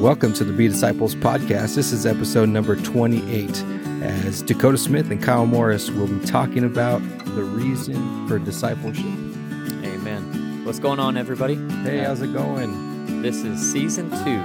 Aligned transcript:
Welcome 0.00 0.32
to 0.34 0.44
the 0.44 0.52
Be 0.52 0.66
Disciples 0.68 1.14
podcast. 1.14 1.74
This 1.74 1.92
is 1.92 2.06
episode 2.06 2.48
number 2.48 2.74
28 2.76 3.62
as 4.02 4.42
Dakota 4.42 4.78
Smith 4.78 5.10
and 5.10 5.22
Kyle 5.22 5.44
Morris 5.46 5.90
will 5.90 6.06
be 6.06 6.24
talking 6.24 6.64
about 6.64 7.00
the 7.34 7.42
reason 7.42 8.26
for 8.26 8.38
discipleship. 8.38 9.04
Amen. 9.04 10.62
What's 10.64 10.78
going 10.78 11.00
on, 11.00 11.16
everybody? 11.16 11.56
Hey, 11.82 12.00
Uh, 12.00 12.06
how's 12.08 12.22
it 12.22 12.32
going? 12.32 13.22
This 13.22 13.36
is 13.44 13.60
season 13.72 14.10
two. 14.24 14.42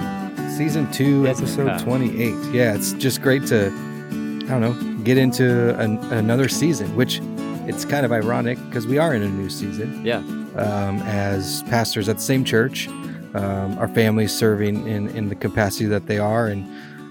Season 0.58 0.90
2, 0.92 1.24
Yes, 1.24 1.40
episode 1.40 1.68
Kyle. 1.68 1.80
28. 1.80 2.34
Yeah, 2.54 2.76
it's 2.76 2.94
just 2.94 3.22
great 3.22 3.46
to, 3.48 3.68
I 3.68 4.48
don't 4.48 4.62
know, 4.62 5.04
get 5.04 5.18
into 5.18 5.78
an, 5.80 5.98
another 6.14 6.48
season, 6.48 6.96
which 6.96 7.20
it's 7.68 7.84
kind 7.86 8.06
of 8.06 8.12
ironic 8.12 8.58
because 8.70 8.88
we 8.88 8.98
are 8.98 9.14
in 9.14 9.22
a 9.22 9.30
new 9.30 9.50
season. 9.50 10.06
Yeah. 10.06 10.18
um, 10.56 11.00
as 11.04 11.64
pastors 11.64 12.08
at 12.10 12.18
the 12.18 12.22
same 12.22 12.46
church, 12.46 12.88
um, 13.36 13.78
our 13.78 13.88
families 13.88 14.34
serving 14.34 14.88
in, 14.88 15.10
in 15.10 15.30
the 15.30 15.36
capacity 15.36 15.86
that 15.86 16.08
they 16.08 16.18
are. 16.18 16.48
And 16.48 16.66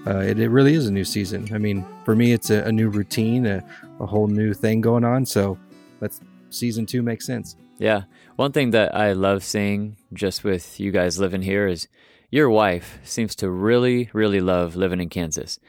uh, 0.07 0.19
it, 0.19 0.39
it 0.39 0.49
really 0.49 0.73
is 0.73 0.87
a 0.87 0.91
new 0.91 1.05
season. 1.05 1.47
I 1.53 1.57
mean, 1.57 1.85
for 2.03 2.15
me, 2.15 2.33
it's 2.33 2.49
a, 2.49 2.63
a 2.63 2.71
new 2.71 2.89
routine, 2.89 3.45
a, 3.45 3.63
a 3.99 4.05
whole 4.05 4.27
new 4.27 4.53
thing 4.53 4.81
going 4.81 5.03
on. 5.03 5.25
So 5.25 5.57
let's 6.01 6.19
season 6.49 6.85
two 6.85 7.01
makes 7.01 7.25
sense. 7.25 7.55
Yeah. 7.77 8.03
One 8.35 8.51
thing 8.51 8.71
that 8.71 8.95
I 8.95 9.13
love 9.13 9.43
seeing 9.43 9.97
just 10.13 10.43
with 10.43 10.79
you 10.79 10.91
guys 10.91 11.19
living 11.19 11.41
here 11.41 11.67
is 11.67 11.87
your 12.31 12.49
wife 12.49 12.99
seems 13.03 13.35
to 13.37 13.49
really, 13.49 14.09
really 14.13 14.41
love 14.41 14.75
living 14.75 14.99
in 14.99 15.09
Kansas. 15.09 15.59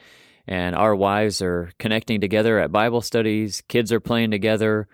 And 0.47 0.75
our 0.75 0.95
wives 0.95 1.41
are 1.41 1.71
connecting 1.77 2.21
together 2.21 2.59
at 2.59 2.71
Bible 2.71 3.01
studies, 3.01 3.61
kids 3.67 3.91
are 3.91 3.99
playing 3.99 4.31
together. 4.31 4.87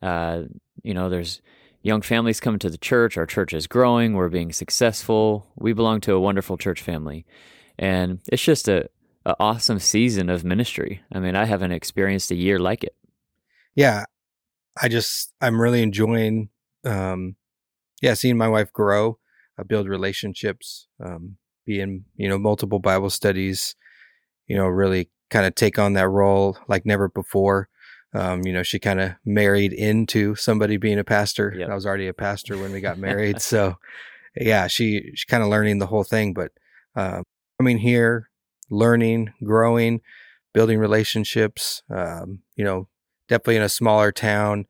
Uh, 0.00 0.44
you 0.82 0.94
know, 0.94 1.08
there's 1.08 1.42
young 1.84 2.00
families 2.00 2.40
coming 2.40 2.58
to 2.58 2.70
the 2.70 2.78
church. 2.78 3.16
Our 3.16 3.26
church 3.26 3.52
is 3.52 3.68
growing. 3.68 4.14
We're 4.14 4.30
being 4.30 4.52
successful. 4.52 5.52
We 5.54 5.74
belong 5.74 6.00
to 6.02 6.14
a 6.14 6.20
wonderful 6.20 6.56
church 6.56 6.80
family. 6.80 7.26
And 7.78 8.20
it's 8.32 8.42
just 8.42 8.68
a, 8.68 8.88
a 9.26 9.36
awesome 9.38 9.78
season 9.78 10.30
of 10.30 10.44
ministry. 10.44 11.02
I 11.12 11.20
mean, 11.20 11.36
I 11.36 11.44
haven't 11.44 11.72
experienced 11.72 12.30
a 12.30 12.36
year 12.36 12.58
like 12.58 12.84
it. 12.84 12.96
Yeah, 13.76 14.04
I 14.80 14.88
just 14.88 15.32
I'm 15.40 15.60
really 15.60 15.82
enjoying, 15.82 16.48
um, 16.86 17.36
yeah, 18.00 18.14
seeing 18.14 18.38
my 18.38 18.48
wife 18.48 18.72
grow, 18.72 19.18
uh, 19.58 19.64
build 19.64 19.86
relationships, 19.86 20.88
um, 21.04 21.36
be 21.66 21.80
in 21.80 22.04
you 22.16 22.28
know 22.28 22.38
multiple 22.38 22.78
Bible 22.78 23.10
studies, 23.10 23.74
you 24.46 24.56
know, 24.56 24.66
really 24.66 25.10
kind 25.28 25.44
of 25.44 25.54
take 25.54 25.78
on 25.78 25.94
that 25.94 26.08
role 26.08 26.56
like 26.68 26.86
never 26.86 27.08
before. 27.08 27.68
Um, 28.14 28.46
you 28.46 28.52
know, 28.52 28.62
she 28.62 28.78
kind 28.78 29.00
of 29.00 29.12
married 29.24 29.72
into 29.72 30.36
somebody 30.36 30.76
being 30.76 30.98
a 30.98 31.04
pastor. 31.04 31.52
Yep. 31.56 31.68
I 31.68 31.74
was 31.74 31.84
already 31.84 32.06
a 32.06 32.14
pastor 32.14 32.56
when 32.56 32.72
we 32.72 32.80
got 32.80 32.98
married, 33.08 33.40
so 33.42 33.76
yeah, 34.36 34.66
she 34.66 35.10
she's 35.14 35.24
kind 35.24 35.42
of 35.42 35.48
learning 35.48 35.78
the 35.78 35.86
whole 35.86 36.04
thing. 36.04 36.32
But 36.32 36.52
uh, 36.94 37.22
coming 37.58 37.78
here, 37.78 38.30
learning, 38.70 39.32
growing, 39.42 40.00
building 40.52 40.78
relationships. 40.78 41.82
Um, 41.90 42.40
you 42.56 42.64
know, 42.64 42.88
definitely 43.28 43.56
in 43.56 43.62
a 43.62 43.68
smaller 43.68 44.12
town. 44.12 44.66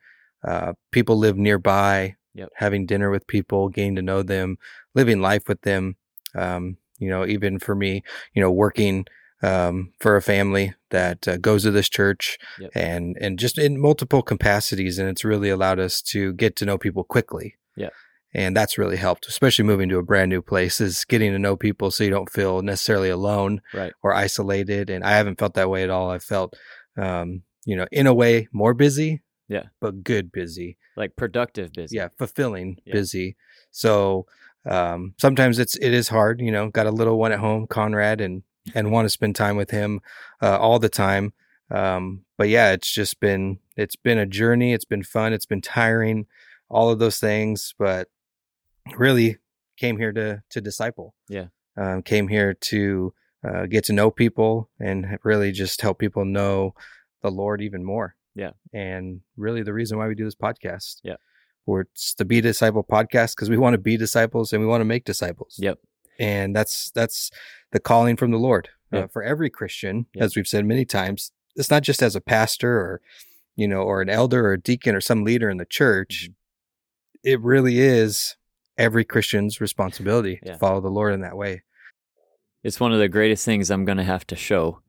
Uh, 0.47 0.73
people 0.91 1.17
live 1.17 1.37
nearby. 1.37 2.17
Yep. 2.35 2.49
Having 2.57 2.87
dinner 2.87 3.11
with 3.11 3.27
people, 3.29 3.69
getting 3.69 3.95
to 3.95 4.03
know 4.03 4.23
them, 4.23 4.59
living 4.95 5.21
life 5.21 5.49
with 5.49 5.61
them. 5.61 5.97
Um, 6.35 6.79
you 6.99 7.09
know, 7.09 7.25
even 7.27 7.59
for 7.59 7.75
me, 7.75 8.03
you 8.35 8.43
know, 8.43 8.51
working 8.51 9.07
um, 9.45 9.93
for 10.01 10.17
a 10.17 10.23
family 10.23 10.75
that 10.91 11.27
uh, 11.29 11.37
goes 11.37 11.63
to 11.65 11.71
this 11.71 11.89
church 11.89 12.39
Yep. 12.59 12.71
and 12.75 13.17
and 13.21 13.39
just 13.39 13.59
in 13.59 13.81
multiple 13.81 14.23
capacities, 14.23 14.99
and 14.99 15.09
it's 15.09 15.25
really 15.25 15.51
allowed 15.51 15.79
us 15.81 16.01
to 16.13 16.33
get 16.35 16.57
to 16.57 16.65
know 16.67 16.79
people 16.79 17.05
quickly. 17.05 17.57
Yeah. 17.77 17.91
And 18.37 18.57
that's 18.57 18.79
really 18.79 18.97
helped, 18.97 19.27
especially 19.29 19.65
moving 19.65 19.89
to 19.91 19.99
a 19.99 20.03
brand 20.03 20.29
new 20.31 20.43
place, 20.43 20.81
is 20.81 21.05
getting 21.05 21.31
to 21.33 21.39
know 21.39 21.57
people 21.57 21.91
so 21.93 22.03
you 22.03 22.11
don't 22.11 22.31
feel 22.31 22.63
necessarily 22.63 23.09
alone 23.09 23.61
Right. 23.73 23.93
or 24.03 24.13
isolated. 24.13 24.91
And 24.91 25.05
I 25.05 25.13
haven't 25.13 25.39
felt 25.39 25.55
that 25.55 25.71
way 25.71 25.85
at 25.85 25.91
all. 25.91 26.11
I 26.11 26.19
felt, 26.19 26.57
um, 26.97 27.43
you 27.65 27.77
know, 27.77 27.87
in 27.93 28.09
a 28.09 28.15
way 28.15 28.49
more 28.51 28.75
busy. 28.75 29.23
Yeah. 29.49 29.67
But 29.81 30.03
good 30.03 30.33
busy. 30.33 30.79
Like 30.97 31.15
productive 31.17 31.73
busy 31.73 31.95
Yeah. 31.97 32.09
Fulfilling 32.19 32.79
Yeah. 32.85 32.95
busy. 32.95 33.37
So, 33.71 34.27
um, 34.67 35.15
sometimes 35.21 35.59
it's, 35.61 35.77
it 35.77 35.93
is 35.95 36.09
hard, 36.09 36.41
you 36.41 36.51
know, 36.51 36.71
got 36.71 36.87
a 36.89 36.91
little 37.01 37.19
one 37.19 37.31
at 37.33 37.39
home, 37.39 37.67
Conrad, 37.69 38.21
and, 38.21 38.43
and 38.75 38.91
want 38.91 39.07
to 39.07 39.11
spend 39.11 39.37
time 39.37 39.57
with 39.57 39.71
him, 39.71 40.01
uh, 40.41 40.57
all 40.59 40.79
the 40.79 40.89
time. 40.89 41.33
Um, 41.71 42.25
but 42.39 42.49
yeah, 42.49 42.73
it's 42.73 42.93
just 42.93 43.21
been, 43.21 43.59
it's 43.77 43.97
been 43.97 44.19
a 44.19 44.27
journey. 44.27 44.73
It's 44.73 44.85
been 44.85 45.03
fun. 45.03 45.33
It's 45.33 45.47
been 45.47 45.61
tiring, 45.61 46.27
all 46.69 46.91
of 46.91 46.99
those 46.99 47.19
things, 47.19 47.75
but 47.79 48.09
really 48.97 49.39
came 49.77 49.99
here 49.99 50.13
to, 50.13 50.43
to 50.51 50.61
disciple. 50.61 51.15
Yeah. 51.29 51.47
Um, 51.77 52.03
came 52.03 52.29
here 52.29 52.55
to, 52.55 53.13
uh, 53.47 53.67
get 53.67 53.85
to 53.85 53.93
know 53.93 54.11
people 54.11 54.71
and 54.79 55.19
really 55.25 55.53
just 55.53 55.81
help 55.81 55.99
people 55.99 56.25
know 56.25 56.75
the 57.23 57.31
Lord 57.31 57.61
even 57.61 57.85
more. 57.85 58.15
Yeah. 58.35 58.53
And 58.73 59.21
really 59.37 59.63
the 59.63 59.73
reason 59.73 59.99
why 59.99 60.09
we 60.09 60.15
do 60.15 60.25
this 60.25 60.35
podcast. 60.35 61.01
Yeah. 61.03 61.17
Or 61.67 61.83
it's 61.83 62.15
the 62.15 62.25
Be 62.25 62.41
Disciple 62.41 62.85
podcast 62.85 63.35
because 63.35 63.49
we 63.51 63.57
want 63.57 63.75
to 63.75 63.79
be 63.79 63.97
disciples 63.97 64.53
and 64.53 64.61
we 64.61 64.69
want 64.69 64.83
to 64.83 64.87
make 64.87 65.05
disciples. 65.05 65.57
Yep. 65.59 65.79
And 66.19 66.55
that's 66.55 66.91
that's 66.93 67.31
the 67.73 67.81
calling 67.81 68.17
from 68.17 68.31
the 68.31 68.39
Lord 68.39 68.69
uh, 68.93 68.99
Yeah. 68.99 69.07
for 69.09 69.23
every 69.23 69.51
Christian, 69.51 70.07
Yeah. 70.15 70.25
as 70.25 70.37
we've 70.37 70.47
said 70.47 70.65
many 70.65 70.85
times. 70.85 71.33
It's 71.57 71.71
not 71.71 71.83
just 71.83 72.03
as 72.03 72.17
a 72.17 72.21
pastor 72.21 72.71
or 72.79 73.01
you 73.57 73.69
know, 73.69 73.83
or 73.83 74.03
an 74.03 74.09
elder 74.09 74.49
or 74.49 74.53
a 74.55 74.61
deacon 74.61 74.97
or 74.97 75.01
some 75.01 75.23
leader 75.25 75.49
in 75.49 75.59
the 75.59 75.65
church. 75.65 76.25
Mm-hmm. 76.25 77.31
It 77.31 77.41
really 77.41 77.79
is 77.81 78.37
every 78.77 79.05
Christian's 79.05 79.61
responsibility 79.61 80.41
Yeah. 80.43 80.53
to 80.55 80.59
follow 80.59 80.81
the 80.81 80.89
Lord 80.91 81.15
in 81.15 81.21
that 81.21 81.37
way. 81.37 81.63
It's 82.65 82.81
one 82.81 82.93
of 82.93 82.99
the 82.99 83.09
greatest 83.09 83.45
things 83.45 83.71
I'm 83.71 83.85
going 83.85 83.99
to 83.99 84.05
have 84.05 84.27
to 84.29 84.37
show 84.37 84.81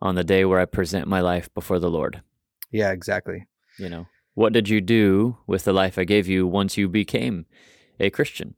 on 0.00 0.14
the 0.14 0.22
day 0.24 0.44
where 0.44 0.60
I 0.60 0.66
present 0.66 1.08
my 1.08 1.20
life 1.20 1.52
before 1.54 1.78
the 1.78 1.90
Lord. 1.90 2.22
Yeah, 2.70 2.92
exactly. 2.92 3.46
You 3.78 3.88
know, 3.88 4.06
what 4.34 4.52
did 4.52 4.68
you 4.68 4.80
do 4.80 5.38
with 5.46 5.64
the 5.64 5.72
life 5.72 5.98
I 5.98 6.04
gave 6.04 6.28
you 6.28 6.46
once 6.46 6.76
you 6.76 6.88
became 6.88 7.46
a 7.98 8.10
Christian? 8.10 8.54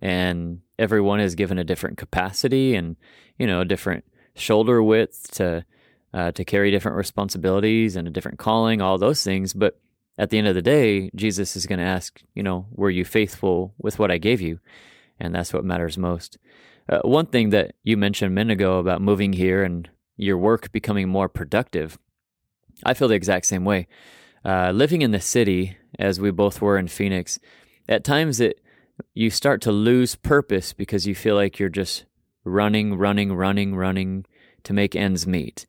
And 0.00 0.60
everyone 0.78 1.20
is 1.20 1.34
given 1.34 1.58
a 1.58 1.64
different 1.64 1.98
capacity 1.98 2.74
and, 2.74 2.96
you 3.38 3.46
know, 3.46 3.60
a 3.60 3.64
different 3.64 4.04
shoulder 4.34 4.82
width 4.82 5.30
to 5.32 5.64
uh, 6.14 6.32
to 6.32 6.44
carry 6.44 6.70
different 6.70 6.96
responsibilities 6.96 7.96
and 7.96 8.08
a 8.08 8.10
different 8.10 8.38
calling, 8.38 8.80
all 8.80 8.96
those 8.96 9.22
things. 9.22 9.52
But 9.52 9.78
at 10.16 10.30
the 10.30 10.38
end 10.38 10.48
of 10.48 10.54
the 10.54 10.62
day, 10.62 11.10
Jesus 11.14 11.54
is 11.54 11.66
going 11.66 11.78
to 11.78 11.84
ask, 11.84 12.22
you 12.34 12.42
know, 12.42 12.66
were 12.72 12.90
you 12.90 13.04
faithful 13.04 13.74
with 13.78 13.98
what 13.98 14.10
I 14.10 14.18
gave 14.18 14.40
you? 14.40 14.58
And 15.20 15.34
that's 15.34 15.52
what 15.52 15.64
matters 15.64 15.98
most. 15.98 16.38
Uh, 16.88 17.00
one 17.02 17.26
thing 17.26 17.50
that 17.50 17.74
you 17.82 17.96
mentioned 17.96 18.32
a 18.32 18.34
minute 18.34 18.54
ago 18.54 18.78
about 18.78 19.02
moving 19.02 19.34
here 19.34 19.62
and 19.62 19.88
your 20.16 20.38
work 20.38 20.72
becoming 20.72 21.08
more 21.08 21.28
productive, 21.28 21.98
I 22.84 22.94
feel 22.94 23.08
the 23.08 23.14
exact 23.14 23.46
same 23.46 23.64
way. 23.64 23.86
Uh, 24.44 24.70
living 24.70 25.02
in 25.02 25.10
the 25.10 25.20
city, 25.20 25.76
as 25.98 26.18
we 26.18 26.30
both 26.30 26.62
were 26.62 26.78
in 26.78 26.88
Phoenix, 26.88 27.38
at 27.88 28.04
times 28.04 28.40
it 28.40 28.60
you 29.14 29.30
start 29.30 29.60
to 29.62 29.72
lose 29.72 30.14
purpose 30.14 30.72
because 30.72 31.06
you 31.06 31.14
feel 31.14 31.34
like 31.34 31.58
you're 31.58 31.68
just 31.68 32.04
running, 32.44 32.96
running, 32.96 33.34
running, 33.34 33.74
running 33.74 34.26
to 34.64 34.72
make 34.72 34.96
ends 34.96 35.26
meet. 35.26 35.66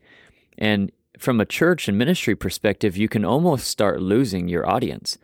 And 0.57 0.91
from 1.17 1.39
a 1.39 1.45
church 1.45 1.87
and 1.87 1.97
ministry 1.97 2.35
perspective, 2.35 2.97
you 2.97 3.09
can 3.09 3.25
almost 3.25 3.67
start 3.67 4.01
losing 4.01 4.47
your 4.47 4.67
audience. 4.69 5.17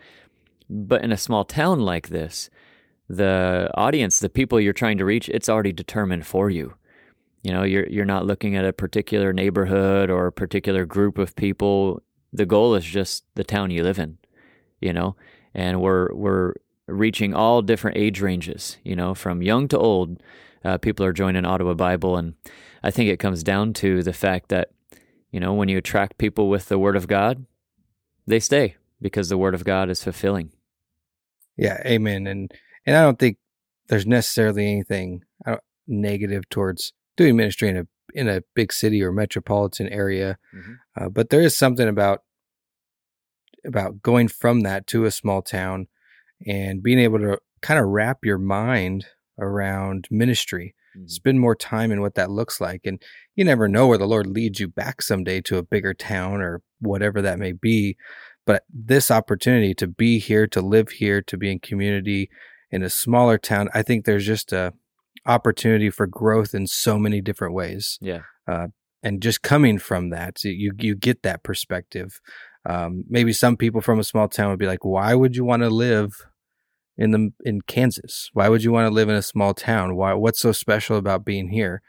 But 0.69 1.03
in 1.03 1.11
a 1.11 1.17
small 1.17 1.45
town 1.45 1.79
like 1.79 2.09
this, 2.09 2.49
the 3.07 3.69
audience, 3.75 4.19
the 4.19 4.29
people 4.29 4.59
you're 4.59 4.73
trying 4.73 4.97
to 4.97 5.05
reach, 5.05 5.29
it's 5.29 5.49
already 5.49 5.71
determined 5.71 6.25
for 6.25 6.49
you. 6.49 6.73
You 7.43 7.51
know, 7.51 7.61
you're 7.61 7.87
you're 7.87 8.05
not 8.05 8.25
looking 8.25 8.55
at 8.55 8.65
a 8.65 8.73
particular 8.73 9.31
neighborhood 9.31 10.09
or 10.09 10.25
a 10.25 10.31
particular 10.31 10.85
group 10.85 11.19
of 11.19 11.35
people. 11.35 12.01
The 12.33 12.47
goal 12.47 12.73
is 12.73 12.83
just 12.83 13.23
the 13.35 13.43
town 13.43 13.69
you 13.69 13.83
live 13.83 13.99
in, 13.99 14.17
you 14.81 14.91
know, 14.91 15.15
and 15.53 15.79
we're 15.79 16.11
we're 16.15 16.53
reaching 16.87 17.33
all 17.33 17.61
different 17.61 17.97
age 17.97 18.21
ranges, 18.21 18.77
you 18.83 18.95
know, 18.95 19.13
from 19.15 19.41
young 19.41 19.67
to 19.69 19.77
old. 19.77 20.21
Uh, 20.63 20.77
people 20.77 21.05
are 21.05 21.13
joining 21.13 21.45
Ottawa 21.45 21.73
Bible, 21.73 22.17
and 22.17 22.33
I 22.83 22.91
think 22.91 23.09
it 23.09 23.19
comes 23.19 23.43
down 23.43 23.73
to 23.73 24.01
the 24.03 24.13
fact 24.13 24.49
that, 24.49 24.69
you 25.31 25.39
know, 25.39 25.53
when 25.53 25.69
you 25.69 25.77
attract 25.77 26.17
people 26.17 26.49
with 26.49 26.69
the 26.69 26.79
Word 26.79 26.95
of 26.95 27.07
God, 27.07 27.45
they 28.25 28.39
stay 28.39 28.75
because 29.01 29.29
the 29.29 29.37
Word 29.37 29.53
of 29.53 29.63
God 29.63 29.89
is 29.89 30.03
fulfilling. 30.03 30.51
Yeah, 31.57 31.81
amen. 31.85 32.27
And 32.27 32.51
and 32.85 32.95
I 32.95 33.01
don't 33.01 33.19
think 33.19 33.37
there's 33.87 34.05
necessarily 34.05 34.69
anything 34.71 35.23
uh, 35.45 35.57
negative 35.87 36.49
towards 36.49 36.93
doing 37.15 37.35
ministry 37.35 37.69
in 37.69 37.77
a 37.77 37.87
in 38.13 38.27
a 38.27 38.41
big 38.55 38.71
city 38.73 39.03
or 39.03 39.11
metropolitan 39.11 39.89
area, 39.89 40.37
Mhm. 40.53 40.77
uh, 40.95 41.09
but 41.09 41.29
there 41.29 41.41
is 41.41 41.55
something 41.55 41.87
about 41.87 42.23
about 43.63 44.01
going 44.01 44.27
from 44.27 44.61
that 44.61 44.87
to 44.87 45.05
a 45.05 45.11
small 45.11 45.41
town 45.41 45.87
and 46.45 46.81
being 46.83 46.99
able 46.99 47.19
to 47.19 47.37
kind 47.61 47.79
of 47.79 47.85
wrap 47.87 48.19
your 48.23 48.37
mind 48.37 49.05
around 49.39 50.07
ministry 50.09 50.73
Mhm. 50.97 51.09
spend 51.09 51.39
more 51.41 51.55
time 51.55 51.91
in 51.91 51.99
what 51.99 52.15
that 52.15 52.31
looks 52.31 52.61
like 52.61 52.81
and 52.85 53.01
you 53.35 53.43
never 53.43 53.67
know 53.67 53.87
where 53.87 53.97
the 53.97 54.07
lord 54.07 54.27
leads 54.27 54.59
you 54.61 54.67
back 54.69 55.01
someday 55.01 55.41
to 55.41 55.57
a 55.57 55.63
bigger 55.63 55.93
town 55.93 56.41
or 56.41 56.61
whatever 56.79 57.21
that 57.21 57.37
may 57.39 57.51
be 57.51 57.97
but 58.45 58.63
this 58.73 59.11
opportunity 59.11 59.73
to 59.73 59.87
be 59.87 60.19
here 60.19 60.47
to 60.47 60.61
live 60.61 60.89
here 60.89 61.21
to 61.21 61.35
be 61.37 61.51
in 61.51 61.59
community 61.59 62.29
in 62.71 62.81
a 62.81 62.89
smaller 62.89 63.37
town 63.37 63.67
i 63.73 63.81
think 63.81 64.05
there's 64.05 64.25
just 64.25 64.53
a 64.53 64.71
opportunity 65.25 65.89
for 65.89 66.07
growth 66.07 66.53
in 66.53 66.67
so 66.67 66.99
many 66.99 67.19
different 67.21 67.53
ways. 67.55 67.97
Yeah. 68.01 68.21
Uh, 68.47 68.67
and 69.01 69.21
just 69.21 69.41
coming 69.41 69.79
from 69.79 70.09
that, 70.11 70.43
you 70.43 70.71
you 70.77 70.95
get 70.95 71.23
that 71.23 71.43
perspective. 71.43 72.19
Um, 72.65 73.03
maybe 73.07 73.33
some 73.33 73.57
people 73.57 73.81
from 73.81 73.99
a 73.99 74.03
small 74.03 74.27
town 74.27 74.49
would 74.49 74.59
be 74.59 74.67
like, 74.67 74.83
"Why 74.83 75.13
would 75.13 75.35
you 75.35 75.45
want 75.45 75.63
to 75.63 75.69
live 75.69 76.25
in 76.97 77.11
the 77.11 77.31
in 77.43 77.61
Kansas? 77.61 78.29
Why 78.33 78.49
would 78.49 78.63
you 78.63 78.71
want 78.71 78.87
to 78.87 78.93
live 78.93 79.09
in 79.09 79.15
a 79.15 79.21
small 79.21 79.53
town? 79.53 79.95
Why? 79.95 80.13
What's 80.13 80.39
so 80.39 80.51
special 80.51 80.97
about 80.97 81.25
being 81.25 81.49
here?" 81.49 81.81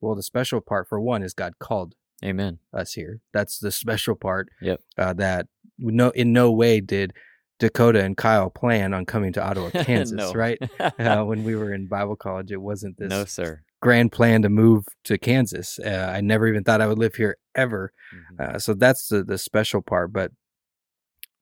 Well, 0.00 0.14
the 0.14 0.22
special 0.22 0.60
part 0.60 0.88
for 0.88 1.00
one 1.00 1.22
is 1.22 1.34
God 1.34 1.58
called 1.58 1.94
Amen. 2.24 2.58
us 2.72 2.94
here. 2.94 3.20
That's 3.32 3.58
the 3.58 3.70
special 3.70 4.14
part. 4.14 4.48
Yep. 4.62 4.80
Uh, 4.96 5.12
that 5.14 5.46
no, 5.78 6.10
in 6.10 6.32
no 6.32 6.50
way 6.50 6.80
did 6.80 7.12
Dakota 7.58 8.02
and 8.02 8.16
Kyle 8.16 8.50
plan 8.50 8.94
on 8.94 9.04
coming 9.06 9.32
to 9.34 9.42
Ottawa, 9.42 9.70
Kansas. 9.84 10.34
Right? 10.34 10.58
Uh, 10.98 11.24
when 11.24 11.44
we 11.44 11.54
were 11.54 11.72
in 11.72 11.86
Bible 11.86 12.16
college, 12.16 12.50
it 12.52 12.60
wasn't 12.60 12.96
this 12.98 13.08
no, 13.10 13.24
sir. 13.24 13.62
Grand 13.80 14.12
plan 14.12 14.42
to 14.42 14.48
move 14.48 14.84
to 15.04 15.18
Kansas. 15.18 15.78
Uh, 15.78 16.12
I 16.14 16.20
never 16.20 16.46
even 16.46 16.64
thought 16.64 16.80
I 16.80 16.86
would 16.86 16.98
live 16.98 17.14
here 17.14 17.38
ever. 17.54 17.92
Mhm. 18.14 18.40
Uh, 18.54 18.58
so 18.58 18.74
that's 18.74 19.08
the 19.08 19.22
the 19.24 19.38
special 19.38 19.82
part. 19.82 20.12
But 20.12 20.32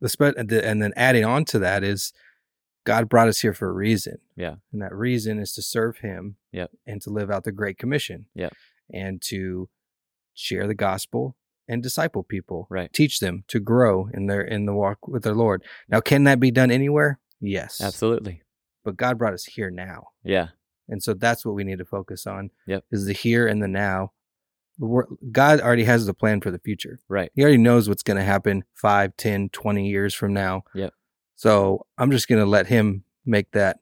the 0.01 0.09
spe- 0.09 0.37
the, 0.37 0.63
and 0.65 0.81
then 0.83 0.93
adding 0.97 1.25
on 1.25 1.45
to 1.47 1.59
that 1.59 1.83
is 1.83 2.13
God 2.85 3.09
brought 3.09 3.29
us 3.29 3.41
here 3.41 3.53
for 3.53 3.69
a 3.69 3.73
reason. 3.73 4.19
Yeah. 4.37 4.57
and 4.73 4.81
that 4.81 4.95
reason 4.95 5.39
is 5.39 5.53
to 5.55 5.63
serve 5.63 5.99
Him. 5.99 6.37
Yep. 6.53 6.71
and 6.87 7.03
to 7.03 7.11
live 7.11 7.31
out 7.31 7.45
the 7.45 7.53
Great 7.53 7.77
Commission. 7.79 8.27
Yeah, 8.35 8.51
and 8.93 9.21
to 9.23 9.69
share 10.35 10.67
the 10.67 10.75
gospel 10.75 11.37
and 11.67 11.83
disciple 11.83 12.23
people. 12.23 12.67
Right. 12.71 12.93
teach 12.93 13.19
them 13.21 13.45
to 13.49 13.59
grow 13.61 14.09
in 14.15 14.27
their 14.27 14.41
in 14.41 14.65
the 14.67 14.73
walk 14.75 15.07
with 15.09 15.25
their 15.25 15.35
Lord. 15.35 15.63
Now, 15.89 16.01
can 16.01 16.25
that 16.25 16.39
be 16.41 16.51
done 16.51 16.71
anywhere? 16.71 17.19
Yes, 17.41 17.81
Absolutely. 17.81 18.43
But 18.85 18.97
God 18.97 19.19
brought 19.19 19.35
us 19.35 19.45
here 19.45 19.71
now. 19.71 20.09
Yeah. 20.25 20.49
And 20.89 21.03
so 21.03 21.15
that's 21.15 21.45
what 21.45 21.55
we 21.55 21.65
need 21.65 21.79
to 21.79 21.85
focus 21.85 22.27
on. 22.27 22.51
Yep. 22.67 22.85
Is 22.91 23.05
the 23.07 23.13
here 23.13 23.47
and 23.47 23.63
the 23.63 23.69
now. 23.69 24.13
God 25.33 25.61
already 25.61 25.85
has 25.85 26.07
the 26.07 26.15
plan 26.15 26.41
for 26.41 26.51
the 26.51 26.59
future. 26.61 27.01
Right. 27.09 27.33
He 27.35 27.43
already 27.43 27.59
knows 27.59 27.89
what's 27.89 28.03
going 28.05 28.17
to 28.17 28.23
happen 28.25 28.65
5, 28.75 29.17
10, 29.17 29.49
20 29.49 29.89
years 29.89 30.15
from 30.15 30.33
now. 30.33 30.63
Yep. 30.75 30.95
So 31.35 31.87
I'm 31.99 32.11
just 32.11 32.29
going 32.29 32.41
to 32.41 32.49
let 32.49 32.69
him 32.69 33.05
make 33.27 33.51
that 33.53 33.81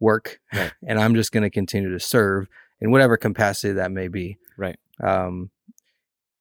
work. 0.00 0.40
Right. 0.52 0.72
And 0.86 1.00
I'm 1.00 1.14
just 1.16 1.32
going 1.32 1.42
to 1.42 1.50
continue 1.50 1.90
to 1.90 1.98
serve 2.00 2.46
in 2.80 2.90
whatever 2.92 3.16
capacity 3.16 3.72
that 3.74 3.90
may 3.90 4.06
be. 4.08 4.38
Right. 4.56 4.78
Um, 5.02 5.50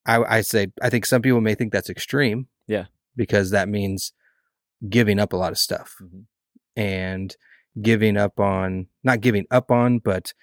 I, 0.06 0.38
I 0.38 0.42
say, 0.42 0.68
I 0.82 0.90
think 0.90 1.06
some 1.06 1.22
people 1.24 1.42
may 1.42 1.56
think 1.56 1.74
that's 1.74 1.90
extreme. 1.90 2.48
Yeah. 2.68 2.86
Because 3.16 3.50
that 3.50 3.68
means 3.68 4.14
giving 4.88 5.20
up 5.20 5.34
a 5.34 5.38
lot 5.38 5.52
of 5.52 5.58
stuff 5.58 5.96
Mhm. 6.02 6.26
and 6.76 7.36
giving 7.82 8.18
up 8.18 8.40
on 8.40 8.88
not 9.04 9.22
giving 9.22 9.46
up 9.52 9.70
on 9.72 10.00
but 10.00 10.34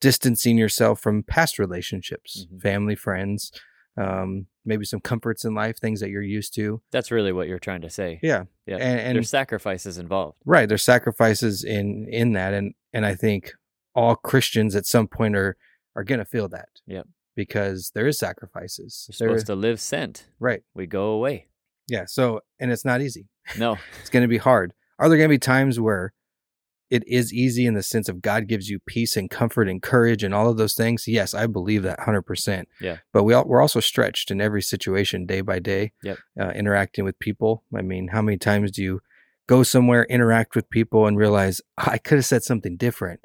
distancing 0.00 0.56
yourself 0.56 1.00
from 1.00 1.22
past 1.22 1.58
relationships 1.58 2.46
Mhm. 2.52 2.60
family 2.62 2.94
friends 2.96 3.52
um 3.96 4.46
maybe 4.64 4.84
some 4.84 5.00
comforts 5.00 5.44
in 5.44 5.54
life 5.54 5.78
things 5.78 6.00
that 6.00 6.10
you're 6.10 6.22
used 6.22 6.54
to 6.54 6.80
That's 6.92 7.10
really 7.10 7.32
what 7.32 7.48
you're 7.48 7.58
trying 7.58 7.80
to 7.82 7.90
say. 7.90 8.18
yeah 8.22 8.44
Yeah. 8.66 8.76
and, 8.76 9.00
and 9.00 9.16
There's 9.16 9.30
sacrifices 9.30 9.98
involved. 9.98 10.38
right 10.44 10.68
there's 10.68 10.82
sacrifices 10.82 11.64
in 11.64 12.06
in 12.08 12.32
that 12.32 12.54
and 12.54 12.74
and 12.92 13.04
i 13.04 13.14
think 13.14 13.52
all 13.94 14.14
christians 14.16 14.74
at 14.76 14.86
some 14.86 15.06
point 15.08 15.36
are 15.36 15.56
are 15.96 16.04
gonna 16.04 16.24
feel 16.24 16.48
that 16.48 16.68
Yep. 16.86 17.06
because 17.36 17.90
there 17.94 18.06
is 18.06 18.18
sacrifices 18.18 19.06
We're 19.08 19.26
There- 19.26 19.28
supposed 19.36 19.46
to 19.46 19.54
live 19.56 19.80
sent. 19.80 20.28
right 20.38 20.62
We 20.74 20.86
go 20.86 21.10
away. 21.10 21.48
yeah 21.88 22.04
so 22.06 22.40
and 22.58 22.70
it's 22.72 22.84
not 22.84 23.00
easy 23.00 23.28
No. 23.58 23.76
It's 24.00 24.10
going 24.10 24.22
to 24.22 24.28
be 24.28 24.38
hard. 24.38 24.72
Are 25.00 25.08
there 25.08 25.18
going 25.18 25.28
to 25.28 25.34
be 25.34 25.38
times 25.38 25.80
where 25.80 26.12
it 26.90 27.06
is 27.06 27.32
easy 27.32 27.66
in 27.66 27.74
the 27.74 27.82
sense 27.82 28.08
of 28.08 28.20
God 28.20 28.48
gives 28.48 28.68
you 28.68 28.78
peace 28.80 29.16
and 29.16 29.30
comfort 29.30 29.68
and 29.68 29.80
courage 29.80 30.22
and 30.24 30.34
all 30.34 30.48
of 30.50 30.56
those 30.56 30.74
things? 30.74 31.06
Yes, 31.06 31.34
I 31.34 31.46
believe 31.46 31.82
that 31.84 32.00
100%. 32.00 32.64
Yeah. 32.80 32.98
But 33.12 33.22
we 33.24 33.32
all, 33.32 33.44
we're 33.46 33.60
also 33.62 33.80
stretched 33.80 34.30
in 34.30 34.40
every 34.40 34.62
situation 34.62 35.26
day 35.26 35.40
by 35.40 35.58
day, 35.60 35.92
Yep. 36.02 36.18
uh, 36.40 36.50
interacting 36.50 37.04
with 37.04 37.18
people. 37.18 37.64
I 37.74 37.82
mean, 37.82 38.08
how 38.08 38.22
many 38.22 38.38
times 38.38 38.70
do 38.72 38.82
you 38.82 39.00
go 39.46 39.62
somewhere, 39.62 40.04
interact 40.04 40.54
with 40.54 40.68
people 40.70 41.06
and 41.06 41.16
realize 41.16 41.60
"Ah, 41.78 41.90
I 41.92 41.98
could 41.98 42.18
have 42.18 42.26
said 42.26 42.42
something 42.42 42.76
different? 42.76 43.20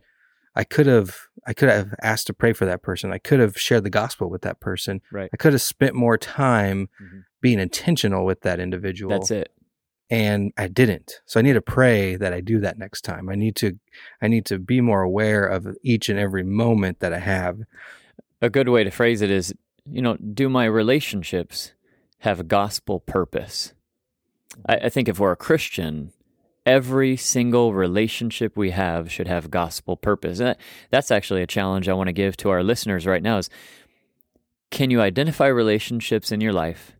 I 0.55 0.63
could 0.63 0.87
have 0.87 1.17
I 1.47 1.53
could 1.53 1.69
have 1.69 1.93
asked 2.01 2.25
to 2.27 2.33
pray 2.33 2.53
for 2.53 2.65
that 2.65 2.81
person. 2.81 3.11
I 3.11 3.19
could 3.19 3.39
have 3.39 3.55
shared 3.59 3.83
the 3.83 3.89
gospel 3.91 4.29
with 4.31 4.41
that 4.43 4.59
person. 4.59 5.01
Right. 5.11 5.29
I 5.31 5.37
could 5.37 5.53
have 5.53 5.61
spent 5.61 5.93
more 5.93 6.17
time 6.17 6.89
Mhm. 6.99 7.23
being 7.41 7.59
intentional 7.59 8.25
with 8.25 8.41
that 8.41 8.59
individual 8.59 9.11
That's 9.11 9.29
it. 9.29 9.51
And 10.09 10.53
I 10.57 10.67
didn't. 10.67 11.21
So 11.25 11.39
I 11.39 11.43
need 11.43 11.53
to 11.53 11.61
pray 11.61 12.15
that 12.15 12.33
I 12.33 12.41
do 12.41 12.59
that 12.59 12.77
next 12.77 13.01
time. 13.01 13.29
I 13.29 13.35
need 13.35 13.55
to 13.57 13.79
I 14.21 14.27
need 14.27 14.45
to 14.45 14.59
be 14.59 14.81
more 14.81 15.01
aware 15.01 15.45
of 15.45 15.75
each 15.81 16.09
and 16.09 16.19
every 16.19 16.43
moment 16.43 16.99
that 16.99 17.13
I 17.13 17.19
have. 17.19 17.61
A 18.41 18.49
good 18.49 18.69
way 18.69 18.83
to 18.83 18.91
phrase 18.91 19.21
it 19.21 19.31
is, 19.31 19.53
you 19.89 20.01
know, 20.01 20.17
do 20.17 20.49
my 20.49 20.65
relationships 20.65 21.71
have 22.19 22.47
gospel 22.47 22.99
purpose? 22.99 23.73
I, 24.67 24.75
I 24.75 24.89
think 24.89 25.07
if 25.09 25.19
we're 25.19 25.31
a 25.31 25.37
Christian, 25.37 26.11
every 26.65 27.15
single 27.17 27.73
relationship 27.73 28.57
we 28.57 28.71
have 28.71 29.11
should 29.11 29.27
have 29.27 29.49
gospel 29.49 29.95
purpose. 29.95 30.39
And 30.39 30.49
that, 30.49 30.59
that's 30.91 31.11
actually 31.11 31.41
a 31.41 31.47
challenge 31.47 31.87
I 31.87 31.93
want 31.93 32.07
to 32.07 32.13
give 32.13 32.37
to 32.37 32.49
our 32.49 32.63
listeners 32.63 33.05
right 33.05 33.23
now 33.23 33.37
is 33.37 33.49
can 34.71 34.91
you 34.91 35.01
identify 35.01 35.47
relationships 35.47 36.31
in 36.31 36.41
your 36.41 36.53
life 36.53 36.95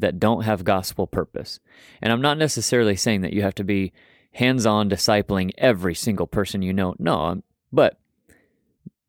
that 0.00 0.18
don't 0.18 0.42
have 0.42 0.64
gospel 0.64 1.06
purpose? 1.06 1.60
And 2.00 2.12
I'm 2.12 2.22
not 2.22 2.38
necessarily 2.38 2.96
saying 2.96 3.22
that 3.22 3.32
you 3.32 3.42
have 3.42 3.54
to 3.56 3.64
be 3.64 3.92
hands-on 4.32 4.90
discipling 4.90 5.50
every 5.58 5.94
single 5.94 6.26
person 6.26 6.62
you 6.62 6.72
know. 6.72 6.94
No, 6.98 7.42
but 7.72 7.98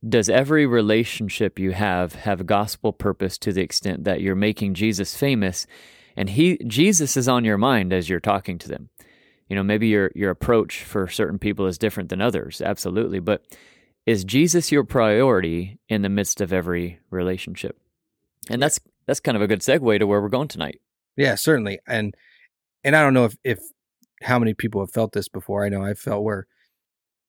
does 0.07 0.29
every 0.29 0.65
relationship 0.65 1.59
you 1.59 1.71
have 1.71 2.15
have 2.15 2.45
gospel 2.45 2.93
purpose 2.93 3.37
to 3.39 3.51
the 3.51 3.61
extent 3.61 4.05
that 4.05 4.21
you're 4.21 4.35
making 4.35 4.73
Jesus 4.73 5.15
famous 5.15 5.67
and 6.15 6.29
he 6.29 6.57
Jesus 6.65 7.17
is 7.17 7.27
on 7.27 7.43
your 7.43 7.57
mind 7.57 7.91
as 7.91 8.09
you're 8.09 8.19
talking 8.19 8.57
to 8.59 8.69
them? 8.69 8.89
You 9.49 9.55
know, 9.55 9.63
maybe 9.63 9.87
your 9.87 10.11
your 10.15 10.31
approach 10.31 10.83
for 10.83 11.07
certain 11.07 11.39
people 11.39 11.65
is 11.65 11.77
different 11.77 12.09
than 12.09 12.21
others, 12.21 12.61
absolutely, 12.61 13.19
but 13.19 13.43
is 14.05 14.23
Jesus 14.23 14.71
your 14.71 14.83
priority 14.83 15.79
in 15.89 16.01
the 16.01 16.09
midst 16.09 16.41
of 16.41 16.53
every 16.53 16.99
relationship? 17.09 17.77
And 18.49 18.61
that's 18.61 18.79
that's 19.09 19.19
kind 19.19 19.35
of 19.35 19.41
a 19.41 19.47
good 19.47 19.61
segue 19.61 19.97
to 19.97 20.05
where 20.05 20.21
we're 20.21 20.29
going 20.29 20.47
tonight. 20.47 20.81
Yeah, 21.17 21.33
certainly. 21.33 21.79
And 21.87 22.13
and 22.83 22.95
I 22.95 23.01
don't 23.01 23.15
know 23.15 23.25
if 23.25 23.35
if 23.43 23.59
how 24.21 24.37
many 24.37 24.53
people 24.53 24.81
have 24.81 24.91
felt 24.91 25.13
this 25.13 25.27
before. 25.27 25.65
I 25.65 25.69
know 25.69 25.83
I've 25.83 25.97
felt 25.97 26.23
where 26.23 26.45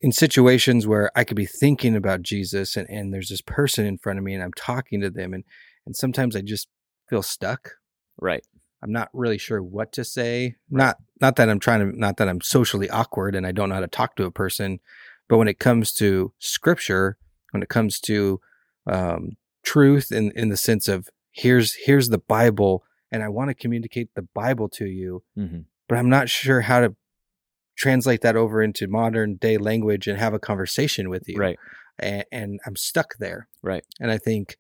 in 0.02 0.12
situations 0.12 0.87
where 0.87 1.11
I 1.16 1.25
could 1.25 1.38
be 1.38 1.47
thinking 1.47 1.97
about 1.97 2.21
Jesus 2.21 2.76
and, 2.76 2.87
and 2.90 3.14
there's 3.14 3.31
this 3.31 3.40
person 3.40 3.87
in 3.87 3.97
front 3.97 4.19
of 4.19 4.25
me 4.26 4.35
and 4.35 4.43
I'm 4.43 4.52
talking 4.52 5.00
to 5.00 5.09
them 5.09 5.33
and 5.33 5.45
and 5.87 5.97
sometimes 5.97 6.37
I 6.37 6.43
just 6.43 6.69
feel 7.09 7.23
stuck. 7.23 7.71
Right. 8.21 8.45
I'm 8.83 8.93
not 8.93 9.09
really 9.14 9.38
sure 9.38 9.62
what 9.62 9.90
to 9.93 10.04
say. 10.04 10.57
Not 10.69 10.99
not 11.23 11.37
that 11.37 11.49
I'm 11.49 11.61
trying 11.61 11.90
to 11.90 11.99
not 11.99 12.19
that 12.19 12.28
I'm 12.28 12.43
socially 12.43 12.90
awkward 12.90 13.35
and 13.35 13.47
I 13.47 13.52
don't 13.52 13.71
know 13.71 13.76
how 13.76 13.81
to 13.81 13.88
talk 13.88 14.16
to 14.16 14.25
a 14.25 14.31
person, 14.31 14.81
but 15.31 15.38
when 15.38 15.49
it 15.49 15.59
comes 15.59 15.93
to 15.93 16.35
scripture, 16.40 17.16
when 17.52 17.62
it 17.62 17.71
comes 17.71 18.00
to 18.00 18.38
um, 18.87 19.38
truth 19.64 20.12
in 20.12 20.31
in 20.33 20.50
the 20.50 20.59
sense 20.59 20.87
of 20.87 21.09
here's 21.30 21.75
here's 21.87 22.08
the 22.08 22.18
Bible 22.18 22.84
and 23.12 23.22
I 23.22 23.28
want 23.28 23.49
to 23.50 23.54
communicate 23.54 24.14
the 24.14 24.22
Bible 24.22 24.68
to 24.70 24.87
you, 24.87 25.22
hmm 25.34 25.60
but 25.88 25.99
I'm 25.99 26.08
not 26.08 26.28
sure 26.28 26.60
how 26.60 26.78
to 26.80 26.94
translate 27.76 28.20
that 28.20 28.37
over 28.37 28.62
into 28.62 28.87
modern 28.87 29.34
day 29.37 29.58
language 29.58 30.06
and 30.06 30.18
have 30.18 30.32
a 30.34 30.38
conversation 30.38 31.10
with 31.10 31.28
you. 31.28 31.37
Right. 31.37 31.58
And, 31.99 32.25
and 32.30 32.60
I'm 32.64 32.76
stuck 32.76 33.14
there. 33.18 33.49
Right. 33.60 33.82
And 33.99 34.08
I 34.08 34.16
think 34.18 34.56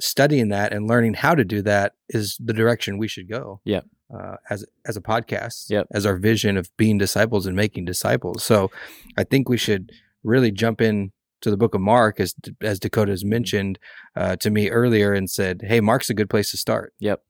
studying 0.00 0.48
that 0.50 0.72
and 0.72 0.86
learning 0.86 1.14
how 1.14 1.34
to 1.34 1.44
do 1.44 1.62
that 1.62 1.94
is 2.08 2.36
the 2.38 2.52
direction 2.52 2.98
we 2.98 3.08
should 3.08 3.28
go. 3.28 3.60
Yeah. 3.64 3.80
Uh, 4.12 4.36
as 4.48 4.64
as 4.86 4.96
a 4.96 5.00
podcast, 5.02 5.68
Yep. 5.68 5.88
as 5.90 6.06
our 6.06 6.16
vision 6.16 6.56
of 6.56 6.74
being 6.76 6.96
disciples 6.96 7.44
and 7.46 7.54
making 7.56 7.84
disciples. 7.84 8.42
So, 8.44 8.70
I 9.18 9.24
think 9.24 9.48
we 9.48 9.58
should 9.58 9.90
really 10.22 10.50
jump 10.50 10.80
in 10.80 11.12
to 11.40 11.50
the 11.50 11.56
book 11.56 11.74
of 11.74 11.80
Mark, 11.80 12.20
as 12.20 12.34
as 12.60 12.78
Dakota 12.78 13.12
has 13.12 13.24
mentioned 13.24 13.78
uh, 14.16 14.36
to 14.36 14.50
me 14.50 14.70
earlier, 14.70 15.12
and 15.12 15.30
said, 15.30 15.62
"Hey, 15.66 15.80
Mark's 15.80 16.10
a 16.10 16.14
good 16.14 16.30
place 16.30 16.50
to 16.50 16.56
start." 16.56 16.92
Yep. 17.00 17.22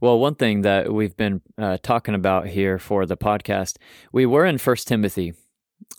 Well, 0.00 0.18
one 0.18 0.34
thing 0.36 0.62
that 0.62 0.92
we've 0.92 1.16
been 1.16 1.42
uh, 1.58 1.78
talking 1.82 2.14
about 2.14 2.48
here 2.48 2.78
for 2.78 3.04
the 3.06 3.16
podcast, 3.16 3.76
we 4.12 4.24
were 4.26 4.46
in 4.46 4.58
First 4.58 4.88
Timothy, 4.88 5.34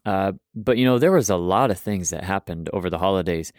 uh, 0.05 0.33
but 0.55 0.77
you 0.77 0.86
know 0.86 1.00
there 1.00 1.12
was 1.12 1.29
a 1.29 1.36
lot 1.36 1.71
of 1.71 1.79
things 1.79 2.10
that 2.10 2.24
happened 2.24 2.69
over 2.74 2.89
the 2.89 2.98
holidays. 2.98 3.51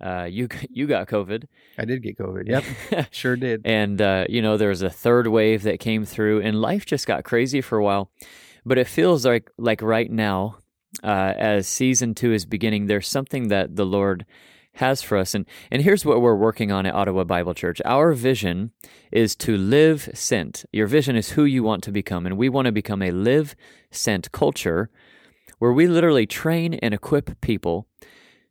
Uh, 0.00 0.26
you 0.30 0.48
you 0.70 0.86
got 0.86 1.08
COVID. 1.08 1.44
I 1.78 1.84
did 1.84 2.02
get 2.02 2.16
COVID. 2.18 2.48
Yep, 2.48 3.08
sure 3.10 3.36
did. 3.36 3.62
and 3.64 4.00
uh, 4.00 4.24
you 4.28 4.40
know 4.40 4.56
there 4.56 4.70
was 4.70 4.82
a 4.82 4.90
third 4.90 5.26
wave 5.26 5.62
that 5.64 5.80
came 5.80 6.04
through, 6.04 6.40
and 6.40 6.60
life 6.60 6.86
just 6.86 7.06
got 7.06 7.24
crazy 7.24 7.60
for 7.60 7.76
a 7.78 7.84
while. 7.84 8.10
But 8.64 8.78
it 8.78 8.88
feels 8.88 9.26
like 9.26 9.50
like 9.58 9.82
right 9.82 10.10
now, 10.10 10.58
uh, 11.02 11.34
as 11.36 11.66
season 11.66 12.14
two 12.14 12.32
is 12.32 12.46
beginning, 12.46 12.86
there's 12.86 13.08
something 13.08 13.48
that 13.48 13.76
the 13.76 13.86
Lord 13.86 14.26
has 14.74 15.02
for 15.02 15.18
us, 15.18 15.34
and 15.34 15.46
and 15.70 15.82
here's 15.82 16.04
what 16.04 16.20
we're 16.20 16.36
working 16.36 16.70
on 16.70 16.86
at 16.86 16.94
Ottawa 16.94 17.24
Bible 17.24 17.54
Church. 17.54 17.82
Our 17.84 18.12
vision 18.12 18.70
is 19.10 19.34
to 19.36 19.56
live 19.56 20.08
sent. 20.14 20.64
Your 20.72 20.86
vision 20.86 21.16
is 21.16 21.30
who 21.30 21.44
you 21.44 21.62
want 21.62 21.82
to 21.84 21.92
become, 21.92 22.24
and 22.24 22.38
we 22.38 22.48
want 22.48 22.66
to 22.66 22.72
become 22.72 23.02
a 23.02 23.10
live 23.10 23.56
sent 23.90 24.30
culture, 24.30 24.88
where 25.58 25.72
we 25.72 25.86
literally 25.86 26.26
train 26.26 26.74
and 26.74 26.94
equip 26.94 27.40
people 27.40 27.88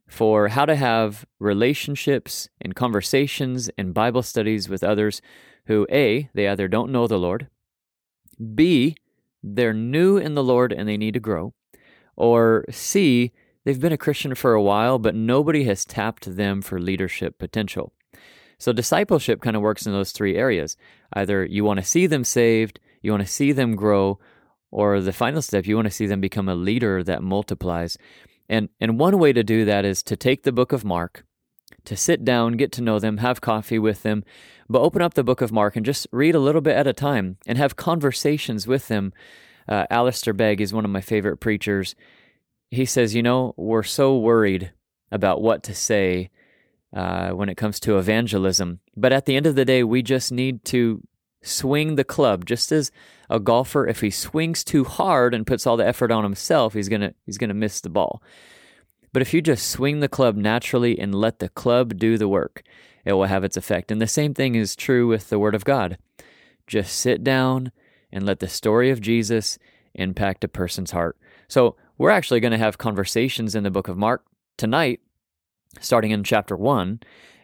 for 0.06 0.48
how 0.48 0.66
to 0.66 0.74
have 0.74 1.24
relationships 1.38 2.48
and 2.60 2.74
conversations 2.74 3.70
and 3.78 3.94
Bible 3.94 4.22
studies 4.22 4.68
with 4.68 4.82
others 4.82 5.22
who, 5.66 5.86
A, 5.90 6.28
they 6.34 6.48
either 6.48 6.66
don't 6.66 6.90
know 6.90 7.06
the 7.06 7.18
Lord, 7.18 7.48
B, 8.54 8.96
they're 9.42 9.72
new 9.72 10.16
in 10.16 10.34
the 10.34 10.42
Lord 10.42 10.72
and 10.72 10.88
they 10.88 10.96
need 10.96 11.14
to 11.14 11.20
grow, 11.20 11.54
or 12.20 12.66
C, 12.70 13.32
they've 13.64 13.80
been 13.80 13.94
a 13.94 13.98
Christian 13.98 14.34
for 14.34 14.52
a 14.52 14.62
while, 14.62 14.98
but 14.98 15.14
nobody 15.14 15.64
has 15.64 15.86
tapped 15.86 16.36
them 16.36 16.60
for 16.60 16.78
leadership 16.78 17.38
potential. 17.38 17.94
So 18.58 18.74
discipleship 18.74 19.40
kind 19.40 19.56
of 19.56 19.62
works 19.62 19.86
in 19.86 19.92
those 19.92 20.12
three 20.12 20.36
areas. 20.36 20.76
Either 21.14 21.46
you 21.46 21.64
want 21.64 21.80
to 21.80 21.86
see 21.86 22.06
them 22.06 22.24
saved, 22.24 22.78
you 23.00 23.10
want 23.10 23.24
to 23.24 23.32
see 23.32 23.52
them 23.52 23.74
grow, 23.74 24.18
or 24.70 25.00
the 25.00 25.14
final 25.14 25.40
step, 25.40 25.66
you 25.66 25.76
want 25.76 25.86
to 25.86 25.90
see 25.90 26.06
them 26.06 26.20
become 26.20 26.46
a 26.46 26.54
leader 26.54 27.02
that 27.02 27.22
multiplies. 27.22 27.96
And 28.50 28.68
and 28.80 28.98
one 28.98 29.18
way 29.18 29.32
to 29.32 29.42
do 29.42 29.64
that 29.64 29.86
is 29.86 30.02
to 30.02 30.16
take 30.16 30.42
the 30.42 30.52
book 30.52 30.72
of 30.72 30.84
Mark, 30.84 31.24
to 31.86 31.96
sit 31.96 32.22
down, 32.22 32.58
get 32.58 32.70
to 32.72 32.82
know 32.82 32.98
them, 32.98 33.16
have 33.16 33.40
coffee 33.40 33.78
with 33.78 34.02
them, 34.02 34.24
but 34.68 34.82
open 34.82 35.00
up 35.00 35.14
the 35.14 35.24
book 35.24 35.40
of 35.40 35.52
Mark 35.52 35.74
and 35.74 35.86
just 35.86 36.06
read 36.12 36.34
a 36.34 36.40
little 36.40 36.60
bit 36.60 36.76
at 36.76 36.86
a 36.86 36.92
time 36.92 37.38
and 37.46 37.56
have 37.56 37.76
conversations 37.76 38.66
with 38.66 38.88
them. 38.88 39.14
Uh, 39.68 39.86
Alistair 39.90 40.32
Begg 40.32 40.60
is 40.60 40.72
one 40.72 40.84
of 40.84 40.90
my 40.90 41.00
favorite 41.00 41.38
preachers. 41.38 41.94
He 42.70 42.84
says, 42.84 43.14
you 43.14 43.22
know, 43.22 43.54
we're 43.56 43.82
so 43.82 44.16
worried 44.16 44.72
about 45.10 45.42
what 45.42 45.62
to 45.64 45.74
say 45.74 46.30
uh, 46.94 47.30
when 47.30 47.48
it 47.48 47.56
comes 47.56 47.80
to 47.80 47.98
evangelism, 47.98 48.80
but 48.96 49.12
at 49.12 49.26
the 49.26 49.36
end 49.36 49.46
of 49.46 49.54
the 49.54 49.64
day, 49.64 49.82
we 49.82 50.02
just 50.02 50.32
need 50.32 50.64
to 50.66 51.02
swing 51.42 51.94
the 51.94 52.04
club. 52.04 52.44
Just 52.44 52.70
as 52.72 52.90
a 53.30 53.38
golfer 53.38 53.86
if 53.86 54.00
he 54.00 54.10
swings 54.10 54.64
too 54.64 54.84
hard 54.84 55.32
and 55.32 55.46
puts 55.46 55.66
all 55.66 55.76
the 55.76 55.86
effort 55.86 56.10
on 56.10 56.24
himself 56.24 56.74
he's 56.74 56.88
to 56.88 57.14
he's 57.24 57.38
to 57.38 57.54
miss 57.54 57.80
the 57.80 57.88
ball. 57.88 58.22
But 59.12 59.22
if 59.22 59.32
you 59.32 59.40
just 59.40 59.68
swing 59.68 60.00
the 60.00 60.08
club 60.08 60.36
naturally 60.36 60.98
and 60.98 61.14
let 61.14 61.38
the 61.38 61.48
club 61.48 61.96
do 61.96 62.18
the 62.18 62.28
work 62.28 62.62
it 63.04 63.14
will 63.14 63.24
have 63.24 63.44
its 63.44 63.56
effect. 63.56 63.90
And 63.90 64.00
the 64.00 64.06
same 64.06 64.34
thing 64.34 64.54
is 64.54 64.76
true 64.76 65.06
with 65.06 65.30
the 65.30 65.38
word 65.38 65.54
of 65.54 65.64
god. 65.64 65.96
Just 66.66 66.98
sit 66.98 67.24
down 67.24 67.72
and 68.12 68.26
let 68.26 68.40
the 68.40 68.48
story 68.48 68.90
of 68.90 69.00
Jesus 69.00 69.58
impact 69.94 70.44
a 70.44 70.48
person's 70.48 70.92
heart 70.92 71.16
so 71.48 71.76
we're 71.98 72.10
actually 72.10 72.40
going 72.40 72.52
to 72.52 72.58
have 72.58 72.78
conversations 72.78 73.54
in 73.54 73.64
the 73.64 73.70
book 73.70 73.88
of 73.88 73.96
mark 73.96 74.24
tonight 74.56 75.00
starting 75.80 76.12
in 76.12 76.22
chapter 76.22 76.56
1 76.56 77.00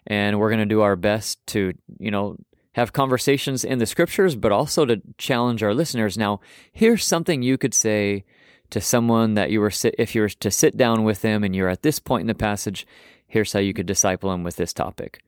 and 0.07 0.39
we're 0.39 0.51
going 0.51 0.61
to 0.61 0.67
do 0.67 0.83
our 0.83 0.97
best 0.97 1.45
to 1.47 1.73
you 1.99 2.11
know 2.11 2.37
have 2.77 2.93
conversations 2.93 3.65
in 3.65 3.79
the 3.79 3.87
scriptures, 3.87 4.37
but 4.37 4.53
also 4.53 4.85
to 4.85 5.01
challenge 5.17 5.63
our 5.63 5.73
listeners. 5.73 6.19
Now, 6.19 6.41
here's 6.71 7.07
something 7.07 7.43
you 7.43 7.57
could 7.57 7.73
say 7.73 8.27
to 8.69 8.83
someone 8.83 9.33
that 9.33 9.51
you 9.51 9.63
were 9.63 9.73
if 9.99 10.15
you 10.15 10.21
were 10.21 10.29
to 10.29 10.51
sit 10.51 10.77
down 10.77 11.03
with 11.03 11.23
them 11.23 11.43
and 11.43 11.57
you're 11.57 11.71
at 11.71 11.83
this 11.83 11.99
point 11.99 12.23
in 12.23 12.27
the 12.27 12.35
passage. 12.35 12.87
Here's 13.27 13.55
how 13.55 13.61
you 13.61 13.73
could 13.73 13.87
disciple 13.87 14.31
them 14.31 14.45
with 14.45 14.57
this 14.57 14.75
topic. 14.75 15.23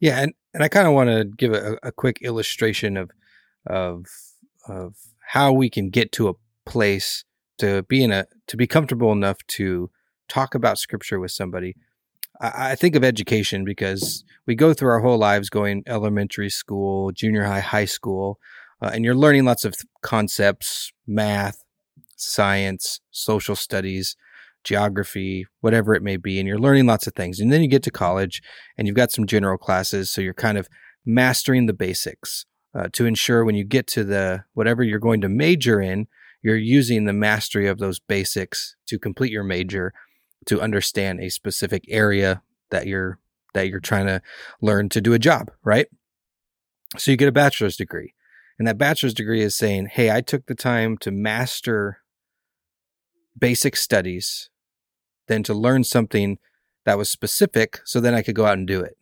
Yeah, 0.00 0.20
and, 0.20 0.34
and 0.52 0.62
I 0.62 0.68
kind 0.68 0.86
of 0.86 0.92
want 0.92 1.08
to 1.08 1.24
give 1.24 1.54
a, 1.54 1.78
a 1.82 1.92
quick 1.92 2.20
illustration 2.20 2.98
of 2.98 3.10
of 3.66 4.04
of 4.68 4.94
how 5.30 5.52
we 5.52 5.70
can 5.70 5.90
get 5.90 6.12
to 6.12 6.28
a 6.28 6.34
place 6.64 7.24
to 7.58 7.82
be 7.84 8.02
in 8.02 8.12
a 8.12 8.26
to 8.46 8.56
be 8.56 8.66
comfortable 8.66 9.12
enough 9.12 9.38
to 9.46 9.90
talk 10.28 10.54
about 10.54 10.78
scripture 10.78 11.18
with 11.20 11.30
somebody 11.30 11.74
I, 12.40 12.74
think 12.74 12.96
of 12.96 13.04
education 13.04 13.64
because 13.64 14.24
we 14.46 14.56
go 14.56 14.74
through 14.74 14.90
our 14.90 15.00
whole 15.00 15.18
lives 15.18 15.48
going 15.48 15.84
elementary 15.86 16.50
school, 16.50 17.12
junior 17.12 17.44
high, 17.44 17.60
high 17.60 17.84
school, 17.84 18.40
uh, 18.80 18.90
and 18.92 19.04
you're 19.04 19.14
learning 19.14 19.44
lots 19.44 19.64
of 19.64 19.74
concepts, 20.02 20.92
math, 21.06 21.62
science, 22.16 23.00
social 23.12 23.54
studies, 23.54 24.16
geography, 24.64 25.46
whatever 25.60 25.94
it 25.94 26.02
may 26.02 26.16
be, 26.16 26.40
and 26.40 26.48
you're 26.48 26.58
learning 26.58 26.86
lots 26.86 27.06
of 27.06 27.14
things. 27.14 27.38
And 27.38 27.52
then 27.52 27.62
you 27.62 27.68
get 27.68 27.84
to 27.84 27.92
college 27.92 28.42
and 28.76 28.88
you've 28.88 28.96
got 28.96 29.12
some 29.12 29.26
general 29.26 29.58
classes, 29.58 30.10
so 30.10 30.20
you're 30.20 30.34
kind 30.34 30.58
of 30.58 30.68
mastering 31.06 31.66
the 31.66 31.72
basics 31.72 32.44
uh, 32.74 32.88
to 32.92 33.06
ensure 33.06 33.44
when 33.44 33.54
you 33.54 33.64
get 33.64 33.86
to 33.86 34.04
the 34.04 34.44
whatever 34.54 34.82
you're 34.82 34.98
going 34.98 35.20
to 35.20 35.28
major 35.28 35.80
in, 35.80 36.06
you're 36.42 36.56
using 36.56 37.04
the 37.04 37.12
mastery 37.12 37.68
of 37.68 37.78
those 37.78 38.00
basics 38.00 38.76
to 38.86 38.98
complete 38.98 39.30
your 39.30 39.44
major 39.44 39.92
to 40.46 40.60
understand 40.60 41.20
a 41.20 41.30
specific 41.30 41.84
area 41.88 42.42
that 42.70 42.86
you're 42.86 43.18
that 43.54 43.68
you're 43.68 43.80
trying 43.80 44.06
to 44.06 44.22
learn 44.60 44.88
to 44.88 45.00
do 45.00 45.12
a 45.12 45.18
job, 45.18 45.50
right? 45.62 45.86
So 46.96 47.10
you 47.10 47.16
get 47.16 47.28
a 47.28 47.32
bachelor's 47.32 47.76
degree. 47.76 48.14
And 48.58 48.66
that 48.66 48.78
bachelor's 48.78 49.14
degree 49.14 49.42
is 49.42 49.54
saying, 49.54 49.86
"Hey, 49.92 50.10
I 50.10 50.20
took 50.20 50.46
the 50.46 50.54
time 50.54 50.96
to 50.98 51.10
master 51.10 51.98
basic 53.38 53.76
studies, 53.76 54.50
then 55.26 55.42
to 55.44 55.54
learn 55.54 55.84
something 55.84 56.38
that 56.84 56.98
was 56.98 57.10
specific 57.10 57.80
so 57.84 58.00
then 58.00 58.14
I 58.14 58.22
could 58.22 58.34
go 58.34 58.46
out 58.46 58.58
and 58.58 58.66
do 58.66 58.80
it." 58.80 58.96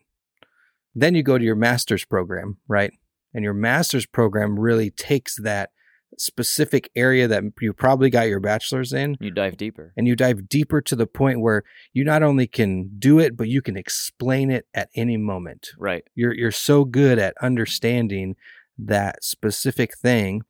Then 0.94 1.14
you 1.14 1.22
go 1.22 1.38
to 1.38 1.44
your 1.44 1.56
master's 1.56 2.04
program, 2.04 2.58
right? 2.66 2.92
And 3.32 3.44
your 3.44 3.54
master's 3.54 4.06
program 4.06 4.58
really 4.58 4.90
takes 4.90 5.36
that 5.36 5.70
specific 6.18 6.90
area 6.94 7.28
that 7.28 7.42
you 7.60 7.72
probably 7.72 8.10
got 8.10 8.28
your 8.28 8.40
bachelor's 8.40 8.92
in. 8.92 9.16
You 9.20 9.30
dive 9.30 9.56
deeper. 9.56 9.92
And 9.96 10.06
you 10.06 10.16
dive 10.16 10.48
deeper 10.48 10.80
to 10.82 10.96
the 10.96 11.06
point 11.06 11.40
where 11.40 11.62
you 11.92 12.04
not 12.04 12.22
only 12.22 12.46
can 12.46 12.90
do 12.98 13.18
it, 13.18 13.36
but 13.36 13.48
you 13.48 13.62
can 13.62 13.76
explain 13.76 14.50
it 14.50 14.66
at 14.74 14.88
any 14.94 15.16
moment. 15.16 15.70
Right. 15.78 16.04
You're 16.14 16.34
you're 16.34 16.50
so 16.50 16.84
good 16.84 17.18
at 17.18 17.34
understanding 17.40 18.36
that 18.78 19.24
specific 19.24 19.96
thing 19.96 20.42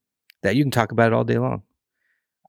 that 0.43 0.57
you 0.57 0.65
can 0.65 0.71
talk 0.71 0.93
about 0.93 1.09
it 1.09 1.13
all 1.13 1.25
day 1.25 1.39
long. 1.39 1.63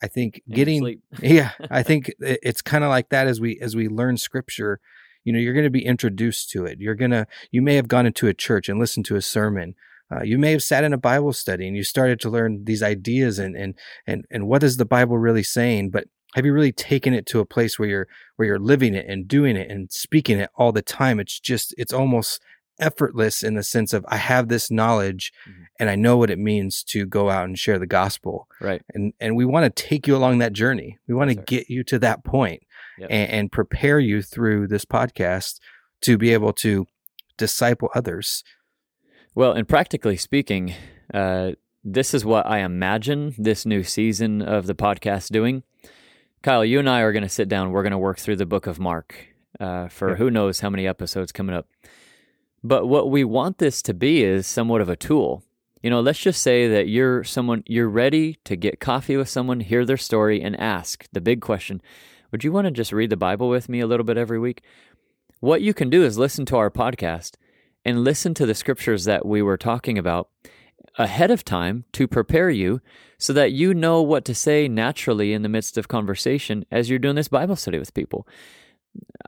I 0.01 0.07
think 0.07 0.41
getting 0.49 1.01
yeah, 1.21 1.51
I 1.69 1.83
think 1.83 2.11
it's 2.19 2.61
kind 2.61 2.83
of 2.83 2.89
like 2.89 3.09
that 3.09 3.27
as 3.27 3.39
we 3.39 3.59
as 3.59 3.75
we 3.75 3.87
learn 3.87 4.17
scripture, 4.17 4.79
you 5.23 5.33
know, 5.33 5.39
you're 5.39 5.53
going 5.53 5.65
to 5.65 5.69
be 5.69 5.85
introduced 5.85 6.49
to 6.51 6.65
it. 6.65 6.79
You're 6.79 6.95
going 6.95 7.11
to 7.11 7.27
you 7.51 7.61
may 7.61 7.75
have 7.75 7.87
gone 7.87 8.05
into 8.05 8.27
a 8.27 8.33
church 8.33 8.69
and 8.69 8.79
listened 8.79 9.05
to 9.07 9.15
a 9.15 9.21
sermon 9.21 9.75
uh, 10.11 10.23
you 10.23 10.37
may 10.37 10.51
have 10.51 10.63
sat 10.63 10.83
in 10.83 10.93
a 10.93 10.97
Bible 10.97 11.33
study 11.33 11.67
and 11.67 11.75
you 11.75 11.83
started 11.83 12.19
to 12.21 12.29
learn 12.29 12.65
these 12.65 12.83
ideas 12.83 13.39
and 13.39 13.55
and 13.55 13.75
and 14.05 14.25
and 14.29 14.47
what 14.47 14.63
is 14.63 14.77
the 14.77 14.85
Bible 14.85 15.17
really 15.17 15.43
saying? 15.43 15.89
But 15.89 16.07
have 16.35 16.45
you 16.45 16.53
really 16.53 16.71
taken 16.71 17.13
it 17.13 17.25
to 17.27 17.39
a 17.39 17.45
place 17.45 17.77
where 17.77 17.89
you're 17.89 18.07
where 18.35 18.47
you're 18.47 18.59
living 18.59 18.93
it 18.93 19.05
and 19.07 19.27
doing 19.27 19.55
it 19.55 19.69
and 19.69 19.91
speaking 19.91 20.39
it 20.39 20.49
all 20.55 20.71
the 20.71 20.81
time? 20.81 21.19
It's 21.19 21.39
just 21.39 21.73
it's 21.77 21.93
almost 21.93 22.41
effortless 22.79 23.43
in 23.43 23.53
the 23.53 23.63
sense 23.63 23.93
of 23.93 24.03
I 24.07 24.17
have 24.17 24.47
this 24.47 24.71
knowledge 24.71 25.31
mm-hmm. 25.47 25.63
and 25.79 25.89
I 25.89 25.95
know 25.95 26.17
what 26.17 26.31
it 26.31 26.39
means 26.39 26.83
to 26.85 27.05
go 27.05 27.29
out 27.29 27.45
and 27.45 27.57
share 27.57 27.79
the 27.79 27.87
gospel. 27.87 28.47
Right. 28.59 28.81
And 28.93 29.13
and 29.19 29.35
we 29.35 29.45
want 29.45 29.73
to 29.73 29.83
take 29.83 30.07
you 30.07 30.15
along 30.15 30.39
that 30.39 30.53
journey. 30.53 30.97
We 31.07 31.13
want 31.13 31.29
to 31.29 31.35
get 31.35 31.69
you 31.69 31.83
to 31.85 31.99
that 31.99 32.25
point 32.25 32.63
yep. 32.97 33.09
and, 33.09 33.31
and 33.31 33.51
prepare 33.51 33.99
you 33.99 34.21
through 34.21 34.67
this 34.67 34.83
podcast 34.83 35.59
to 36.01 36.17
be 36.17 36.33
able 36.33 36.53
to 36.53 36.87
disciple 37.37 37.89
others 37.95 38.43
well, 39.35 39.53
and 39.53 39.67
practically 39.67 40.17
speaking, 40.17 40.73
uh, 41.13 41.51
this 41.83 42.13
is 42.13 42.25
what 42.25 42.45
I 42.45 42.59
imagine 42.59 43.33
this 43.37 43.65
new 43.65 43.83
season 43.83 44.41
of 44.41 44.67
the 44.67 44.75
podcast 44.75 45.29
doing. 45.29 45.63
Kyle, 46.41 46.65
you 46.65 46.79
and 46.79 46.89
I 46.89 47.01
are 47.01 47.11
going 47.11 47.23
to 47.23 47.29
sit 47.29 47.47
down. 47.47 47.71
We're 47.71 47.83
going 47.83 47.91
to 47.91 47.97
work 47.97 48.19
through 48.19 48.35
the 48.37 48.45
book 48.45 48.67
of 48.67 48.79
Mark 48.79 49.27
uh, 49.59 49.87
for 49.87 50.15
who 50.15 50.31
knows 50.31 50.59
how 50.59 50.69
many 50.69 50.87
episodes 50.87 51.31
coming 51.31 51.55
up. 51.55 51.67
But 52.63 52.87
what 52.87 53.09
we 53.09 53.23
want 53.23 53.57
this 53.57 53.81
to 53.83 53.93
be 53.93 54.23
is 54.23 54.45
somewhat 54.47 54.81
of 54.81 54.89
a 54.89 54.95
tool. 54.95 55.43
You 55.81 55.89
know, 55.89 56.01
let's 56.01 56.19
just 56.19 56.43
say 56.43 56.67
that 56.67 56.87
you're 56.89 57.23
someone, 57.23 57.63
you're 57.65 57.89
ready 57.89 58.37
to 58.43 58.55
get 58.55 58.79
coffee 58.79 59.17
with 59.17 59.29
someone, 59.29 59.61
hear 59.61 59.85
their 59.85 59.97
story, 59.97 60.41
and 60.41 60.59
ask 60.59 61.07
the 61.11 61.21
big 61.21 61.41
question 61.41 61.81
Would 62.31 62.43
you 62.43 62.51
want 62.51 62.65
to 62.65 62.71
just 62.71 62.91
read 62.91 63.09
the 63.09 63.17
Bible 63.17 63.49
with 63.49 63.69
me 63.69 63.79
a 63.79 63.87
little 63.87 64.03
bit 64.03 64.17
every 64.17 64.39
week? 64.39 64.61
What 65.39 65.61
you 65.61 65.73
can 65.73 65.89
do 65.89 66.03
is 66.03 66.19
listen 66.19 66.45
to 66.47 66.57
our 66.57 66.69
podcast 66.69 67.35
and 67.85 68.03
listen 68.03 68.33
to 68.35 68.45
the 68.45 68.55
scriptures 68.55 69.05
that 69.05 69.25
we 69.25 69.41
were 69.41 69.57
talking 69.57 69.97
about 69.97 70.29
ahead 70.97 71.31
of 71.31 71.45
time 71.45 71.85
to 71.93 72.07
prepare 72.07 72.49
you 72.49 72.81
so 73.17 73.33
that 73.33 73.51
you 73.51 73.73
know 73.73 74.01
what 74.01 74.25
to 74.25 74.35
say 74.35 74.67
naturally 74.67 75.33
in 75.33 75.41
the 75.41 75.49
midst 75.49 75.77
of 75.77 75.87
conversation 75.87 76.65
as 76.71 76.89
you're 76.89 76.99
doing 76.99 77.15
this 77.15 77.27
Bible 77.27 77.55
study 77.55 77.79
with 77.79 77.93
people. 77.93 78.27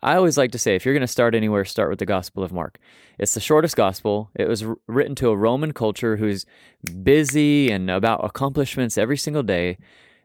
I 0.02 0.16
always 0.16 0.38
like 0.38 0.52
to 0.52 0.60
say 0.60 0.76
if 0.76 0.86
you're 0.86 0.94
going 0.94 1.02
to 1.02 1.08
start 1.08 1.36
anywhere, 1.36 1.64
start 1.64 1.90
with 1.90 2.00
the 2.00 2.06
Gospel 2.06 2.44
of 2.44 2.52
Mark. 2.52 2.80
It's 3.18 3.34
the 3.34 3.40
shortest 3.40 3.78
gospel. 3.78 4.30
It 4.36 4.50
was 4.50 4.66
written 4.88 5.16
to 5.16 5.30
a 5.30 5.38
Roman 5.38 5.72
culture 5.72 6.18
who's 6.18 6.46
busy 7.04 7.72
and 7.72 7.90
about 7.90 8.26
accomplishments 8.26 8.98
every 8.98 9.18
single 9.18 9.44
day. 9.44 9.78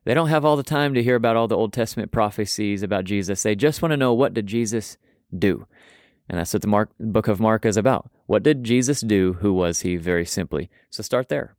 They 0.05 0.15
don't 0.15 0.29
have 0.29 0.45
all 0.45 0.57
the 0.57 0.63
time 0.63 0.95
to 0.95 1.03
hear 1.03 1.15
about 1.15 1.37
all 1.37 1.47
the 1.47 1.57
Old 1.57 1.73
Testament 1.73 2.11
prophecies 2.11 2.83
about 2.83 3.05
Jesus. 3.05 3.43
They 3.43 3.55
just 3.55 3.83
want 3.83 3.93
to 3.93 3.97
know 3.97 4.13
what 4.13 4.35
did 4.35 4.47
Jesus 4.47 4.97
do? 5.37 5.67
And 6.29 6.39
that's 6.39 6.53
what 6.53 6.63
the 6.63 6.69
Mark, 6.69 6.91
book 7.01 7.27
of 7.29 7.41
Mark 7.41 7.65
is 7.65 7.77
about. 7.77 8.11
What 8.27 8.43
did 8.43 8.65
Jesus 8.65 9.01
do? 9.01 9.35
Who 9.35 9.55
was 9.55 9.81
he? 9.81 9.97
Very 9.97 10.27
simply. 10.27 10.69
So 10.91 11.03
start 11.03 11.29
there. 11.29 11.57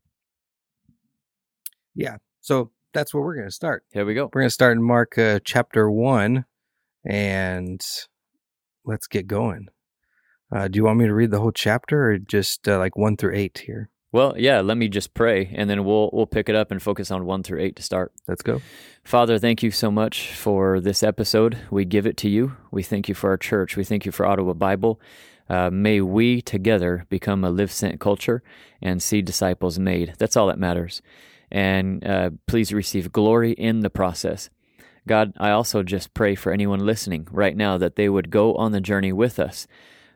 Yeah. 1.95 2.17
So 2.39 2.71
that's 2.93 3.13
where 3.13 3.23
we're 3.23 3.35
going 3.35 3.47
to 3.47 3.53
start. 3.53 3.83
Here 3.91 4.05
we 4.05 4.13
go. 4.13 4.25
We're 4.25 4.41
going 4.41 4.47
to 4.47 4.53
start 4.53 4.77
in 4.77 4.83
Mark 4.83 5.17
uh, 5.17 5.39
chapter 5.43 5.89
1 5.89 6.45
and 7.05 7.81
let's 8.85 9.07
get 9.07 9.27
going. 9.27 9.67
Uh, 10.55 10.67
do 10.67 10.77
you 10.77 10.83
want 10.83 10.99
me 10.99 11.05
to 11.05 11.13
read 11.13 11.31
the 11.31 11.39
whole 11.39 11.51
chapter 11.51 12.11
or 12.11 12.17
just 12.17 12.67
uh, 12.67 12.77
like 12.77 12.95
1 12.95 13.17
through 13.17 13.35
8 13.35 13.63
here? 13.65 13.89
Well, 14.11 14.33
yeah, 14.37 14.61
let 14.61 14.77
me 14.77 14.87
just 14.87 15.13
pray 15.13 15.51
and 15.53 15.69
then 15.69 15.85
we'll 15.85 16.09
we'll 16.11 16.25
pick 16.25 16.49
it 16.49 16.55
up 16.55 16.71
and 16.71 16.81
focus 16.81 17.11
on 17.11 17.25
1 17.25 17.43
through 17.43 17.61
8 17.61 17.75
to 17.75 17.83
start. 17.83 18.11
Let's 18.27 18.41
go. 18.41 18.61
Father, 19.03 19.37
thank 19.37 19.61
you 19.61 19.71
so 19.71 19.91
much 19.91 20.33
for 20.33 20.79
this 20.79 21.03
episode. 21.03 21.57
We 21.69 21.85
give 21.85 22.05
it 22.07 22.17
to 22.17 22.29
you. 22.29 22.57
We 22.71 22.83
thank 22.83 23.07
you 23.07 23.15
for 23.15 23.29
our 23.29 23.37
church. 23.37 23.75
We 23.77 23.83
thank 23.83 24.05
you 24.05 24.11
for 24.11 24.25
Ottawa 24.25 24.53
Bible. 24.53 24.99
Uh, 25.47 25.69
may 25.71 25.99
we 26.01 26.41
together 26.41 27.05
become 27.09 27.43
a 27.43 27.49
live 27.49 27.71
sent 27.71 27.99
culture 27.99 28.43
and 28.81 29.01
see 29.01 29.21
disciples 29.21 29.79
made. 29.79 30.13
That's 30.19 30.37
all 30.37 30.47
that 30.47 30.59
matters. 30.59 31.01
And 31.51 32.05
uh, 32.05 32.31
please 32.45 32.71
receive 32.71 33.11
glory 33.11 33.53
in 33.53 33.79
the 33.79 33.89
process. 33.89 34.49
God, 35.07 35.33
I 35.37 35.49
also 35.49 35.81
just 35.81 36.13
pray 36.13 36.35
for 36.35 36.51
anyone 36.51 36.85
listening 36.85 37.27
right 37.31 37.57
now 37.57 37.79
that 37.79 37.95
they 37.95 38.09
would 38.09 38.29
go 38.29 38.53
on 38.55 38.71
the 38.73 38.81
journey 38.81 39.11
with 39.11 39.39
us. 39.39 39.65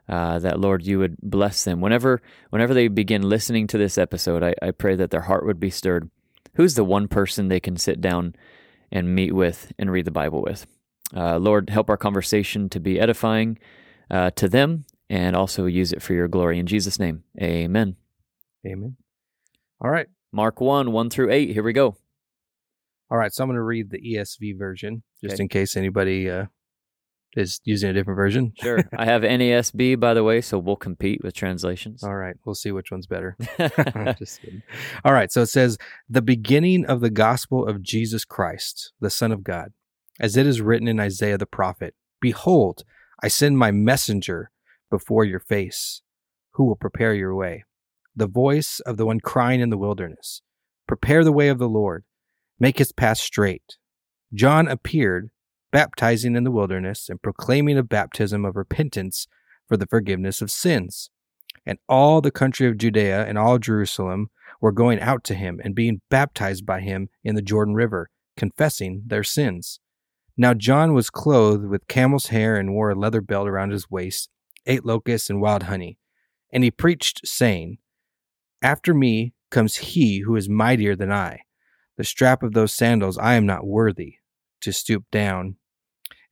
Uh, 0.10 0.38
that 0.39 0.60
Lord, 0.60 0.86
you 0.86 1.00
would 1.00 1.15
bless 1.22 1.63
them 1.63 1.79
whenever 1.79 2.22
whenever 2.50 2.74
they 2.74 2.89
begin 2.89 3.22
listening 3.22 3.67
to 3.67 3.77
this 3.77 3.98
episode. 3.98 4.43
I, 4.43 4.53
I 4.62 4.72
pray 4.72 4.95
that 4.95 5.12
their 5.12 5.22
heart 5.22 5.45
would 5.45 5.60
be 5.60 5.69
stirred. 5.69 6.10
Who's 6.55 6.75
the 6.75 6.83
one 6.83 7.07
person 7.07 7.48
they 7.48 7.62
can 7.62 7.77
sit 7.77 8.01
down 8.01 8.36
and 8.91 9.15
meet 9.15 9.33
with 9.33 9.72
and 9.79 9.89
read 9.91 10.05
the 10.05 10.12
Bible 10.12 10.41
with? 10.41 10.67
Uh, 11.15 11.38
Lord, 11.38 11.69
help 11.69 11.89
our 11.89 11.98
conversation 11.98 12.69
to 12.69 12.79
be 12.79 13.00
edifying 13.00 13.57
uh, 14.12 14.31
to 14.31 14.50
them 14.50 14.86
and 15.10 15.36
also 15.36 15.65
use 15.67 15.93
it 15.93 16.01
for 16.01 16.13
your 16.13 16.27
glory. 16.27 16.60
In 16.60 16.65
Jesus' 16.67 17.00
name, 17.00 17.24
amen. 17.41 17.95
Amen. 18.65 18.98
All 19.79 19.89
right. 19.89 20.07
Mark 20.31 20.60
1, 20.60 20.91
1 20.91 21.10
through 21.10 21.31
8. 21.31 21.51
Here 21.51 21.63
we 21.63 21.74
go. 21.74 21.95
All 23.12 23.17
right. 23.17 23.31
So 23.33 23.43
I'm 23.43 23.48
going 23.50 23.57
to 23.57 23.62
read 23.63 23.89
the 23.89 24.00
ESV 24.00 24.57
version 24.57 25.03
just 25.22 25.36
Okay. 25.36 25.43
in 25.43 25.50
case 25.50 25.75
anybody 25.77 26.29
uh, 26.29 26.45
is 27.35 27.59
using 27.63 27.89
a 27.89 27.93
different 27.93 28.17
version. 28.17 28.53
Sure. 28.61 28.79
I 28.97 29.05
have 29.05 29.23
NASB, 29.23 29.99
by 29.99 30.13
the 30.13 30.23
way, 30.23 30.41
so 30.41 30.59
we'll 30.59 30.75
compete 30.75 31.21
with 31.23 31.33
translations. 31.33 32.03
All 32.03 32.15
right. 32.15 32.35
We'll 32.45 32.55
see 32.55 32.71
which 32.71 32.91
one's 32.91 33.07
better. 33.07 33.35
Just 34.17 34.41
kidding. 34.41 34.63
All 35.03 35.13
right. 35.13 35.31
So 35.31 35.41
it 35.41 35.47
says, 35.47 35.77
the 36.09 36.21
beginning 36.21 36.85
of 36.85 37.01
the 37.01 37.09
gospel 37.09 37.67
of 37.67 37.81
Jesus 37.81 38.25
Christ, 38.25 38.93
the 38.99 39.09
Son 39.09 39.31
of 39.31 39.43
God, 39.43 39.73
as 40.19 40.37
it 40.37 40.45
is 40.45 40.61
written 40.61 40.87
in 40.87 40.99
Isaiah 40.99 41.37
the 41.37 41.45
prophet 41.45 41.95
Behold, 42.21 42.83
I 43.21 43.27
send 43.27 43.57
my 43.57 43.71
messenger 43.71 44.51
before 44.89 45.25
your 45.25 45.39
face, 45.39 46.01
who 46.51 46.65
will 46.65 46.75
prepare 46.75 47.13
your 47.13 47.35
way. 47.35 47.63
The 48.15 48.27
voice 48.27 48.79
of 48.81 48.97
the 48.97 49.05
one 49.05 49.19
crying 49.19 49.59
in 49.59 49.69
the 49.69 49.77
wilderness 49.77 50.41
Prepare 50.87 51.23
the 51.23 51.31
way 51.31 51.47
of 51.47 51.57
the 51.57 51.69
Lord, 51.69 52.03
make 52.59 52.77
his 52.77 52.91
path 52.91 53.17
straight. 53.17 53.77
John 54.33 54.67
appeared, 54.67 55.31
baptizing 55.74 56.38
in 56.38 56.46
the 56.46 56.51
wilderness 56.51 57.10
and 57.10 57.22
proclaiming 57.22 57.77
a 57.77 57.84
baptism 57.84 58.46
of 58.46 58.56
repentance 58.56 59.27
for 59.68 59.75
the 59.75 59.88
forgiveness 59.88 60.42
of 60.42 60.50
sins 60.50 61.10
and 61.65 61.80
all 61.88 62.22
the 62.22 62.32
country 62.32 62.68
of 62.68 62.77
Judea 62.77 63.25
and 63.25 63.38
all 63.38 63.58
Jerusalem 63.58 64.30
were 64.62 64.72
going 64.72 65.00
out 65.00 65.24
to 65.25 65.34
him 65.34 65.60
and 65.63 65.75
being 65.75 66.01
baptized 66.10 66.65
by 66.65 66.82
him 66.82 67.10
in 67.24 67.36
the 67.36 67.42
Jordan 67.42 67.74
River, 67.74 68.10
confessing 68.38 69.03
their 69.08 69.24
sins. 69.24 69.80
Now 70.38 70.53
John 70.53 70.94
was 70.94 71.10
clothed 71.10 71.65
with 71.65 71.88
camel's 71.88 72.27
hair 72.27 72.56
and 72.56 72.74
wore 72.74 72.92
a 72.92 72.96
leather 72.96 73.22
belt 73.22 73.48
around 73.48 73.72
his 73.72 73.89
waist, 73.89 74.30
ate 74.65 74.86
locusts 74.86 75.30
and 75.30 75.42
wild 75.42 75.63
honey. 75.63 75.98
And 76.51 76.63
he 76.63 76.72
preached, 76.72 77.27
saying, 77.27 77.77
After 78.62 78.94
me 78.94 79.34
comes 79.50 79.77
he 79.77 80.20
who 80.20 80.36
is 80.36 80.50
mightier 80.50 80.96
than 80.96 81.12
I. 81.12 81.42
The 81.98 82.03
strap 82.03 82.42
of 82.42 82.53
those 82.53 82.74
sandals 82.74 83.18
I 83.18 83.36
am 83.36 83.46
not 83.46 83.65
worthy 83.65 84.15
to 84.62 84.72
stoop 84.72 85.03
down 85.12 85.58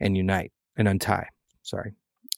and 0.02 0.18
unite 0.18 0.52
and 0.76 0.88
untie. 0.88 1.30
Sorry. 1.62 1.94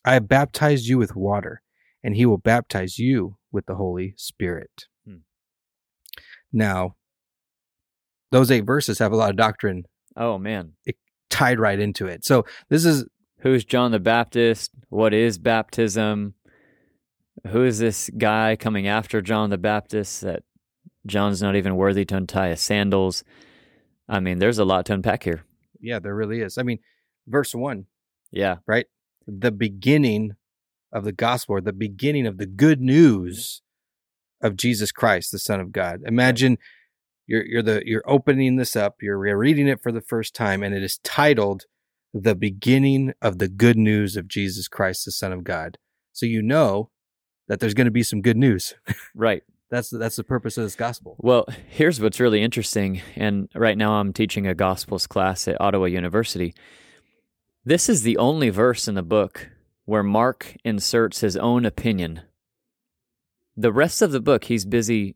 I 0.06 0.14
have 0.14 0.28
baptized 0.28 0.86
you 0.86 1.00
with 1.00 1.16
water 1.16 1.62
and 2.04 2.16
he 2.16 2.26
will 2.28 2.38
baptize 2.38 3.00
you 3.00 3.38
with 3.52 3.66
the 3.66 3.76
Holy 3.76 4.14
Spirit. 4.18 4.86
Hmm. 5.08 5.18
Now, 6.52 6.96
those 8.30 8.52
eight 8.52 8.66
verses 8.66 9.00
have 9.00 9.12
a 9.12 9.16
lot 9.16 9.32
of 9.32 9.38
doctrine 9.38 9.86
Oh, 10.16 10.38
man. 10.38 10.74
It, 10.86 10.96
tied 11.30 11.60
right 11.60 11.80
into 11.80 12.06
it. 12.06 12.24
So 12.24 12.46
this 12.70 12.86
is 12.86 13.06
Who's 13.40 13.66
John 13.66 13.92
the 13.92 14.00
Baptist? 14.00 14.72
What 14.90 15.14
is 15.14 15.38
baptism? 15.38 16.36
Who 17.48 17.64
is 17.66 17.80
this 17.80 18.10
guy 18.18 18.56
coming 18.56 18.88
after 18.88 19.22
John 19.22 19.50
the 19.50 19.58
Baptist 19.58 20.22
that 20.22 20.44
John's 21.06 21.42
not 21.42 21.56
even 21.56 21.76
worthy 21.76 22.06
to 22.06 22.16
untie 22.16 22.50
his 22.50 22.62
sandals? 22.62 23.24
I 24.08 24.20
mean, 24.20 24.38
there's 24.38 24.60
a 24.60 24.66
lot 24.66 24.86
to 24.86 24.94
unpack 24.94 25.24
here. 25.24 25.44
yeah, 25.82 26.00
there 26.00 26.16
really 26.16 26.42
is. 26.42 26.58
I 26.58 26.64
mean, 26.64 26.80
verse 27.28 27.54
one, 27.56 27.86
Yeah. 28.32 28.58
right? 28.68 28.86
The 29.28 29.52
beginning 29.52 30.36
of 30.92 31.04
the 31.04 31.12
gospel, 31.12 31.56
or 31.56 31.62
the 31.62 31.74
beginning 31.74 32.28
of 32.28 32.38
the 32.38 32.46
good 32.46 32.80
mm-hmm. 32.80 32.88
news 32.88 33.62
of 34.42 34.58
Jesus 34.58 34.92
Christ, 34.92 35.32
the 35.32 35.40
Son 35.40 35.60
of 35.60 35.72
God. 35.72 36.02
Imagine 36.06 36.58
you're 37.26 37.46
you're 37.46 37.64
the 37.64 37.82
you're 37.86 38.04
opening 38.06 38.58
this 38.58 38.76
up, 38.76 38.98
you're 39.02 39.18
reading 39.18 39.68
it 39.68 39.82
for 39.82 39.92
the 39.92 40.02
first 40.02 40.36
time, 40.36 40.62
and 40.62 40.76
it 40.76 40.84
is 40.84 41.00
titled 41.00 41.66
the 42.14 42.36
beginning 42.36 43.14
of 43.22 43.40
the 43.40 43.48
good 43.48 43.78
news 43.78 44.16
of 44.16 44.28
Jesus 44.28 44.68
Christ, 44.68 45.06
the 45.06 45.12
Son 45.12 45.32
of 45.34 45.44
God. 45.44 45.78
So 46.12 46.26
you 46.26 46.42
know 46.42 46.92
that 47.48 47.60
there's 47.60 47.74
going 47.74 47.86
to 47.86 47.92
be 47.92 48.04
some 48.04 48.22
good 48.22 48.38
news. 48.38 48.76
Right. 49.16 49.44
That's 49.72 49.90
that's 49.90 50.18
the 50.18 50.24
purpose 50.24 50.56
of 50.60 50.66
this 50.66 50.76
gospel. 50.76 51.16
Well, 51.18 51.48
here's 51.68 52.00
what's 52.00 52.20
really 52.20 52.44
interesting. 52.44 53.02
And 53.16 53.50
right 53.56 53.76
now 53.76 53.94
I'm 53.94 54.14
teaching 54.14 54.46
a 54.46 54.54
Gospels 54.54 55.08
class 55.08 55.48
at 55.48 55.60
Ottawa 55.60 55.86
University. 55.86 56.54
This 57.66 57.88
is 57.88 58.04
the 58.04 58.18
only 58.18 58.50
verse 58.50 58.90
in 58.90 58.96
the 58.96 59.02
book 59.02 59.50
where 59.86 60.04
Mark 60.04 60.58
inserts 60.66 61.22
his 61.22 61.38
own 61.38 61.66
opinion. 61.66 62.22
The 63.56 63.72
rest 63.72 64.02
of 64.02 64.12
the 64.12 64.20
book, 64.20 64.46
he's 64.46 64.66
busy 64.66 65.16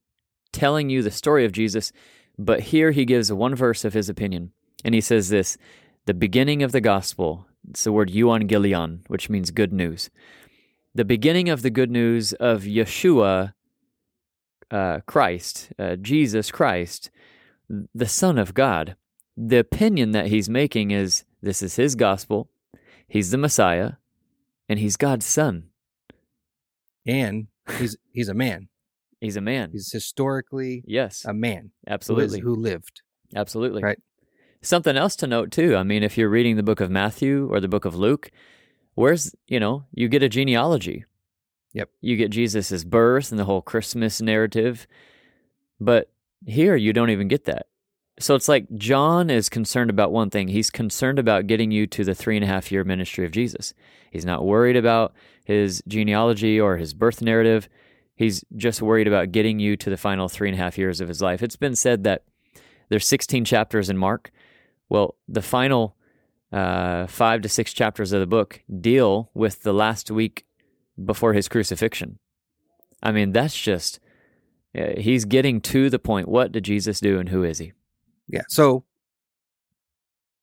telling 0.53 0.89
you 0.89 1.01
the 1.01 1.11
story 1.11 1.43
of 1.43 1.51
Jesus, 1.51 1.91
but 2.37 2.61
here 2.61 2.91
he 2.91 3.03
gives 3.03 3.33
one 3.33 3.53
verse 3.53 3.83
of 3.83 3.93
his 3.93 4.07
opinion. 4.07 4.53
And 4.85 4.95
he 4.95 5.01
says 5.01 5.27
this 5.27 5.57
the 6.05 6.13
beginning 6.13 6.63
of 6.63 6.71
the 6.71 6.79
gospel, 6.79 7.47
it's 7.69 7.83
the 7.83 7.91
word 7.91 8.11
euangelion, 8.11 9.01
which 9.07 9.29
means 9.29 9.51
good 9.51 9.73
news. 9.73 10.09
The 10.95 11.03
beginning 11.03 11.49
of 11.49 11.63
the 11.63 11.69
good 11.69 11.91
news 11.91 12.31
of 12.33 12.63
Yeshua 12.63 13.53
uh, 14.71 14.99
Christ, 15.05 15.73
uh, 15.77 15.97
Jesus 15.97 16.49
Christ, 16.49 17.09
the 17.69 18.07
Son 18.07 18.37
of 18.37 18.53
God. 18.53 18.95
The 19.35 19.59
opinion 19.59 20.11
that 20.11 20.27
he's 20.27 20.49
making 20.49 20.91
is 20.91 21.23
this 21.41 21.61
is 21.61 21.75
his 21.75 21.95
gospel, 21.95 22.49
he's 23.07 23.31
the 23.31 23.37
Messiah, 23.37 23.93
and 24.67 24.79
he's 24.79 24.97
God's 24.97 25.25
Son. 25.25 25.69
And 27.05 27.47
he's 27.77 27.97
he's 28.11 28.29
a 28.29 28.33
man. 28.33 28.69
He's 29.19 29.35
a 29.35 29.41
man. 29.41 29.71
He's 29.71 29.91
historically 29.91 30.83
yes, 30.85 31.25
a 31.25 31.33
man 31.33 31.71
who, 31.85 31.93
is, 31.93 31.93
absolutely. 31.93 32.39
who 32.39 32.55
lived. 32.55 33.01
Absolutely. 33.35 33.83
Right. 33.83 33.99
Something 34.61 34.97
else 34.97 35.15
to 35.17 35.27
note 35.27 35.51
too. 35.51 35.75
I 35.75 35.83
mean, 35.83 36.03
if 36.03 36.17
you're 36.17 36.29
reading 36.29 36.55
the 36.55 36.63
book 36.63 36.81
of 36.81 36.91
Matthew 36.91 37.47
or 37.51 37.59
the 37.59 37.67
book 37.67 37.85
of 37.85 37.95
Luke, 37.95 38.31
where's, 38.95 39.35
you 39.47 39.59
know, 39.59 39.85
you 39.91 40.07
get 40.07 40.23
a 40.23 40.29
genealogy. 40.29 41.05
Yep. 41.73 41.89
You 42.01 42.15
get 42.15 42.31
Jesus's 42.31 42.83
birth 42.83 43.31
and 43.31 43.39
the 43.39 43.45
whole 43.45 43.61
Christmas 43.61 44.21
narrative. 44.21 44.87
But 45.79 46.11
here 46.45 46.75
you 46.75 46.93
don't 46.93 47.09
even 47.09 47.27
get 47.27 47.45
that. 47.45 47.67
So 48.19 48.33
it's 48.33 48.47
like 48.47 48.65
John 48.75 49.29
is 49.29 49.47
concerned 49.47 49.91
about 49.91 50.11
one 50.11 50.31
thing. 50.31 50.47
He's 50.47 50.71
concerned 50.71 51.19
about 51.19 51.45
getting 51.45 51.69
you 51.69 51.85
to 51.87 52.03
the 52.03 52.15
three 52.15 52.35
and 52.35 52.43
a 52.43 52.47
half 52.47 52.71
year 52.71 52.83
ministry 52.83 53.25
of 53.25 53.31
Jesus. 53.31 53.73
He's 54.11 54.25
not 54.25 54.45
worried 54.45 54.75
about 54.75 55.13
his 55.45 55.83
genealogy 55.87 56.59
or 56.59 56.77
his 56.77 56.93
birth 56.93 57.21
narrative. 57.21 57.69
He's 58.15 58.43
just 58.55 58.81
worried 58.81 59.07
about 59.07 59.31
getting 59.31 59.59
you 59.59 59.77
to 59.77 59.89
the 59.91 59.97
final 59.97 60.27
three 60.27 60.49
and 60.49 60.59
a 60.59 60.61
half 60.61 60.77
years 60.77 60.99
of 60.99 61.07
his 61.07 61.21
life. 61.21 61.43
It's 61.43 61.55
been 61.55 61.75
said 61.75 62.03
that 62.05 62.23
there's 62.89 63.05
16 63.05 63.45
chapters 63.45 63.89
in 63.89 63.97
Mark. 63.97 64.31
Well, 64.89 65.15
the 65.27 65.43
final 65.43 65.95
uh, 66.51 67.05
five 67.05 67.41
to 67.43 67.49
six 67.49 67.71
chapters 67.71 68.13
of 68.13 68.19
the 68.19 68.27
book 68.27 68.63
deal 68.81 69.29
with 69.35 69.61
the 69.61 69.73
last 69.73 70.09
week 70.09 70.45
before 71.03 71.33
his 71.33 71.47
crucifixion. 71.47 72.17
I 73.03 73.11
mean, 73.11 73.31
that's 73.31 73.59
just, 73.59 73.99
uh, 74.75 74.93
he's 74.97 75.25
getting 75.25 75.61
to 75.61 75.91
the 75.91 75.99
point. 75.99 76.27
What 76.27 76.51
did 76.51 76.63
Jesus 76.63 76.99
do 76.99 77.19
and 77.19 77.29
who 77.29 77.43
is 77.43 77.59
he? 77.59 77.73
Yeah. 78.27 78.43
So 78.49 78.83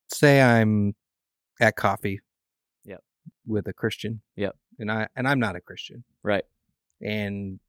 say 0.09 0.41
I'm 0.43 0.95
at 1.61 1.77
coffee. 1.77 2.21
Yep. 2.85 3.03
With 3.47 3.67
a 3.69 3.73
Christian. 3.73 4.21
Yep. 4.37 4.57
And 4.79 4.91
I 4.91 5.09
and 5.17 5.29
I'm 5.29 5.39
not 5.39 5.57
a 5.57 5.61
Christian. 5.61 6.05
Right. 6.23 6.45
And 7.01 7.61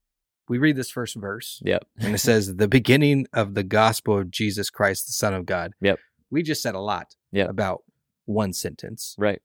we 0.47 0.58
read 0.58 0.75
this 0.75 0.91
first 0.91 1.15
verse 1.15 1.62
Yep. 1.65 1.86
and 1.99 2.15
it 2.15 2.17
says 2.30 2.56
the 2.56 2.67
beginning 2.67 3.28
of 3.34 3.54
the 3.56 3.63
gospel 3.63 4.19
of 4.19 4.32
Jesus 4.32 4.69
Christ 4.69 5.08
the 5.08 5.13
Son 5.13 5.34
of 5.34 5.45
God. 5.45 5.73
Yep. 5.82 5.99
We 6.30 6.43
just 6.43 6.62
said 6.62 6.75
a 6.75 6.80
lot 6.80 7.15
Yep. 7.32 7.49
about 7.49 7.84
one 8.25 8.54
sentence. 8.54 9.15
Right. 9.17 9.41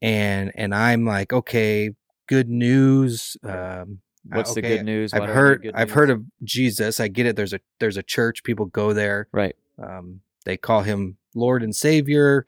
And 0.00 0.52
and 0.54 0.74
I'm 0.74 1.04
like, 1.04 1.32
okay, 1.32 1.90
good 2.26 2.48
news. 2.48 3.36
Um 3.42 4.00
What's 4.30 4.52
the 4.54 4.60
good 4.60 4.84
news? 4.84 5.14
I've 5.14 5.20
What 5.20 5.30
heard 5.30 5.62
good 5.62 5.74
I've 5.74 5.88
news? 5.88 5.94
heard 5.94 6.10
of 6.10 6.22
Jesus. 6.44 7.00
I 7.00 7.08
get 7.08 7.24
it. 7.26 7.34
There's 7.36 7.54
a 7.54 7.60
there's 7.80 7.96
a 7.96 8.02
church. 8.02 8.44
People 8.44 8.66
go 8.66 8.92
there. 8.92 9.26
Right. 9.32 9.56
Um, 9.82 10.20
they 10.44 10.56
call 10.56 10.82
him 10.82 11.16
Lord 11.34 11.62
and 11.62 11.74
Savior, 11.74 12.46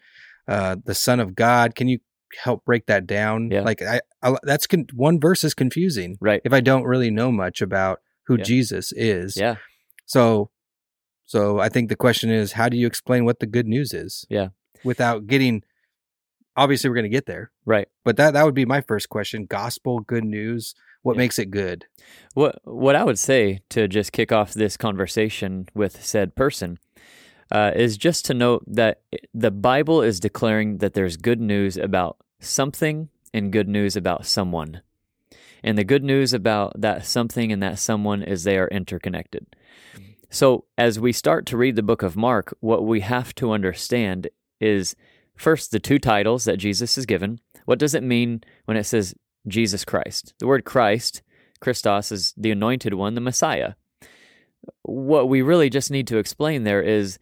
uh, 0.48 0.76
the 0.84 0.94
Son 0.94 1.20
of 1.20 1.34
God. 1.34 1.74
Can 1.74 1.88
you 1.88 1.98
help 2.42 2.64
break 2.64 2.86
that 2.86 3.06
down? 3.06 3.50
Yeah. 3.50 3.62
Like 3.62 3.82
I, 3.82 4.00
I 4.22 4.36
that's 4.42 4.66
con- 4.66 4.86
one 4.94 5.20
verse 5.20 5.44
is 5.44 5.54
confusing 5.54 6.16
Right. 6.20 6.40
if 6.44 6.52
I 6.52 6.60
don't 6.60 6.84
really 6.84 7.10
know 7.10 7.30
much 7.32 7.60
about 7.60 8.00
who 8.26 8.36
Yeah. 8.38 8.44
Jesus 8.44 8.92
is. 8.92 9.36
Yeah. 9.36 9.56
So, 10.06 10.50
so 11.26 11.58
I 11.60 11.68
think 11.68 11.88
the 11.88 11.96
question 11.96 12.30
is, 12.30 12.52
how 12.52 12.68
do 12.68 12.76
you 12.76 12.86
explain 12.86 13.24
what 13.24 13.38
the 13.40 13.46
good 13.46 13.66
news 13.66 13.92
is? 13.92 14.26
Yeah. 14.28 14.48
Without 14.84 15.26
getting, 15.26 15.62
obviously, 16.56 16.88
we're 16.90 16.96
going 16.96 17.04
to 17.04 17.08
get 17.10 17.26
there, 17.26 17.50
Right. 17.64 17.88
but 18.04 18.16
that 18.16 18.32
that 18.34 18.44
would 18.44 18.54
be 18.54 18.64
my 18.64 18.80
first 18.80 19.08
question: 19.08 19.46
gospel, 19.46 20.00
good 20.00 20.24
news. 20.24 20.74
What 21.02 21.14
Yeah. 21.14 21.18
makes 21.18 21.38
it 21.38 21.50
good? 21.50 21.86
What 22.34 22.60
what 22.64 22.94
I 22.96 23.04
would 23.04 23.18
say 23.18 23.60
to 23.70 23.88
just 23.88 24.12
kick 24.12 24.32
off 24.32 24.52
this 24.52 24.76
conversation 24.76 25.68
with 25.74 26.02
said 26.04 26.34
person 26.34 26.78
uh, 27.50 27.72
is 27.74 27.96
just 27.96 28.24
to 28.26 28.34
note 28.34 28.64
that 28.66 29.02
the 29.34 29.50
Bible 29.50 30.02
is 30.02 30.20
declaring 30.20 30.78
that 30.78 30.94
there's 30.94 31.16
good 31.16 31.40
news 31.40 31.76
about 31.76 32.16
something 32.38 33.08
and 33.32 33.52
good 33.52 33.68
news 33.68 33.96
about 33.96 34.26
someone. 34.26 34.82
And 35.62 35.76
the 35.76 35.84
good 35.84 36.04
news 36.04 36.32
about 36.32 36.80
that 36.80 37.04
something 37.04 37.52
and 37.52 37.62
that 37.62 37.78
someone 37.78 38.22
is 38.22 38.44
they 38.44 38.58
are 38.58 38.68
interconnected. 38.68 39.46
So, 40.30 40.64
as 40.78 41.00
we 41.00 41.12
start 41.12 41.44
to 41.46 41.56
read 41.56 41.76
the 41.76 41.82
book 41.82 42.02
of 42.02 42.16
Mark, 42.16 42.56
what 42.60 42.86
we 42.86 43.00
have 43.00 43.34
to 43.34 43.50
understand 43.50 44.28
is 44.60 44.94
first 45.34 45.70
the 45.70 45.80
two 45.80 45.98
titles 45.98 46.44
that 46.44 46.56
Jesus 46.56 46.96
is 46.96 47.04
given. 47.04 47.40
What 47.64 47.80
does 47.80 47.94
it 47.94 48.02
mean 48.02 48.42
when 48.64 48.76
it 48.76 48.84
says 48.84 49.14
Jesus 49.48 49.84
Christ? 49.84 50.34
The 50.38 50.46
word 50.46 50.64
Christ, 50.64 51.22
Christos, 51.60 52.12
is 52.12 52.32
the 52.36 52.52
anointed 52.52 52.94
one, 52.94 53.14
the 53.14 53.20
Messiah. 53.20 53.74
What 54.82 55.28
we 55.28 55.42
really 55.42 55.68
just 55.68 55.90
need 55.90 56.06
to 56.06 56.18
explain 56.18 56.62
there 56.62 56.82
is 56.82 57.18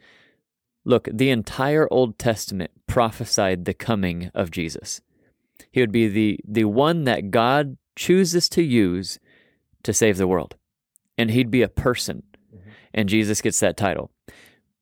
look, 0.88 1.08
the 1.12 1.30
entire 1.30 1.86
Old 1.90 2.18
Testament 2.18 2.70
prophesied 2.86 3.64
the 3.64 3.74
coming 3.74 4.30
of 4.34 4.50
Jesus. 4.50 5.00
He 5.70 5.80
would 5.80 5.92
be 5.92 6.08
the, 6.08 6.40
the 6.48 6.64
one 6.64 7.04
that 7.04 7.30
God 7.30 7.76
chooses 7.94 8.48
to 8.50 8.62
use 8.62 9.18
to 9.82 9.92
save 9.92 10.16
the 10.16 10.26
world. 10.26 10.56
And 11.18 11.30
he'd 11.30 11.50
be 11.50 11.62
a 11.62 11.68
person. 11.68 12.22
Mm-hmm. 12.54 12.70
And 12.94 13.08
Jesus 13.08 13.42
gets 13.42 13.60
that 13.60 13.76
title. 13.76 14.10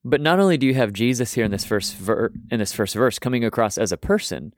But 0.05 0.21
not 0.21 0.39
only 0.39 0.57
do 0.57 0.67
you 0.67 0.75
have 0.75 0.93
Jesus 0.93 1.35
here 1.35 1.45
in 1.45 1.51
this 1.51 1.65
first 1.65 1.97
ver- 1.97 2.33
in 2.51 2.61
this 2.61 2.73
first 2.73 2.95
verse 2.95 3.19
coming 3.19 3.45
across 3.45 3.77
as 3.77 3.91
a 3.91 3.97
person, 3.97 4.55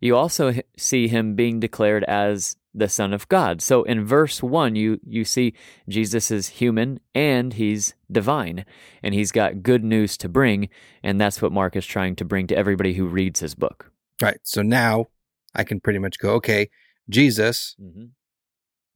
you 0.00 0.16
also 0.16 0.54
see 0.76 1.08
him 1.08 1.34
being 1.34 1.58
declared 1.58 2.04
as 2.04 2.56
the 2.74 2.88
Son 2.88 3.12
of 3.12 3.28
God. 3.28 3.60
So 3.60 3.82
in 3.82 4.04
verse 4.04 4.42
one, 4.42 4.76
you 4.76 4.98
you 5.06 5.24
see 5.24 5.54
Jesus 5.88 6.30
is 6.30 6.48
human 6.48 7.00
and 7.14 7.52
he's 7.54 7.94
divine, 8.10 8.64
and 9.02 9.14
he's 9.14 9.32
got 9.32 9.62
good 9.62 9.84
news 9.84 10.16
to 10.18 10.28
bring, 10.28 10.68
and 11.02 11.20
that's 11.20 11.42
what 11.42 11.52
Mark 11.52 11.76
is 11.76 11.86
trying 11.86 12.16
to 12.16 12.24
bring 12.24 12.46
to 12.46 12.56
everybody 12.56 12.94
who 12.94 13.06
reads 13.06 13.40
his 13.40 13.54
book. 13.54 13.90
Right. 14.20 14.38
So 14.42 14.62
now 14.62 15.06
I 15.54 15.64
can 15.64 15.80
pretty 15.80 15.98
much 15.98 16.18
go, 16.18 16.34
okay, 16.34 16.70
Jesus 17.08 17.76
Mm-hmm. 17.80 18.06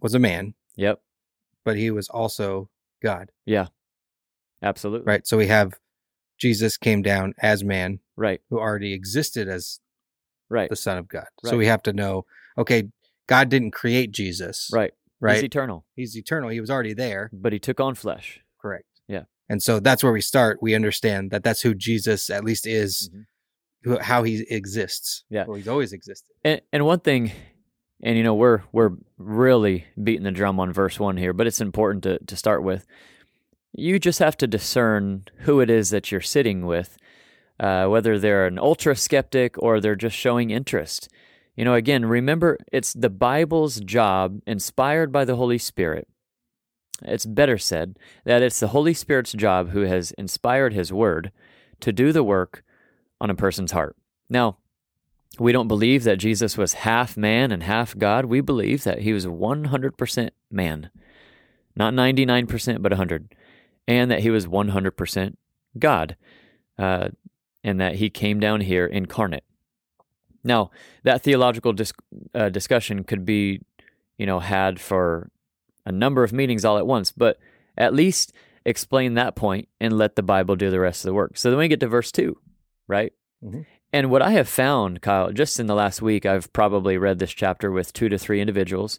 was 0.01 0.15
a 0.15 0.19
man, 0.19 0.55
Yep. 0.77 1.01
but 1.65 1.77
he 1.77 1.91
was 1.91 2.09
also 2.09 2.71
God. 3.03 3.31
Yeah. 3.45 3.67
Absolutely. 4.63 5.05
Right. 5.05 5.27
So 5.27 5.37
we 5.37 5.49
have 5.49 5.75
Jesus 6.39 6.77
came 6.77 7.03
down 7.03 7.35
as 7.43 7.63
man 7.65 8.01
Right. 8.17 8.41
who 8.49 8.59
already 8.59 8.93
existed 8.95 9.49
as 9.49 9.81
Right. 10.49 10.71
the 10.71 10.77
Son 10.77 10.97
of 10.97 11.09
God. 11.09 11.27
So 11.45 11.57
we 11.59 11.67
have 11.67 11.83
to 11.83 11.93
know, 11.93 12.25
okay, 12.57 12.85
God 13.27 13.49
didn't 13.49 13.73
create 13.73 14.13
Jesus. 14.13 14.71
Right. 14.73 14.93
Right. 15.21 15.35
He's 15.37 15.45
eternal, 15.45 15.85
He's 15.95 16.17
eternal. 16.17 16.51
He 16.51 16.61
was 16.61 16.71
already 16.71 16.93
there. 16.95 17.31
but 17.33 17.53
he 17.53 17.59
took 17.59 17.81
on 17.81 17.95
flesh. 17.95 18.41
Correct. 18.61 18.85
Yeah. 19.09 19.23
And 19.49 19.63
so 19.63 19.81
that's 19.81 20.03
where 20.05 20.13
we 20.13 20.21
start. 20.21 20.59
We 20.61 20.75
understand 20.75 21.31
that 21.31 21.43
that's 21.43 21.63
who 21.63 21.75
Jesus 21.75 22.29
at 22.31 22.45
least 22.45 22.67
is, 22.67 23.11
Mhm. 23.87 24.01
how 24.03 24.25
he 24.25 24.45
exists. 24.51 25.25
Yeah. 25.31 25.45
Well, 25.47 25.57
he's 25.57 25.69
always 25.69 25.93
existed. 25.93 26.33
And, 26.45 26.61
and 26.73 26.85
one 26.85 27.01
thing, 27.01 27.33
and 28.03 28.17
you 28.19 28.23
know, 28.25 28.35
we're 28.35 28.63
we're 28.73 28.91
really 29.17 29.87
beating 30.03 30.25
the 30.25 30.33
drum 30.33 30.61
on 30.61 30.73
verse 30.73 31.01
one 31.01 31.17
here, 31.17 31.33
but 31.33 31.47
it's 31.47 31.61
important 31.63 32.03
to 32.05 32.19
to 32.19 32.37
start 32.37 32.63
with. 32.63 32.87
You 33.73 33.99
just 33.99 34.19
have 34.19 34.37
to 34.39 34.47
discern 34.47 35.25
who 35.41 35.61
it 35.61 35.71
is 35.71 35.91
that 35.91 36.11
you're 36.11 36.21
sitting 36.21 36.67
with, 36.67 36.97
uh, 37.61 37.87
whether 37.87 38.19
they're 38.19 38.47
an 38.47 38.59
ultra 38.59 38.97
skeptic 38.97 39.57
or 39.63 39.81
they're 39.81 39.97
just 39.97 40.17
showing 40.17 40.51
interest. 40.51 41.09
You 41.57 41.65
know, 41.65 41.75
again, 41.75 42.05
remember 42.05 42.59
it's 42.71 42.93
the 42.93 43.11
Bible's 43.11 43.81
job, 43.81 44.41
inspired 44.47 45.11
by 45.11 45.25
the 45.25 45.37
Holy 45.37 45.59
Spirit. 45.59 46.07
It's 47.03 47.27
better 47.27 47.59
said 47.59 47.99
that 48.25 48.43
it's 48.43 48.61
the 48.61 48.69
Holy 48.69 48.95
Spirit's 48.95 49.33
job 49.33 49.71
who 49.71 49.83
has 49.83 50.13
inspired 50.13 50.73
His 50.73 50.93
Word 50.93 51.33
to 51.81 51.93
do 51.93 52.13
the 52.13 52.25
work 52.25 52.63
on 53.21 53.31
a 53.31 53.35
person's 53.35 53.73
heart. 53.73 53.97
Now, 54.29 54.59
we 55.39 55.53
don't 55.53 55.69
believe 55.69 56.05
that 56.05 56.17
Jesus 56.17 56.57
was 56.57 56.75
half 56.75 57.17
man 57.17 57.53
and 57.53 57.63
half 57.63 57.97
God. 57.97 58.27
We 58.27 58.41
believe 58.41 58.85
that 58.85 59.01
he 59.01 59.13
was 59.13 59.27
100% 59.27 60.31
man. 60.51 60.91
Not 61.75 61.93
99%, 61.93 62.83
but 62.83 62.93
100. 62.93 63.35
And 63.87 64.11
that 64.11 64.21
he 64.21 64.31
was 64.31 64.47
100% 64.47 65.37
God. 65.79 66.17
Uh, 66.79 67.09
and 67.63 67.81
that 67.81 67.97
he 67.97 68.09
came 68.09 68.41
down 68.41 68.63
here 68.63 68.87
incarnate. 68.87 69.45
Now, 70.47 70.71
that 71.03 71.23
theological 71.23 71.73
dis- 71.73 71.93
uh, 72.35 72.49
discussion 72.49 73.05
could 73.05 73.25
be, 73.25 73.61
you 74.17 74.27
know, 74.27 74.41
had 74.41 74.81
for 74.81 75.31
a 75.85 75.93
number 75.93 76.23
of 76.25 76.33
meetings 76.33 76.65
all 76.65 76.79
at 76.79 76.87
once, 76.87 77.13
but 77.13 77.39
at 77.77 77.93
least 77.93 78.33
explain 78.65 79.15
that 79.15 79.37
point 79.37 79.69
and 79.81 79.97
let 79.99 80.17
the 80.17 80.23
Bible 80.23 80.57
do 80.57 80.71
the 80.71 80.81
rest 80.81 81.05
of 81.05 81.09
the 81.09 81.15
work. 81.15 81.37
So 81.37 81.51
then 81.51 81.59
we 81.59 81.69
get 81.69 81.81
to 81.81 81.89
verse 81.89 82.11
2, 82.13 82.37
right? 82.89 83.13
Mhm. 83.45 83.67
And 83.93 84.11
what 84.11 84.23
I 84.23 84.31
have 84.33 84.49
found, 84.49 85.01
Kyle, 85.03 85.33
just 85.33 85.61
in 85.61 85.67
the 85.67 85.75
last 85.75 86.03
week, 86.03 86.27
I've 86.27 86.53
probably 86.53 86.99
read 86.99 87.19
this 87.19 87.33
chapter 87.33 87.71
with 87.71 87.93
two 87.93 88.09
to 88.09 88.19
three 88.19 88.41
individuals. 88.41 88.99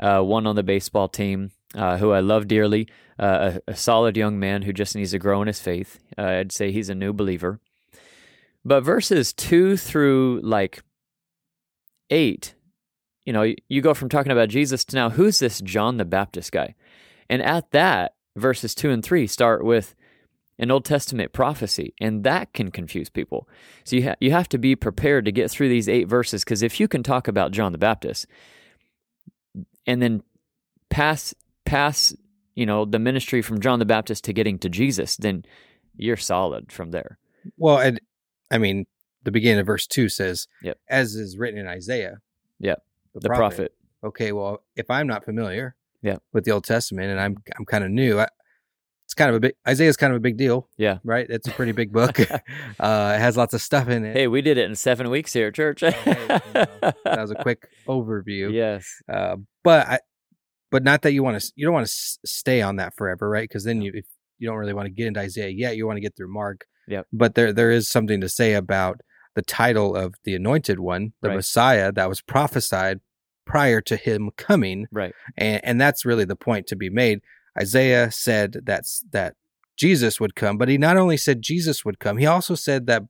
Uh, 0.00 0.22
one 0.22 0.46
on 0.46 0.56
the 0.56 0.62
baseball 0.62 1.08
team, 1.08 1.50
uh, 1.74 1.98
who 1.98 2.10
I 2.10 2.20
love 2.20 2.48
dearly, 2.48 2.88
uh, 3.18 3.58
a, 3.68 3.72
a 3.72 3.76
solid 3.76 4.16
young 4.16 4.38
man 4.40 4.62
who 4.62 4.72
just 4.72 4.96
needs 4.96 5.12
to 5.12 5.18
grow 5.18 5.40
in 5.42 5.46
his 5.46 5.60
faith. 5.60 6.00
Uh, 6.18 6.22
I'd 6.22 6.52
say 6.52 6.72
he's 6.72 6.88
a 6.88 6.94
new 6.94 7.12
believer. 7.12 7.60
But 8.64 8.82
verses 8.82 9.32
two 9.32 9.76
through 9.76 10.40
like 10.42 10.82
eight, 12.10 12.54
you 13.24 13.32
know, 13.32 13.54
you 13.68 13.82
go 13.82 13.94
from 13.94 14.08
talking 14.08 14.32
about 14.32 14.48
Jesus 14.48 14.84
to 14.86 14.96
now, 14.96 15.10
who's 15.10 15.38
this 15.38 15.60
John 15.60 15.96
the 15.96 16.04
Baptist 16.04 16.52
guy? 16.52 16.74
And 17.28 17.42
at 17.42 17.70
that, 17.72 18.14
verses 18.36 18.74
two 18.74 18.90
and 18.90 19.02
three 19.02 19.26
start 19.26 19.64
with 19.64 19.94
an 20.58 20.70
Old 20.70 20.84
Testament 20.84 21.32
prophecy, 21.32 21.94
and 22.00 22.22
that 22.24 22.52
can 22.52 22.70
confuse 22.70 23.10
people. 23.10 23.48
So 23.84 23.96
you 23.96 24.04
ha- 24.04 24.16
you 24.20 24.30
have 24.30 24.48
to 24.50 24.58
be 24.58 24.76
prepared 24.76 25.24
to 25.24 25.32
get 25.32 25.50
through 25.50 25.68
these 25.68 25.88
eight 25.88 26.08
verses 26.08 26.44
because 26.44 26.62
if 26.62 26.78
you 26.78 26.86
can 26.86 27.02
talk 27.02 27.28
about 27.28 27.52
John 27.52 27.72
the 27.72 27.78
Baptist 27.78 28.26
and 29.86 30.00
then 30.00 30.22
pass 30.90 31.34
pass 31.64 32.14
you 32.54 32.66
know 32.66 32.84
the 32.84 32.98
ministry 32.98 33.42
from 33.42 33.60
John 33.60 33.78
the 33.78 33.84
Baptist 33.84 34.24
to 34.24 34.32
getting 34.32 34.58
to 34.60 34.68
Jesus, 34.68 35.16
then 35.16 35.44
you're 35.96 36.16
solid 36.16 36.70
from 36.70 36.92
there. 36.92 37.18
Well, 37.56 37.78
and 37.78 38.00
I 38.50 38.58
mean, 38.58 38.86
the 39.22 39.30
beginning 39.30 39.60
of 39.60 39.66
verse 39.66 39.86
two 39.86 40.08
says, 40.08 40.46
Yep. 40.62 40.78
as 40.88 41.14
is 41.14 41.38
written 41.38 41.58
in 41.58 41.66
Isaiah. 41.66 42.18
Yeah. 42.58 42.76
The 43.14 43.28
prophet. 43.28 43.72
Okay, 44.02 44.32
well, 44.32 44.62
if 44.76 44.90
I'm 44.90 45.06
not 45.06 45.24
familiar 45.24 45.76
yeah. 46.02 46.16
with 46.32 46.44
the 46.44 46.50
Old 46.50 46.64
Testament 46.64 47.10
and 47.10 47.18
I'm 47.20 47.36
I'm 47.58 47.64
kind 47.64 47.84
of 47.84 47.90
new, 47.90 48.20
I, 48.20 48.28
it's 49.06 49.14
kind 49.14 49.30
of 49.30 49.36
a 49.36 49.40
big 49.40 49.54
Isaiah's 49.66 49.96
kind 49.96 50.12
of 50.12 50.16
a 50.16 50.20
big 50.20 50.36
deal. 50.36 50.68
Yeah. 50.76 50.98
Right? 51.04 51.26
It's 51.30 51.48
a 51.48 51.50
pretty 51.52 51.72
big 51.72 51.92
book. 52.00 52.20
uh, 52.20 52.38
it 53.16 53.20
has 53.20 53.36
lots 53.36 53.54
of 53.54 53.62
stuff 53.62 53.88
in 53.88 54.04
it. 54.04 54.16
Hey, 54.16 54.26
we 54.26 54.42
did 54.42 54.58
it 54.58 54.68
in 54.68 54.74
seven 54.74 55.08
weeks 55.10 55.32
here 55.32 55.48
at 55.48 55.54
church. 55.54 55.80
Hey, 55.80 55.94
you 56.06 56.14
know, 56.28 56.36
that 57.04 57.20
was 57.20 57.30
a 57.30 57.36
quick 57.36 57.68
overview. 57.88 58.52
yes. 58.52 58.86
Uh, 59.08 59.36
but 59.62 59.86
I, 59.86 59.98
but 60.70 60.82
not 60.82 61.02
that 61.02 61.12
you 61.12 61.22
want 61.22 61.40
to 61.40 61.52
you 61.56 61.64
don't 61.64 61.74
want 61.74 61.86
to 61.86 61.90
s- 61.92 62.18
stay 62.26 62.60
on 62.60 62.76
that 62.76 62.94
forever, 62.96 63.28
right? 63.30 63.48
Because 63.48 63.64
then 63.64 63.80
you 63.80 63.92
if 63.94 64.06
you 64.38 64.48
don't 64.48 64.56
really 64.58 64.74
want 64.74 64.86
to 64.86 64.90
get 64.92 65.06
into 65.06 65.20
Isaiah 65.20 65.48
yet, 65.50 65.76
you 65.76 65.86
want 65.86 65.96
to 65.96 66.00
get 66.02 66.16
through 66.16 66.32
Mark. 66.32 66.66
Yep. 66.88 67.06
But 67.12 67.34
there 67.34 67.52
there 67.52 67.70
is 67.70 67.88
something 67.88 68.20
to 68.20 68.28
say 68.28 68.54
about 68.54 69.00
the 69.34 69.42
title 69.42 69.94
of 69.96 70.14
the 70.24 70.34
Anointed 70.34 70.78
One, 70.78 71.12
the 71.20 71.28
Right. 71.30 71.36
Messiah 71.36 71.92
that 71.92 72.08
was 72.08 72.20
prophesied 72.20 73.00
prior 73.46 73.80
to 73.82 73.96
him 73.96 74.30
coming, 74.36 74.86
Right. 74.92 75.12
and 75.36 75.60
and 75.64 75.80
that's 75.80 76.04
really 76.04 76.24
the 76.24 76.36
point 76.36 76.66
to 76.68 76.76
be 76.76 76.90
made. 76.90 77.20
Isaiah 77.58 78.10
said 78.10 78.58
that's 78.64 79.04
that 79.12 79.34
Jesus 79.76 80.20
would 80.20 80.34
come, 80.36 80.56
but 80.56 80.68
he 80.68 80.78
not 80.78 80.96
only 80.96 81.16
said 81.16 81.42
Jesus 81.42 81.84
would 81.84 81.98
come, 81.98 82.16
he 82.18 82.26
also 82.26 82.54
said 82.54 82.86
that 82.86 83.02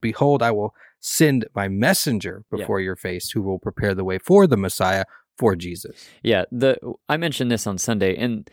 behold, 0.00 0.42
I 0.42 0.50
will 0.50 0.74
send 1.00 1.46
my 1.54 1.68
messenger 1.68 2.44
Yeah. 2.50 2.58
before 2.58 2.80
your 2.80 2.96
face, 2.96 3.30
who 3.32 3.42
will 3.42 3.58
prepare 3.58 3.94
the 3.94 4.04
way 4.04 4.18
for 4.18 4.46
the 4.46 4.56
Messiah 4.56 5.04
for 5.38 5.54
Jesus. 5.54 6.08
Yeah, 6.22 6.44
the 6.50 6.78
I 7.08 7.16
mentioned 7.18 7.50
this 7.50 7.66
on 7.66 7.76
Sunday, 7.78 8.16
and 8.16 8.48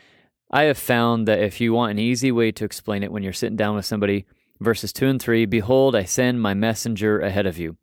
I 0.52 0.64
have 0.64 0.78
found 0.78 1.28
that 1.28 1.40
if 1.40 1.62
you 1.62 1.74
want 1.74 1.92
an 1.92 2.00
easy 2.00 2.32
way 2.32 2.52
to 2.52 2.66
explain 2.66 3.02
it 3.02 3.12
when 3.12 3.24
you're 3.24 3.34
sitting 3.34 3.56
down 3.56 3.76
with 3.76 3.86
somebody, 3.86 4.26
verses 4.64 4.94
two 4.94 5.08
and 5.08 5.22
three, 5.22 5.46
behold, 5.46 5.96
I 5.96 6.06
send 6.06 6.42
my 6.42 6.54
messenger 6.54 7.20
ahead 7.20 7.46
of 7.46 7.58
you. 7.58 7.78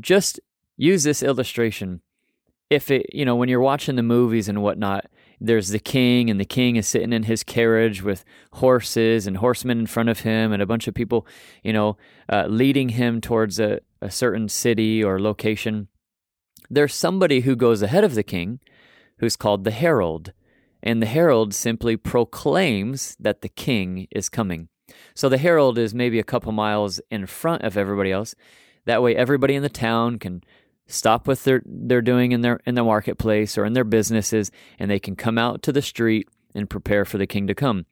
Just 0.00 0.40
use 0.76 1.02
this 1.02 1.22
illustration. 1.22 2.00
If 2.70 2.90
it, 2.90 3.06
you 3.12 3.24
know, 3.26 3.36
when 3.36 3.50
you're 3.50 3.60
watching 3.60 3.96
the 3.96 4.02
movies 4.02 4.48
and 4.48 4.62
whatnot, 4.62 5.04
there's 5.38 5.68
the 5.68 5.78
king, 5.78 6.30
and 6.30 6.40
the 6.40 6.44
king 6.46 6.76
is 6.76 6.86
sitting 6.86 7.12
in 7.12 7.24
his 7.24 7.42
carriage 7.44 8.02
with 8.02 8.24
horses 8.52 9.26
and 9.26 9.36
horsemen 9.36 9.80
in 9.80 9.86
front 9.86 10.08
of 10.08 10.20
him, 10.20 10.52
and 10.52 10.62
a 10.62 10.66
bunch 10.66 10.88
of 10.88 10.94
people, 10.94 11.26
you 11.62 11.72
know, 11.72 11.96
uh, 12.28 12.46
leading 12.48 12.90
him 12.90 13.20
towards 13.20 13.60
a, 13.60 13.80
a 14.00 14.10
certain 14.10 14.48
city 14.48 15.04
or 15.04 15.20
location. 15.20 15.88
There's 16.70 16.94
somebody 16.94 17.40
who 17.40 17.56
goes 17.56 17.82
ahead 17.82 18.04
of 18.04 18.14
the 18.14 18.22
king 18.22 18.60
who's 19.18 19.36
called 19.36 19.64
the 19.64 19.72
herald. 19.72 20.32
and 20.82 21.00
the 21.00 21.06
herald 21.06 21.54
simply 21.54 21.96
proclaims 21.96 23.16
that 23.20 23.40
the 23.40 23.48
king 23.48 24.08
is 24.10 24.28
coming. 24.28 24.68
So 25.14 25.28
the 25.28 25.38
herald 25.38 25.78
is 25.78 25.94
maybe 25.94 26.18
a 26.18 26.24
couple 26.24 26.52
miles 26.52 27.00
in 27.10 27.26
front 27.26 27.62
of 27.62 27.76
everybody 27.76 28.12
else. 28.12 28.34
That 28.84 29.02
way, 29.02 29.14
everybody 29.14 29.54
in 29.54 29.62
the 29.62 29.68
town 29.68 30.18
can 30.18 30.42
stop 30.86 31.26
what 31.26 31.38
they're 31.40 31.62
they're 31.64 32.02
doing 32.02 32.32
in 32.32 32.40
their 32.40 32.60
in 32.66 32.74
the 32.74 32.84
marketplace 32.84 33.56
or 33.56 33.64
in 33.64 33.72
their 33.72 33.84
businesses, 33.84 34.50
and 34.78 34.90
they 34.90 34.98
can 34.98 35.16
come 35.16 35.38
out 35.38 35.62
to 35.62 35.72
the 35.72 35.82
street 35.82 36.28
and 36.54 36.68
prepare 36.68 37.04
for 37.04 37.18
the 37.18 37.26
king 37.26 37.46
to 37.46 37.54
come. 37.54 37.86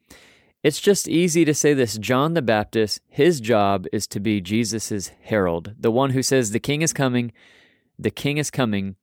It's 0.63 0.79
just 0.79 1.07
easy 1.07 1.43
to 1.45 1.53
say 1.55 1.73
this. 1.73 1.97
John 1.97 2.35
the 2.35 2.41
Baptist, 2.41 3.01
his 3.07 3.41
job 3.41 3.87
is 3.91 4.05
to 4.07 4.19
be 4.19 4.41
Jesus's 4.41 5.11
herald, 5.23 5.73
the 5.79 5.91
one 5.91 6.11
who 6.11 6.21
says 6.21 6.51
the 6.51 6.59
king 6.59 6.83
is 6.83 6.93
coming, 6.93 7.31
the 7.97 8.11
king 8.11 8.37
is 8.37 8.51
coming. 8.51 8.95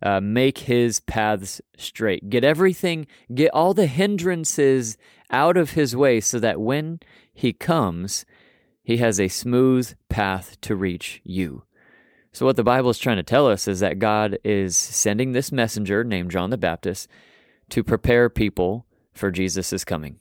Uh, 0.00 0.20
make 0.20 0.58
his 0.58 1.00
paths 1.00 1.60
straight. 1.76 2.30
Get 2.30 2.44
everything, 2.44 3.08
get 3.34 3.50
all 3.52 3.74
the 3.74 3.88
hindrances 3.88 4.96
out 5.28 5.56
of 5.56 5.72
his 5.72 5.96
way 5.96 6.20
so 6.20 6.38
that 6.38 6.60
when 6.60 7.00
he 7.38 7.52
comes, 7.52 8.26
he 8.82 8.96
has 8.96 9.20
a 9.20 9.28
smooth 9.28 9.94
path 10.08 10.60
to 10.62 10.74
reach 10.74 11.20
you. 11.22 11.62
So, 12.32 12.44
what 12.44 12.56
the 12.56 12.64
Bible 12.64 12.90
is 12.90 12.98
trying 12.98 13.16
to 13.18 13.22
tell 13.22 13.46
us 13.46 13.68
is 13.68 13.78
that 13.78 14.00
God 14.00 14.38
is 14.42 14.76
sending 14.76 15.32
this 15.32 15.52
messenger 15.52 16.02
named 16.02 16.32
John 16.32 16.50
the 16.50 16.58
Baptist 16.58 17.08
to 17.70 17.84
prepare 17.84 18.28
people 18.28 18.86
for 19.14 19.30
Jesus' 19.30 19.84
coming. 19.84 20.16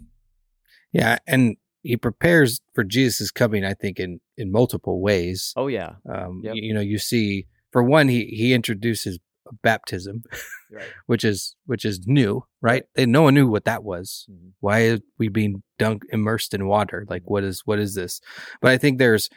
Yeah, 0.93 1.17
and 1.25 1.57
he 1.81 1.97
prepares 1.97 2.61
for 2.75 2.83
Jesus' 2.83 3.31
coming. 3.31 3.65
I 3.65 3.73
think 3.73 3.99
in 3.99 4.19
in 4.37 4.51
multiple 4.51 5.01
ways. 5.01 5.53
Oh 5.55 5.67
yeah, 5.67 5.95
Um, 6.07 6.41
Yep. 6.43 6.55
you, 6.55 6.61
you 6.67 6.73
know, 6.75 6.81
you 6.81 6.99
see 6.99 7.47
for 7.71 7.81
one, 7.81 8.07
he 8.09 8.25
he 8.25 8.53
introduces 8.53 9.17
baptism, 9.61 10.23
right. 10.71 10.85
which 11.07 11.23
is 11.23 11.55
which 11.65 11.85
is 11.85 12.05
new, 12.07 12.45
right? 12.61 12.83
And 12.95 13.11
no 13.11 13.21
one 13.23 13.33
knew 13.35 13.47
what 13.47 13.65
that 13.65 13.83
was. 13.83 14.27
Mhm. 14.29 14.51
Why 14.59 14.87
are 14.89 14.99
we 15.17 15.27
being 15.29 15.63
dunked 15.79 16.03
immersed 16.11 16.53
in 16.53 16.67
water? 16.67 17.05
Like 17.09 17.23
what 17.25 17.43
is 17.43 17.61
what 17.65 17.79
is 17.79 17.95
this? 17.95 18.21
But 18.61 18.71
I 18.71 18.77
think 18.77 18.97
there's 18.97 19.29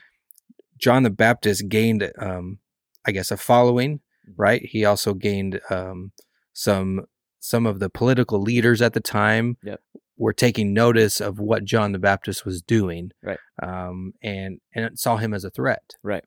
John 0.78 1.02
the 1.02 1.10
Baptist 1.10 1.68
gained, 1.68 2.10
um, 2.18 2.58
I 3.06 3.12
guess, 3.12 3.30
a 3.30 3.36
following, 3.36 4.00
Mhm. 4.28 4.34
right? 4.36 4.62
He 4.64 4.84
also 4.84 5.14
gained 5.14 5.60
um, 5.70 6.12
some 6.52 7.06
some 7.38 7.66
of 7.66 7.78
the 7.80 7.88
political 7.90 8.40
leaders 8.40 8.82
at 8.82 8.92
the 8.92 9.00
time 9.00 9.56
Yep. 9.62 9.80
were 10.18 10.34
taking 10.34 10.74
notice 10.74 11.20
of 11.20 11.38
what 11.40 11.64
John 11.64 11.92
the 11.92 11.98
Baptist 11.98 12.44
was 12.44 12.60
doing, 12.60 13.12
Right. 13.22 13.38
Um, 13.62 14.12
and 14.22 14.60
and 14.74 14.98
saw 14.98 15.16
him 15.16 15.32
as 15.32 15.44
a 15.44 15.50
threat, 15.50 15.94
Right. 16.02 16.24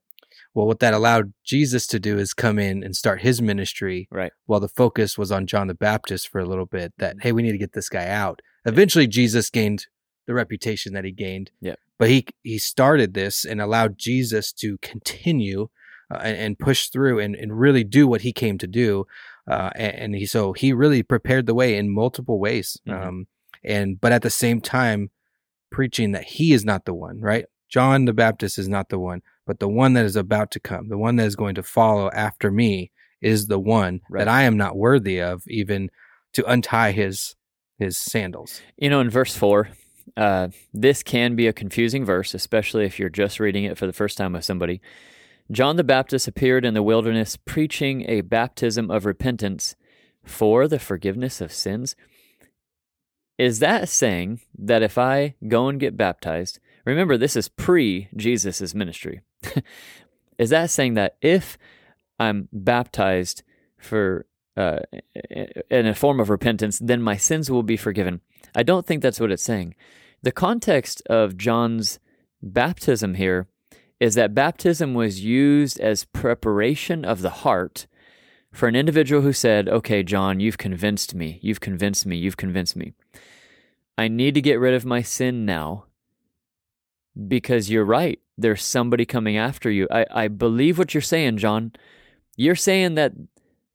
Well, 0.53 0.67
what 0.67 0.79
that 0.79 0.93
allowed 0.93 1.33
Jesus 1.43 1.87
to 1.87 1.99
do 1.99 2.19
is 2.19 2.33
come 2.33 2.59
in 2.59 2.83
and 2.83 2.95
start 2.95 3.21
his 3.21 3.41
ministry, 3.41 4.07
Right. 4.11 4.31
While 4.45 4.59
the 4.59 4.67
focus 4.67 5.17
was 5.17 5.31
on 5.31 5.47
John 5.47 5.67
the 5.67 5.73
Baptist 5.73 6.29
for 6.29 6.39
a 6.39 6.45
little 6.45 6.65
bit. 6.65 6.93
That 6.97 7.17
hey, 7.21 7.31
we 7.31 7.41
need 7.41 7.53
to 7.53 7.57
get 7.57 7.73
this 7.73 7.89
guy 7.89 8.07
out. 8.07 8.41
Eventually, 8.65 9.07
Jesus 9.07 9.49
gained 9.49 9.87
the 10.27 10.33
reputation 10.33 10.93
that 10.93 11.05
he 11.05 11.11
gained. 11.11 11.51
Yeah. 11.59 11.75
But 11.97 12.09
he 12.09 12.27
he 12.43 12.59
started 12.59 13.13
this 13.13 13.45
and 13.45 13.61
allowed 13.61 13.97
Jesus 13.97 14.51
to 14.53 14.77
continue 14.79 15.69
uh, 16.11 16.19
and, 16.23 16.37
and 16.37 16.59
push 16.59 16.89
through 16.89 17.19
and, 17.19 17.35
and 17.35 17.59
really 17.59 17.83
do 17.83 18.07
what 18.07 18.21
he 18.21 18.31
came 18.31 18.57
to 18.59 18.67
do. 18.67 19.05
Uh, 19.49 19.71
and, 19.75 19.95
and 19.95 20.15
he 20.15 20.25
so 20.25 20.53
he 20.53 20.71
really 20.71 21.03
prepared 21.03 21.45
the 21.45 21.53
way 21.55 21.75
in 21.75 21.93
multiple 21.93 22.39
ways. 22.39 22.79
Mhm. 22.87 23.07
Um, 23.07 23.27
and 23.63 23.99
but 23.99 24.11
at 24.11 24.21
the 24.21 24.29
same 24.29 24.61
time, 24.61 25.09
preaching 25.71 26.11
that 26.11 26.25
he 26.25 26.53
is 26.53 26.63
not 26.63 26.85
the 26.85 26.93
one, 26.93 27.19
right? 27.19 27.45
John 27.73 28.05
the 28.05 28.13
Baptist 28.13 28.59
is 28.59 28.69
not 28.69 28.89
the 28.89 28.99
one, 28.99 29.23
but 29.47 29.57
the 29.59 29.67
one 29.67 29.93
that 29.93 30.05
is 30.05 30.15
about 30.15 30.51
to 30.51 30.59
come, 30.59 30.89
the 30.89 30.97
one 30.97 31.15
that 31.15 31.25
is 31.25 31.35
going 31.35 31.55
to 31.55 31.63
follow 31.63 32.11
after 32.11 32.51
me, 32.51 32.91
is 33.19 33.47
the 33.47 33.57
one 33.57 34.01
Right. 34.11 34.19
that 34.19 34.27
I 34.27 34.43
am 34.43 34.57
not 34.57 34.77
worthy 34.77 35.19
of, 35.19 35.41
even 35.47 35.89
to 36.33 36.45
untie 36.45 36.91
his 36.91 37.35
his 37.79 37.97
sandals. 37.97 38.61
You 38.77 38.91
know, 38.91 38.99
in 38.99 39.09
verse 39.09 39.35
4, 39.35 39.69
uh, 40.15 40.49
this 40.71 41.01
can 41.01 41.35
be 41.35 41.47
a 41.47 41.53
confusing 41.53 42.05
verse, 42.05 42.35
especially 42.35 42.85
if 42.85 42.99
you're 42.99 43.09
just 43.09 43.39
reading 43.39 43.63
it 43.63 43.79
for 43.79 43.87
the 43.87 43.93
first 43.93 44.19
time 44.19 44.33
with 44.33 44.45
somebody. 44.45 44.79
John 45.51 45.75
the 45.75 45.83
Baptist 45.83 46.27
appeared 46.27 46.65
in 46.65 46.75
the 46.75 46.83
wilderness 46.83 47.35
preaching 47.35 48.07
a 48.07 48.21
baptism 48.21 48.91
of 48.91 49.05
repentance 49.07 49.75
for 50.23 50.67
the 50.67 50.77
forgiveness 50.77 51.41
of 51.41 51.51
sins. 51.51 51.95
Is 53.39 53.57
that 53.59 53.89
saying 53.89 54.41
that 54.59 54.83
if 54.83 54.99
I 54.99 55.33
go 55.47 55.67
and 55.67 55.79
get 55.79 55.97
baptized, 55.97 56.59
remember 56.85 57.17
this 57.17 57.35
is 57.35 57.47
pre 57.47 58.09
Jesus' 58.15 58.73
ministry, 58.73 59.21
is 60.37 60.49
that 60.49 60.69
saying 60.69 60.95
that 60.95 61.17
if 61.21 61.57
I'm 62.19 62.49
baptized 62.51 63.43
for 63.77 64.25
uh, 64.55 64.79
in 65.69 65.87
a 65.87 65.95
form 65.95 66.19
of 66.19 66.29
repentance, 66.29 66.79
then 66.79 67.01
my 67.01 67.17
sins 67.17 67.49
will 67.49 67.63
be 67.63 67.77
forgiven. 67.77 68.21
I 68.55 68.63
don't 68.63 68.85
think 68.85 69.01
that's 69.01 69.19
what 69.19 69.31
it's 69.31 69.43
saying. 69.43 69.75
The 70.21 70.31
context 70.31 71.01
of 71.09 71.37
John's 71.37 71.99
baptism 72.41 73.15
here 73.15 73.47
is 73.99 74.15
that 74.15 74.35
baptism 74.35 74.93
was 74.93 75.23
used 75.23 75.79
as 75.79 76.05
preparation 76.05 77.03
of 77.03 77.21
the 77.21 77.29
heart 77.29 77.87
for 78.51 78.67
an 78.67 78.75
individual 78.75 79.21
who 79.21 79.33
said, 79.33 79.67
Okay, 79.67 80.03
John, 80.03 80.39
you've 80.39 80.57
convinced 80.57 81.15
me. 81.15 81.39
You've 81.41 81.59
convinced 81.59 82.05
me. 82.05 82.17
You've 82.17 82.37
convinced 82.37 82.75
me. 82.75 82.93
I 83.97 84.07
need 84.07 84.35
to 84.35 84.41
get 84.41 84.59
rid 84.59 84.73
of 84.73 84.85
my 84.85 85.01
sin 85.01 85.45
now 85.45 85.85
because 87.27 87.69
you're 87.69 87.85
right. 87.85 88.19
There's 88.37 88.63
somebody 88.63 89.05
coming 89.05 89.37
after 89.37 89.69
you. 89.69 89.87
I, 89.91 90.05
I 90.11 90.27
believe 90.27 90.77
what 90.77 90.93
you're 90.93 91.01
saying, 91.01 91.37
John. 91.37 91.71
You're 92.35 92.55
saying 92.55 92.95
that 92.95 93.13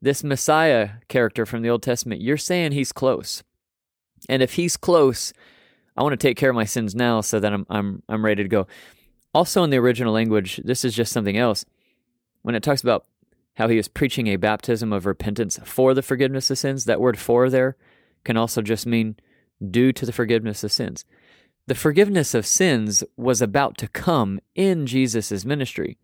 this 0.03 0.25
Messiah 0.25 0.91
character 1.09 1.47
from 1.47 1.63
the 1.63 1.71
Old 1.71 1.83
Testament, 1.83 2.21
you're 2.21 2.37
saying 2.37 2.73
he's 2.73 2.93
close. 2.93 3.43
And 4.29 4.43
if 4.43 4.55
he's 4.55 4.77
close, 4.77 5.33
I 5.97 6.03
want 6.03 6.13
to 6.13 6.17
take 6.17 6.37
care 6.37 6.51
of 6.51 6.57
my 6.57 6.65
sins 6.65 6.95
now 6.95 7.21
so 7.21 7.41
that 7.41 7.53
I'm 7.53 7.67
I'm 7.71 8.03
I'm 8.09 8.25
ready 8.25 8.43
to 8.43 8.49
go. 8.49 8.67
Also 9.35 9.63
in 9.63 9.71
the 9.71 9.79
original 9.79 10.13
language, 10.13 10.61
this 10.65 10.85
is 10.85 10.95
just 10.95 11.13
something 11.13 11.37
else. 11.37 11.65
When 12.43 12.55
it 12.55 12.63
talks 12.63 12.83
about 12.83 13.07
how 13.57 13.69
he 13.69 13.79
is 13.79 13.89
preaching 13.89 14.29
a 14.29 14.37
baptism 14.37 14.93
of 14.93 15.07
repentance 15.07 15.59
for 15.65 15.95
the 15.95 16.03
forgiveness 16.03 16.51
of 16.51 16.59
sins, 16.59 16.85
that 16.85 17.01
word 17.01 17.19
for 17.19 17.51
there 17.51 17.77
can 18.25 18.37
also 18.37 18.63
just 18.63 18.87
mean 18.87 19.17
due 19.71 19.93
to 19.93 20.07
the 20.07 20.13
forgiveness 20.13 20.63
of 20.63 20.73
sins. 20.73 21.05
The 21.69 21.75
forgiveness 21.75 22.33
of 22.33 22.47
sins 22.47 23.05
was 23.19 23.43
about 23.43 23.77
to 23.77 23.89
come 23.89 24.41
in 24.55 24.87
Jesus' 24.87 25.45
ministry. 25.45 25.99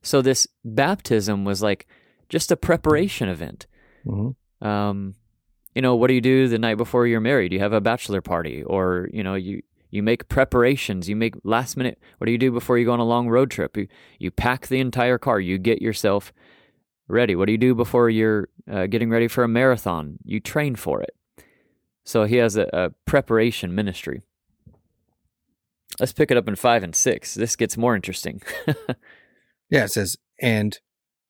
So 0.00 0.22
this 0.22 0.46
baptism 0.64 1.44
was 1.44 1.60
like 1.60 1.88
just 2.28 2.52
a 2.52 2.56
preparation 2.56 3.28
event. 3.28 3.66
Mm-hmm. 4.06 4.64
Um, 4.64 5.16
you 5.74 5.82
know, 5.82 5.96
what 5.96 6.06
do 6.06 6.14
you 6.14 6.20
do 6.20 6.46
the 6.46 6.60
night 6.60 6.76
before 6.76 7.04
you're 7.08 7.20
married? 7.20 7.52
You 7.52 7.58
have 7.58 7.72
a 7.72 7.80
bachelor 7.80 8.20
party, 8.20 8.62
or 8.62 9.08
you 9.12 9.24
know, 9.24 9.34
you 9.34 9.60
you 9.90 10.04
make 10.04 10.28
preparations. 10.28 11.08
You 11.08 11.16
make 11.16 11.34
last 11.42 11.76
minute. 11.76 11.98
What 12.18 12.26
do 12.26 12.30
you 12.30 12.38
do 12.38 12.52
before 12.52 12.78
you 12.78 12.84
go 12.84 12.92
on 12.92 13.00
a 13.00 13.04
long 13.04 13.28
road 13.28 13.50
trip? 13.50 13.76
You 13.76 13.88
you 14.20 14.30
pack 14.30 14.68
the 14.68 14.78
entire 14.78 15.18
car. 15.18 15.40
You 15.40 15.58
get 15.58 15.82
yourself 15.82 16.32
ready. 17.08 17.34
What 17.34 17.46
do 17.46 17.52
you 17.52 17.58
do 17.58 17.74
before 17.74 18.08
you're 18.08 18.50
uh, 18.70 18.86
getting 18.86 19.10
ready 19.10 19.26
for 19.26 19.42
a 19.42 19.48
marathon? 19.48 20.18
You 20.22 20.38
train 20.38 20.76
for 20.76 21.02
it. 21.02 21.16
So 22.04 22.22
he 22.22 22.36
has 22.36 22.56
a, 22.56 22.68
a 22.72 22.90
preparation 23.04 23.74
ministry. 23.74 24.22
Let's 25.98 26.12
pick 26.12 26.30
it 26.30 26.36
up 26.36 26.48
in 26.48 26.56
five 26.56 26.82
and 26.82 26.94
six. 26.94 27.34
This 27.34 27.56
gets 27.56 27.76
more 27.76 27.94
interesting. 27.94 28.42
Yeah, 29.68 29.84
it 29.84 29.92
says, 29.92 30.16
and 30.40 30.78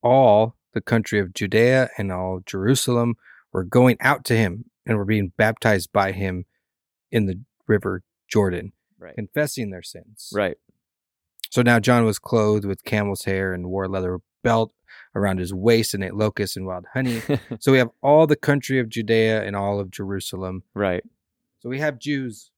all 0.03 0.57
the 0.75 0.81
country 0.81 1.19
of 1.19 1.33
Judea 1.33 1.89
and 1.97 2.13
all 2.13 2.41
Jerusalem 2.45 3.15
were 3.53 3.65
going 3.65 3.97
out 4.01 4.25
to 4.27 4.37
him 4.37 4.67
and 4.85 4.99
were 4.99 5.05
being 5.05 5.33
baptized 5.37 5.93
by 5.93 6.13
him 6.13 6.45
in 7.11 7.27
the 7.27 7.41
river 7.67 8.03
Jordan, 8.29 8.73
right. 8.99 9.15
confessing 9.15 9.71
their 9.71 9.83
sins. 9.83 10.31
Right. 10.35 10.59
So 11.51 11.63
now 11.63 11.81
John 11.81 12.05
was 12.05 12.19
clothed 12.19 12.67
with 12.67 12.85
camel's 12.85 13.25
hair 13.25 13.55
and 13.55 13.69
wore 13.71 13.85
a 13.85 13.89
leather 13.89 14.19
belt 14.45 14.73
around 15.15 15.39
his 15.39 15.55
waist 15.55 15.95
and 15.95 16.05
ate 16.05 16.15
locusts 16.15 16.57
and 16.57 16.67
wild 16.67 16.85
honey. 16.93 17.23
so 17.61 17.73
we 17.73 17.79
have 17.79 17.91
all 18.03 18.27
the 18.27 18.37
country 18.37 18.79
of 18.79 18.89
Judea 18.89 19.45
and 19.45 19.57
all 19.57 19.81
of 19.81 19.91
Jerusalem. 19.91 20.65
right. 20.75 21.03
So 21.61 21.71
we 21.71 21.81
have 21.81 21.99
Jews, 21.99 22.51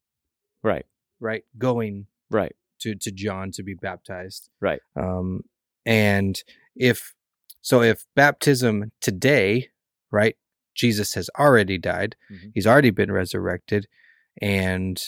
Right. 0.63 0.85
Right, 1.21 1.45
going 1.57 2.07
Right. 2.31 2.55
to 2.81 2.95
to 2.95 3.11
John 3.11 3.51
to 3.53 3.63
be 3.63 3.75
baptized. 3.75 4.51
Right. 4.61 4.81
Um, 4.97 5.43
and 5.87 6.43
if 6.77 7.15
so, 7.61 7.83
if 7.83 8.05
baptism 8.15 8.93
today, 9.01 9.71
right, 10.11 10.37
Jesus 10.75 11.15
has 11.15 11.29
already 11.39 11.77
died, 11.79 12.15
Mhm. 12.31 12.53
he's 12.55 12.67
already 12.67 12.91
been 12.91 13.11
resurrected, 13.11 13.89
and 14.41 15.03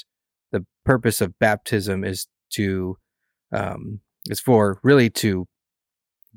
the 0.50 0.66
purpose 0.84 1.20
of 1.20 1.38
baptism 1.38 2.04
is 2.04 2.26
to 2.50 2.96
um, 3.52 4.00
is 4.28 4.40
for 4.40 4.78
really 4.82 5.10
to 5.10 5.46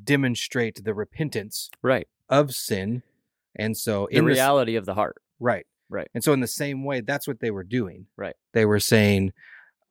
demonstrate 0.02 0.84
the 0.84 0.94
repentance 0.94 1.70
Right. 1.82 2.08
of 2.30 2.54
sin, 2.56 3.04
and 3.56 3.78
so 3.78 4.08
The 4.12 4.18
in 4.18 4.26
this- 4.26 4.36
reality 4.36 4.76
of 4.76 4.86
the 4.86 4.96
heart. 4.96 5.22
Right. 5.40 5.66
Right. 5.90 6.08
And 6.14 6.24
so 6.24 6.34
in 6.34 6.40
the 6.40 6.48
same 6.48 6.84
way, 6.86 7.02
that's 7.02 7.28
what 7.28 7.40
they 7.40 7.52
were 7.52 7.64
doing. 7.64 8.08
Right. 8.18 8.36
They 8.54 8.66
were 8.66 8.80
saying, 8.80 9.32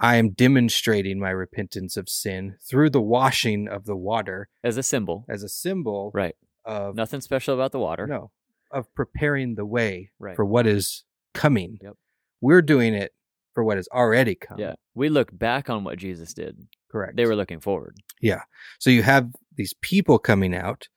I 0.02 0.16
am 0.16 0.30
demonstrating 0.30 1.18
my 1.20 1.30
repentance 1.30 1.96
of 1.96 2.08
sin 2.08 2.56
through 2.68 2.90
the 2.90 3.00
washing 3.00 3.68
of 3.68 3.84
the 3.86 3.96
water 3.96 4.48
as 4.64 4.76
a 4.76 4.82
symbol. 4.82 5.24
as 5.28 5.42
a 5.42 5.48
symbol 5.48 6.10
Right. 6.12 6.34
of 6.64 6.94
Nothing 6.96 7.20
special 7.20 7.54
about 7.54 7.72
the 7.72 7.78
water. 7.78 8.06
no 8.06 8.30
of 8.70 8.92
preparing 8.94 9.54
the 9.54 9.66
way 9.66 10.10
Right. 10.18 10.34
for 10.34 10.44
what 10.46 10.66
is 10.66 11.04
coming. 11.34 11.78
Yep. 11.82 11.94
We're 12.40 12.62
doing 12.62 12.94
it 12.94 13.12
for 13.54 13.62
what 13.62 13.76
has 13.76 13.86
already 13.94 14.34
come. 14.34 14.58
Yeah. 14.58 14.74
We 14.94 15.08
look 15.10 15.28
back 15.36 15.68
on 15.70 15.84
what 15.84 15.98
Jesus 15.98 16.32
did. 16.34 16.66
Correct. 16.90 17.16
They 17.16 17.26
were 17.26 17.36
looking 17.36 17.60
forward. 17.60 17.96
Yeah. 18.20 18.42
So 18.78 18.88
you 18.90 19.02
have 19.02 19.30
these 19.54 19.74
people 19.82 20.18
coming 20.18 20.54
out. 20.54 20.88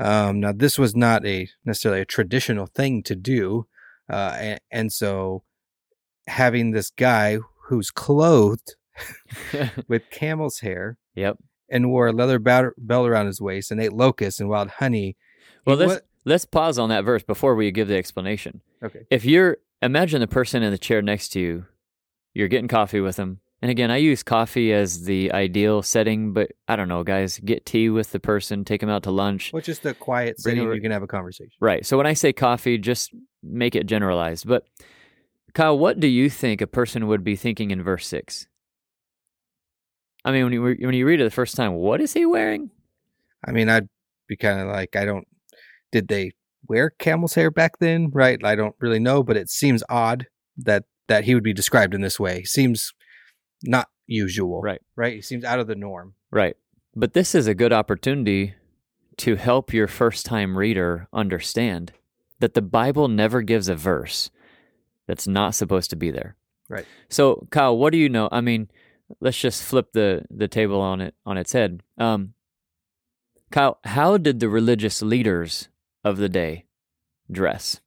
Um, 0.00 0.40
now, 0.40 0.52
this 0.52 0.76
was 0.78 0.96
not 0.96 1.24
a 1.24 1.48
necessarily 1.64 2.00
a 2.00 2.04
traditional 2.04 2.66
thing 2.66 3.02
to 3.04 3.14
do, 3.14 3.66
uh, 4.10 4.36
and, 4.40 4.60
and 4.70 4.92
so 4.92 5.44
having 6.26 6.70
this 6.72 6.90
guy 6.90 7.38
who's 7.70 7.90
clothed 7.90 8.74
with 9.88 10.02
camel's 10.10 10.58
hair 10.58 10.98
yep. 11.14 11.38
and 11.70 11.88
wore 11.88 12.08
a 12.08 12.12
leather 12.12 12.38
belt 12.38 12.74
around 13.08 13.26
his 13.26 13.40
waist 13.40 13.70
and 13.70 13.80
ate 13.80 13.92
locusts 13.92 14.40
and 14.40 14.48
wild 14.48 14.68
honey. 14.68 15.16
Well, 15.64 15.78
he 15.78 15.86
let's 15.86 16.02
let's 16.24 16.44
pause 16.44 16.78
on 16.78 16.88
that 16.90 17.04
verse 17.04 17.22
before 17.22 17.54
we 17.54 17.70
give 17.70 17.88
the 17.88 17.96
explanation. 17.96 18.60
okay. 18.82 19.06
If 19.08 19.24
you're 19.24 19.58
imagine 19.80 20.20
the 20.20 20.26
person 20.26 20.62
in 20.62 20.72
the 20.72 20.78
chair 20.78 21.00
next 21.00 21.30
to 21.30 21.40
you, 21.40 21.66
you're 22.34 22.48
getting 22.48 22.68
coffee 22.68 23.00
with 23.00 23.16
them. 23.16 23.40
And 23.62 23.70
again, 23.70 23.90
I 23.90 23.98
use 23.98 24.22
coffee 24.22 24.72
as 24.72 25.04
the 25.04 25.30
ideal 25.32 25.82
setting, 25.82 26.32
but 26.32 26.52
I 26.66 26.76
don't 26.76 26.88
know, 26.88 27.04
guys. 27.04 27.38
Get 27.38 27.66
tea 27.66 27.90
with 27.90 28.10
the 28.10 28.18
person, 28.18 28.64
take 28.64 28.80
them 28.80 28.88
out 28.88 29.02
to 29.02 29.10
lunch. 29.10 29.52
Which 29.52 29.68
is 29.68 29.84
a 29.84 29.94
quiet 29.94 30.40
setting, 30.40 30.60
over- 30.60 30.74
you 30.74 30.80
can 30.80 30.90
have 30.90 31.02
a 31.02 31.06
conversation. 31.06 31.52
Right. 31.60 31.84
So 31.84 31.96
when 31.98 32.06
I 32.06 32.14
say 32.14 32.32
coffee, 32.32 32.78
just 32.78 33.14
make 33.42 33.76
it 33.76 33.86
generalized. 33.86 34.48
But 34.48 34.64
Kyle, 35.54 35.78
what 35.78 36.00
do 36.00 36.06
you 36.06 36.30
think 36.30 36.60
a 36.60 36.66
person 36.66 37.06
would 37.06 37.24
be 37.24 37.36
thinking 37.36 37.70
in 37.70 37.82
verse 37.82 38.06
six? 38.06 38.46
I 40.24 40.32
mean, 40.32 40.44
when 40.44 40.52
you 40.52 40.62
when 40.62 40.94
you 40.94 41.06
read 41.06 41.20
it 41.20 41.24
the 41.24 41.30
first 41.30 41.56
time, 41.56 41.74
what 41.74 42.00
is 42.00 42.12
he 42.12 42.26
wearing? 42.26 42.70
I 43.44 43.52
mean, 43.52 43.68
I'd 43.68 43.88
be 44.28 44.36
kind 44.36 44.60
of 44.60 44.68
like, 44.68 44.96
I 44.96 45.04
don't. 45.04 45.26
Did 45.92 46.08
they 46.08 46.32
wear 46.68 46.90
camel's 46.90 47.34
hair 47.34 47.50
back 47.50 47.78
then? 47.78 48.10
Right. 48.12 48.38
I 48.44 48.54
don't 48.54 48.76
really 48.80 49.00
know, 49.00 49.22
but 49.22 49.36
it 49.36 49.48
seems 49.48 49.82
odd 49.88 50.26
that 50.58 50.84
that 51.08 51.24
he 51.24 51.34
would 51.34 51.42
be 51.42 51.54
described 51.54 51.94
in 51.94 52.02
this 52.02 52.20
way. 52.20 52.44
Seems 52.44 52.92
not 53.64 53.88
usual. 54.06 54.60
Right. 54.60 54.80
Right. 54.94 55.14
He 55.14 55.22
seems 55.22 55.44
out 55.44 55.58
of 55.58 55.66
the 55.66 55.74
norm. 55.74 56.14
Right. 56.30 56.56
But 56.94 57.14
this 57.14 57.34
is 57.34 57.46
a 57.46 57.54
good 57.54 57.72
opportunity 57.72 58.54
to 59.18 59.36
help 59.36 59.72
your 59.72 59.88
first 59.88 60.26
time 60.26 60.56
reader 60.56 61.08
understand 61.12 61.92
that 62.40 62.54
the 62.54 62.62
Bible 62.62 63.08
never 63.08 63.42
gives 63.42 63.68
a 63.68 63.74
verse 63.74 64.30
that's 65.10 65.26
not 65.26 65.56
supposed 65.56 65.90
to 65.90 65.96
be 65.96 66.12
there. 66.12 66.36
Right. 66.68 66.86
So, 67.08 67.48
Kyle, 67.50 67.76
what 67.76 67.90
do 67.90 67.98
you 67.98 68.08
know? 68.08 68.28
I 68.30 68.40
mean, 68.40 68.70
let's 69.20 69.36
just 69.36 69.60
flip 69.60 69.92
the, 69.92 70.24
the 70.30 70.46
table 70.46 70.80
on 70.80 71.00
it 71.00 71.16
on 71.26 71.36
its 71.36 71.52
head. 71.52 71.82
Um, 71.98 72.34
Kyle, 73.50 73.80
how 73.82 74.18
did 74.18 74.38
the 74.38 74.48
religious 74.48 75.02
leaders 75.02 75.68
of 76.04 76.16
the 76.18 76.28
day 76.28 76.66
dress? 77.28 77.80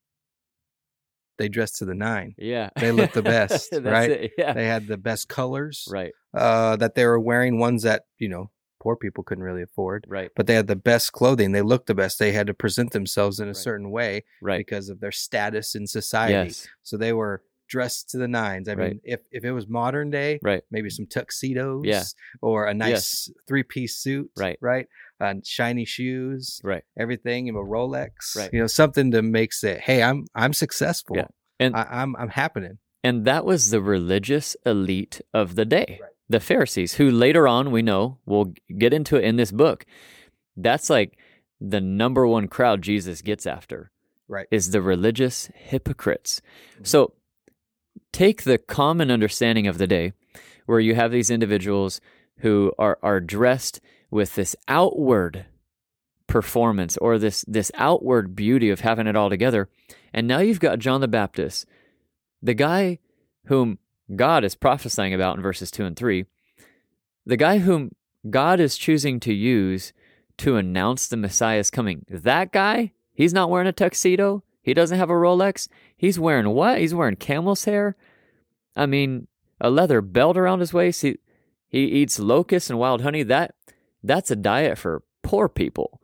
They 1.37 1.47
dressed 1.47 1.77
to 1.77 1.85
the 1.85 1.95
nine. 1.95 2.35
Yeah. 2.37 2.71
They 2.75 2.91
looked 2.91 3.13
the 3.13 3.21
best, 3.37 3.69
right? 3.71 4.11
it, 4.11 4.31
Yeah. 4.37 4.51
They 4.51 4.65
had 4.65 4.87
the 4.87 4.97
best 4.97 5.29
colors. 5.29 5.87
Right. 5.89 6.11
Uh, 6.33 6.75
that 6.75 6.93
they 6.93 7.05
were 7.05 7.21
wearing 7.21 7.57
ones 7.57 7.83
that 7.83 8.03
you 8.19 8.27
know 8.27 8.51
poor 8.83 8.95
people 8.97 9.23
couldn't 9.23 9.43
really 9.43 9.63
afford. 9.63 10.05
Right. 10.09 10.29
But 10.35 10.45
they 10.47 10.55
had 10.55 10.67
the 10.67 10.75
best 10.75 11.13
clothing. 11.13 11.53
They 11.53 11.61
looked 11.61 11.87
the 11.87 11.95
best. 11.95 12.19
They 12.19 12.33
had 12.33 12.47
to 12.47 12.53
present 12.53 12.91
themselves 12.91 13.39
in 13.39 13.45
a 13.47 13.49
Right. 13.49 13.55
certain 13.57 13.89
way 13.91 14.25
Right. 14.41 14.57
because 14.57 14.89
of 14.89 14.99
their 14.99 15.11
status 15.13 15.73
in 15.73 15.87
society. 15.87 16.33
Yes. 16.33 16.67
So 16.83 16.97
they 16.97 17.13
were 17.13 17.41
dressed 17.69 18.09
to 18.11 18.17
the 18.17 18.27
nines. 18.27 18.67
I 18.67 18.75
Right. 18.75 18.89
mean, 18.91 19.01
if 19.03 19.21
if 19.31 19.43
it 19.45 19.51
was 19.53 19.67
modern 19.67 20.09
day, 20.11 20.37
Right. 20.43 20.61
maybe 20.69 20.89
some 20.89 21.07
tuxedos, 21.07 21.85
Yeah. 21.85 22.03
or 22.41 22.67
a 22.67 22.73
nice 22.73 23.31
three 23.47 23.63
piece 23.63 23.95
suit, 23.97 24.29
Right. 24.37 24.57
right, 24.61 24.87
and 25.19 25.45
shiny 25.47 25.85
shoes, 25.85 26.59
Right. 26.63 26.83
everything, 26.99 27.47
you 27.47 27.53
know, 27.53 27.59
Rolex, 27.63 28.35
Right. 28.35 28.51
you 28.53 28.59
know, 28.59 28.67
something 28.67 29.09
to 29.11 29.21
make 29.21 29.51
it. 29.63 29.79
Hey, 29.79 30.03
I'm 30.03 30.25
I'm 30.35 30.53
successful. 30.53 31.15
Yeah. 31.17 31.27
And- 31.59 31.75
I, 31.75 31.87
I'm 31.89 32.15
I'm 32.17 32.29
happening. 32.29 32.77
And 33.05 33.25
that 33.25 33.43
was 33.43 33.69
the 33.69 33.81
religious 33.81 34.55
elite 34.65 35.19
of 35.33 35.55
the 35.55 35.65
day, 35.65 35.99
Right. 36.01 36.11
The 36.29 36.39
Pharisees, 36.39 36.95
who 36.95 37.11
later 37.11 37.47
on 37.47 37.71
we 37.71 37.81
know, 37.81 38.17
we'll 38.25 38.53
get 38.77 38.93
into 38.93 39.17
it 39.17 39.23
in 39.23 39.35
this 39.35 39.51
book. 39.51 39.85
That's 40.55 40.89
like 40.89 41.17
the 41.59 41.81
number 41.81 42.25
one 42.27 42.47
crowd 42.47 42.81
Jesus 42.81 43.21
gets 43.21 43.45
after 43.45 43.91
Right. 44.27 44.47
is 44.51 44.71
the 44.71 44.81
religious 44.81 45.49
hypocrites. 45.55 46.41
Mhm. 46.79 46.87
So 46.87 47.13
take 48.11 48.43
the 48.43 48.57
common 48.57 49.11
understanding 49.11 49.67
of 49.67 49.77
the 49.77 49.87
day 49.87 50.13
where 50.65 50.79
you 50.79 50.95
have 50.95 51.11
these 51.11 51.29
individuals 51.29 51.99
who 52.37 52.73
are, 52.79 52.97
are 53.03 53.19
dressed 53.19 53.79
with 54.09 54.35
this 54.35 54.55
outward 54.67 55.45
performance 56.27 56.97
or 56.97 57.19
this 57.19 57.43
this 57.47 57.71
outward 57.75 58.35
beauty 58.35 58.69
of 58.69 58.79
having 58.79 59.07
it 59.07 59.15
all 59.15 59.29
together. 59.29 59.69
And 60.13 60.27
now 60.27 60.39
you've 60.39 60.59
got 60.59 60.79
John 60.79 61.01
the 61.01 61.07
Baptist, 61.07 61.65
the 62.41 62.53
guy 62.53 62.99
whom 63.47 63.77
God 64.15 64.43
is 64.43 64.55
prophesying 64.55 65.13
about 65.13 65.35
in 65.35 65.41
verses 65.41 65.71
2 65.71 65.85
and 65.85 65.95
3, 65.95 66.25
the 67.25 67.37
guy 67.37 67.59
whom 67.59 67.91
God 68.29 68.59
is 68.59 68.77
choosing 68.77 69.19
to 69.21 69.33
use 69.33 69.93
to 70.37 70.55
announce 70.55 71.07
the 71.07 71.17
Messiah's 71.17 71.69
coming. 71.69 72.05
That 72.09 72.51
guy, 72.51 72.91
he's 73.13 73.33
not 73.33 73.49
wearing 73.49 73.67
a 73.67 73.73
tuxedo. 73.73 74.43
He 74.61 74.73
doesn't 74.73 74.97
have 74.97 75.09
a 75.09 75.13
Rolex. 75.13 75.67
He's 75.95 76.19
wearing 76.19 76.49
what? 76.49 76.79
He's 76.79 76.93
wearing 76.93 77.15
camel's 77.15 77.65
hair. 77.65 77.95
I 78.75 78.85
mean, 78.85 79.27
a 79.59 79.69
leather 79.69 80.01
belt 80.01 80.37
around 80.37 80.59
his 80.59 80.73
waist. 80.73 81.01
He 81.01 81.17
he 81.67 81.85
eats 81.85 82.19
locusts 82.19 82.69
and 82.69 82.79
wild 82.79 83.01
honey. 83.01 83.23
That 83.23 83.55
that's 84.03 84.31
a 84.31 84.35
diet 84.35 84.77
for 84.77 85.03
poor 85.21 85.49
people. 85.49 86.01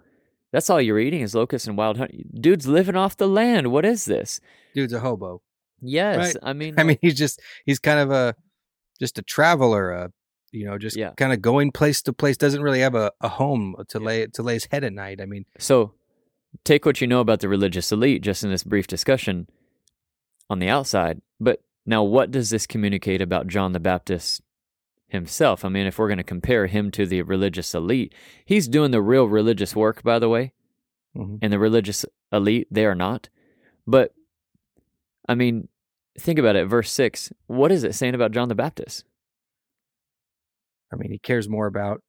That's 0.51 0.69
all 0.69 0.81
you're 0.81 0.99
eating 0.99 1.21
is 1.21 1.35
locusts 1.35 1.67
and 1.67 1.77
wild 1.77 1.97
honey. 1.97 2.25
Dude's 2.33 2.67
living 2.67 2.95
off 2.95 3.17
the 3.17 3.27
land. 3.27 3.71
What 3.71 3.85
is 3.85 4.05
this? 4.05 4.41
Dude's 4.73 4.93
a 4.93 4.99
hobo. 4.99 5.41
Yes, 5.81 6.17
Right. 6.17 6.35
I 6.43 6.53
mean, 6.53 6.75
I 6.79 6.83
mean, 6.83 6.97
he's 7.01 7.15
just 7.17 7.41
he's 7.65 7.79
kind 7.79 7.99
of 7.99 8.11
a 8.11 8.35
just 8.99 9.17
a 9.17 9.21
traveler, 9.21 9.91
a 9.91 10.11
you 10.51 10.65
know, 10.65 10.77
just 10.77 10.97
Yeah. 10.97 11.11
kind 11.15 11.31
of 11.31 11.41
going 11.41 11.71
place 11.71 12.01
to 12.03 12.13
place. 12.13 12.35
Doesn't 12.37 12.61
really 12.63 12.79
have 12.79 12.95
a, 12.95 13.11
a 13.21 13.29
home 13.29 13.75
to 13.89 13.99
Yeah. 13.99 14.05
lay 14.05 14.27
to 14.27 14.43
lay 14.43 14.53
his 14.55 14.65
head 14.71 14.83
at 14.83 14.93
night. 14.93 15.21
I 15.21 15.25
mean, 15.25 15.45
So, 15.59 15.93
take 16.63 16.85
what 16.85 17.01
you 17.01 17.07
know 17.07 17.19
about 17.21 17.39
the 17.41 17.47
religious 17.49 17.91
elite 17.91 18.21
just 18.23 18.43
in 18.43 18.49
this 18.49 18.63
brief 18.63 18.87
discussion 18.87 19.47
on 20.49 20.59
the 20.59 20.67
outside. 20.69 21.21
But 21.39 21.61
now, 21.85 22.03
what 22.03 22.31
does 22.31 22.49
this 22.49 22.65
communicate 22.67 23.21
about 23.21 23.47
John 23.47 23.71
the 23.73 23.79
Baptist 23.79 24.41
himself? 25.07 25.63
I 25.63 25.69
mean, 25.69 25.85
if 25.87 25.97
we're 25.99 26.07
going 26.07 26.17
to 26.17 26.23
compare 26.23 26.65
him 26.67 26.91
to 26.91 27.05
the 27.05 27.21
religious 27.21 27.73
elite, 27.75 28.13
he's 28.45 28.67
doing 28.67 28.91
the 28.91 29.01
real 29.01 29.25
religious 29.25 29.75
work, 29.75 30.03
by 30.03 30.17
the 30.19 30.29
way, 30.29 30.53
mhm. 31.15 31.39
and 31.41 31.53
the 31.53 31.59
religious 31.59 32.05
elite, 32.31 32.67
they 32.71 32.85
are 32.85 32.95
not. 32.95 33.29
But, 33.87 34.13
I 35.29 35.35
mean, 35.35 35.69
think 36.19 36.39
about 36.39 36.55
it. 36.57 36.65
Verse 36.67 36.91
6, 36.91 37.31
what 37.47 37.71
is 37.71 37.83
it 37.85 37.93
saying 37.95 38.15
about 38.15 38.31
John 38.31 38.49
the 38.49 38.55
Baptist? 38.55 39.05
I 40.91 40.95
mean, 40.95 41.11
he 41.11 41.19
cares 41.19 41.47
more 41.47 41.67
about 41.67 42.01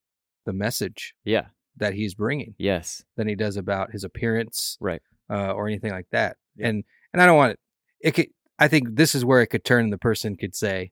the 0.45 0.53
message 0.53 1.13
Yeah. 1.23 1.47
that 1.77 1.93
he's 1.93 2.15
bringing 2.15 2.55
Yes. 2.57 3.03
than 3.15 3.27
he 3.27 3.35
does 3.35 3.57
about 3.57 3.91
his 3.91 4.03
appearance, 4.03 4.77
Right. 4.81 5.01
uh, 5.29 5.53
or 5.53 5.67
anything 5.67 5.91
like 5.91 6.07
that. 6.11 6.37
Yeah. 6.55 6.67
And 6.69 6.83
and 7.13 7.21
I 7.21 7.25
don't 7.25 7.35
want 7.37 7.51
it. 7.53 7.59
It 7.99 8.11
could. 8.15 8.27
I 8.57 8.67
think 8.69 8.95
this 8.95 9.13
is 9.15 9.25
where 9.25 9.41
it 9.41 9.47
could 9.47 9.65
turn. 9.65 9.89
The 9.89 9.97
person 9.97 10.37
could 10.37 10.55
say, 10.55 10.91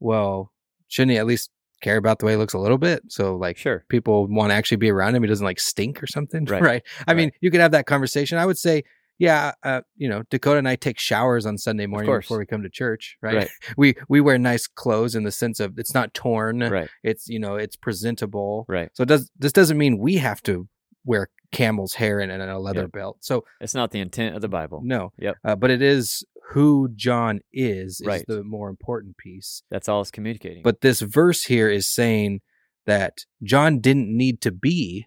"Well, 0.00 0.52
shouldn't 0.88 1.12
he 1.12 1.18
at 1.18 1.26
least 1.26 1.50
care 1.82 1.96
about 1.96 2.18
the 2.18 2.26
way 2.26 2.32
he 2.32 2.36
looks 2.36 2.52
a 2.54 2.58
little 2.58 2.78
bit?" 2.78 3.02
So 3.08 3.36
like, 3.36 3.56
Sure. 3.56 3.84
people 3.88 4.26
want 4.26 4.50
to 4.50 4.54
actually 4.54 4.78
be 4.78 4.90
around 4.90 5.14
him. 5.14 5.22
He 5.22 5.28
doesn't 5.28 5.44
like 5.44 5.60
stink 5.60 6.02
or 6.02 6.06
something, 6.08 6.44
Right. 6.50 6.62
right? 6.62 6.82
I 7.06 7.14
mean, 7.14 7.30
you 7.40 7.50
could 7.52 7.60
have 7.60 7.70
that 7.72 7.86
conversation. 7.86 8.38
I 8.38 8.46
would 8.46 8.58
say, 8.58 8.82
yeah, 9.22 9.52
uh, 9.62 9.82
you 9.96 10.08
know, 10.08 10.24
Dakota 10.30 10.58
and 10.58 10.68
I 10.68 10.74
take 10.74 10.98
showers 10.98 11.46
on 11.46 11.56
Sunday 11.56 11.86
morning 11.86 12.10
before 12.12 12.38
we 12.38 12.44
come 12.46 12.64
to 12.64 12.68
church, 12.68 13.16
right? 13.22 13.36
Right. 13.36 13.48
We 13.76 13.94
we 14.08 14.20
wear 14.20 14.36
nice 14.36 14.66
clothes 14.66 15.14
in 15.14 15.22
the 15.22 15.30
sense 15.30 15.60
of 15.60 15.78
it's 15.78 15.94
not 15.94 16.12
torn, 16.12 16.58
Right. 16.58 16.88
it's 17.04 17.28
you 17.28 17.38
know, 17.38 17.54
it's 17.54 17.76
presentable. 17.76 18.64
Right. 18.68 18.90
So 18.94 19.02
it 19.04 19.08
does 19.08 19.30
this 19.38 19.52
doesn't 19.52 19.78
mean 19.78 19.98
we 19.98 20.16
have 20.16 20.42
to 20.42 20.66
wear 21.04 21.28
camel's 21.52 21.94
hair 21.94 22.18
and, 22.18 22.32
and 22.32 22.42
a 22.42 22.58
leather 22.58 22.80
Yep. 22.88 22.92
belt. 22.92 23.16
So 23.20 23.44
It's 23.60 23.74
not 23.74 23.92
the 23.92 24.00
intent 24.00 24.34
of 24.34 24.42
the 24.42 24.48
Bible. 24.48 24.80
no, 24.82 25.12
Yep. 25.18 25.36
uh, 25.44 25.54
but 25.56 25.70
it 25.70 25.82
is 25.82 26.24
who 26.50 26.88
John 26.96 27.40
is 27.52 28.00
is 28.00 28.06
Right. 28.06 28.24
the 28.26 28.42
more 28.42 28.68
important 28.68 29.16
piece. 29.18 29.62
That's 29.70 29.88
all 29.88 30.00
it's 30.00 30.10
communicating. 30.10 30.62
But 30.64 30.80
this 30.80 31.00
verse 31.00 31.44
here 31.44 31.70
is 31.70 31.86
saying 31.86 32.40
that 32.86 33.18
John 33.42 33.78
didn't 33.78 34.08
need 34.16 34.40
to 34.40 34.50
be 34.50 35.06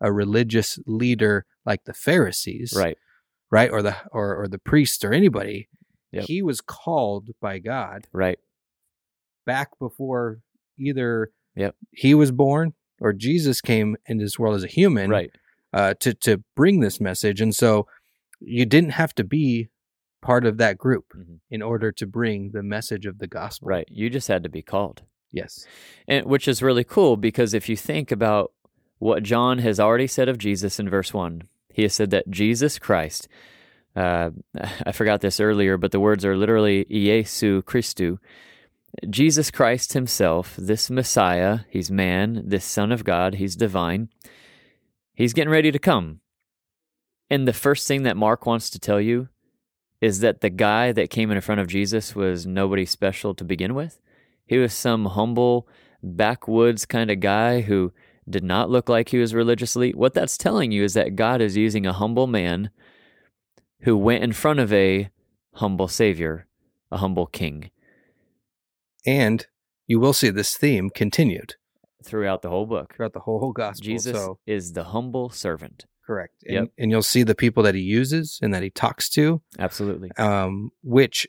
a 0.00 0.10
religious 0.10 0.78
leader 0.86 1.44
like 1.66 1.84
the 1.84 1.92
Pharisees, 1.92 2.72
right. 2.74 2.96
Right, 3.50 3.70
or 3.70 3.82
the 3.82 3.96
or 4.12 4.36
or 4.42 4.48
the 4.48 4.58
priest 4.58 5.04
or 5.04 5.12
anybody. 5.12 5.68
Yep. 6.12 6.24
He 6.24 6.42
was 6.42 6.60
called 6.60 7.30
by 7.40 7.58
God 7.58 8.06
Right. 8.12 8.38
back 9.46 9.78
before 9.78 10.40
either 10.78 11.30
Yep. 11.56 11.76
he 11.92 12.14
was 12.14 12.30
born 12.32 12.74
or 13.00 13.12
Jesus 13.12 13.60
came 13.60 13.96
into 14.06 14.24
this 14.24 14.38
world 14.38 14.56
as 14.56 14.64
a 14.64 14.68
human, 14.68 15.10
Right. 15.10 15.30
uh, 15.72 15.94
to 16.00 16.14
to 16.14 16.42
bring 16.54 16.80
this 16.80 17.00
message. 17.00 17.40
And 17.40 17.54
so 17.54 17.86
you 18.40 18.64
didn't 18.66 18.90
have 18.90 19.14
to 19.16 19.24
be 19.24 19.68
part 20.22 20.44
of 20.44 20.58
that 20.58 20.76
group 20.78 21.06
Mhm. 21.16 21.40
in 21.50 21.62
order 21.62 21.90
to 21.92 22.06
bring 22.06 22.50
the 22.52 22.62
message 22.62 23.06
of 23.06 23.18
the 23.18 23.26
gospel. 23.26 23.68
Right. 23.68 23.88
You 23.90 24.10
just 24.10 24.28
had 24.28 24.42
to 24.44 24.48
be 24.50 24.62
called. 24.62 25.02
Yes. 25.32 25.66
And 26.08 26.26
which 26.26 26.46
is 26.48 26.62
really 26.62 26.84
cool 26.84 27.16
because 27.16 27.54
if 27.54 27.68
you 27.68 27.76
think 27.76 28.10
about 28.10 28.52
what 28.98 29.22
John 29.22 29.58
has 29.58 29.80
already 29.80 30.06
said 30.06 30.28
of 30.28 30.36
Jesus 30.38 30.78
in 30.78 30.90
verse 30.90 31.14
1, 31.14 31.48
he 31.72 31.82
has 31.82 31.94
said 31.94 32.10
that 32.10 32.30
Jesus 32.30 32.78
Christ, 32.78 33.28
Uh, 33.96 34.30
I 34.86 34.92
forgot 34.92 35.20
this 35.20 35.40
earlier, 35.40 35.76
but 35.76 35.90
the 35.90 36.00
words 36.00 36.24
are 36.24 36.36
literally 36.36 36.84
Iesu 36.84 37.62
Christu. 37.62 38.18
Jesus 39.08 39.50
Christ 39.50 39.92
himself, 39.92 40.56
this 40.56 40.90
Messiah, 40.90 41.60
he's 41.68 41.90
man, 41.90 42.42
this 42.44 42.64
Son 42.64 42.90
of 42.92 43.04
God, 43.04 43.34
he's 43.34 43.56
divine. 43.56 44.08
He's 45.14 45.32
getting 45.32 45.52
ready 45.52 45.70
to 45.70 45.78
come. 45.78 46.20
And 47.28 47.46
the 47.46 47.52
first 47.52 47.86
thing 47.86 48.02
that 48.02 48.16
Mark 48.16 48.46
wants 48.46 48.70
to 48.70 48.78
tell 48.78 49.00
you 49.00 49.28
is 50.00 50.20
that 50.20 50.40
the 50.40 50.50
guy 50.50 50.92
that 50.92 51.10
came 51.10 51.30
in 51.30 51.40
front 51.40 51.60
of 51.60 51.68
Jesus 51.68 52.16
was 52.16 52.46
nobody 52.46 52.84
special 52.84 53.34
to 53.34 53.44
begin 53.44 53.74
with. 53.74 54.00
He 54.46 54.58
was 54.58 54.72
some 54.72 55.04
humble, 55.06 55.68
backwoods 56.02 56.86
kind 56.86 57.10
of 57.10 57.20
guy 57.20 57.60
who 57.60 57.92
did 58.30 58.44
not 58.44 58.70
look 58.70 58.88
like 58.88 59.08
he 59.10 59.18
was 59.18 59.34
religiously. 59.34 59.92
What 59.92 60.14
that's 60.14 60.38
telling 60.38 60.72
you 60.72 60.84
is 60.84 60.94
that 60.94 61.16
God 61.16 61.40
is 61.40 61.56
using 61.56 61.86
a 61.86 61.92
humble 61.92 62.26
man 62.26 62.70
who 63.82 63.96
went 63.96 64.22
in 64.24 64.32
front 64.32 64.60
of 64.60 64.72
a 64.72 65.10
humble 65.54 65.88
savior, 65.88 66.46
a 66.90 66.98
humble 66.98 67.26
king. 67.26 67.70
And 69.06 69.46
you 69.86 69.98
will 69.98 70.12
see 70.12 70.30
this 70.30 70.56
theme 70.56 70.90
continued 70.90 71.54
throughout 72.04 72.42
the 72.42 72.48
whole 72.50 72.66
book. 72.66 72.94
throughout 72.94 73.12
the 73.12 73.20
whole 73.20 73.52
gospel. 73.52 73.84
Jesus 73.84 74.16
So 74.16 74.38
is 74.46 74.72
the 74.72 74.84
humble 74.84 75.30
servant. 75.30 75.86
correct. 76.06 76.42
And, 76.46 76.54
Yep. 76.54 76.68
and 76.78 76.90
you'll 76.90 77.02
see 77.02 77.22
the 77.22 77.34
people 77.34 77.62
that 77.62 77.74
he 77.74 77.80
uses 77.82 78.38
and 78.42 78.52
that 78.54 78.62
he 78.62 78.70
talks 78.70 79.08
to, 79.10 79.42
Absolutely. 79.58 80.10
um, 80.18 80.70
which 80.82 81.26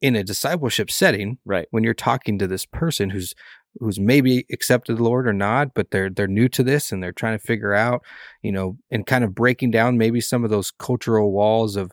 in 0.00 0.14
a 0.16 0.22
discipleship 0.24 0.90
setting, 0.90 1.38
Right. 1.44 1.66
when 1.72 1.82
you're 1.84 1.92
talking 1.94 2.38
to 2.38 2.46
this 2.46 2.64
person 2.64 3.10
who's 3.10 3.34
who's 3.78 3.98
maybe 4.00 4.44
accepted 4.52 4.96
the 4.98 5.02
Lord 5.02 5.26
or 5.28 5.32
not, 5.32 5.74
but 5.74 5.90
they're 5.90 6.10
they're 6.10 6.26
new 6.26 6.48
to 6.50 6.62
this 6.62 6.90
and 6.92 7.02
they're 7.02 7.12
trying 7.12 7.38
to 7.38 7.44
figure 7.44 7.74
out, 7.74 8.02
you 8.42 8.52
know, 8.52 8.76
and 8.90 9.06
kind 9.06 9.24
of 9.24 9.34
breaking 9.34 9.70
down 9.70 9.98
maybe 9.98 10.20
some 10.20 10.44
of 10.44 10.50
those 10.50 10.70
cultural 10.70 11.32
walls 11.32 11.76
of 11.76 11.92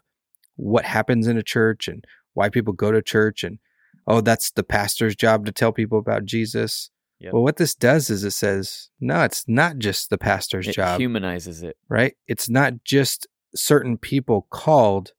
what 0.55 0.85
happens 0.85 1.27
in 1.27 1.37
a 1.37 1.43
church 1.43 1.87
and 1.87 2.05
why 2.33 2.49
people 2.49 2.73
go 2.73 2.91
to 2.91 3.01
church 3.01 3.43
and 3.43 3.59
oh, 4.07 4.21
that's 4.21 4.51
the 4.51 4.63
pastor's 4.63 5.15
job 5.15 5.45
to 5.45 5.51
tell 5.51 5.71
people 5.71 5.97
about 5.97 6.25
Jesus. 6.25 6.91
Yep. 7.19 7.33
Well, 7.33 7.43
what 7.43 7.57
this 7.57 7.73
does 7.73 8.09
is 8.09 8.23
it 8.23 8.31
says, 8.31 8.89
no, 8.99 9.23
it's 9.23 9.45
not 9.47 9.77
just 9.77 10.09
the 10.09 10.17
pastor's 10.17 10.67
It 10.67 10.75
job, 10.75 10.99
humanizes 10.99 11.63
it. 11.63 11.75
right? 11.89 12.13
It's 12.27 12.49
not 12.49 12.83
just 12.83 13.25
certain 13.55 13.97
people 13.97 14.47
called 14.51 15.13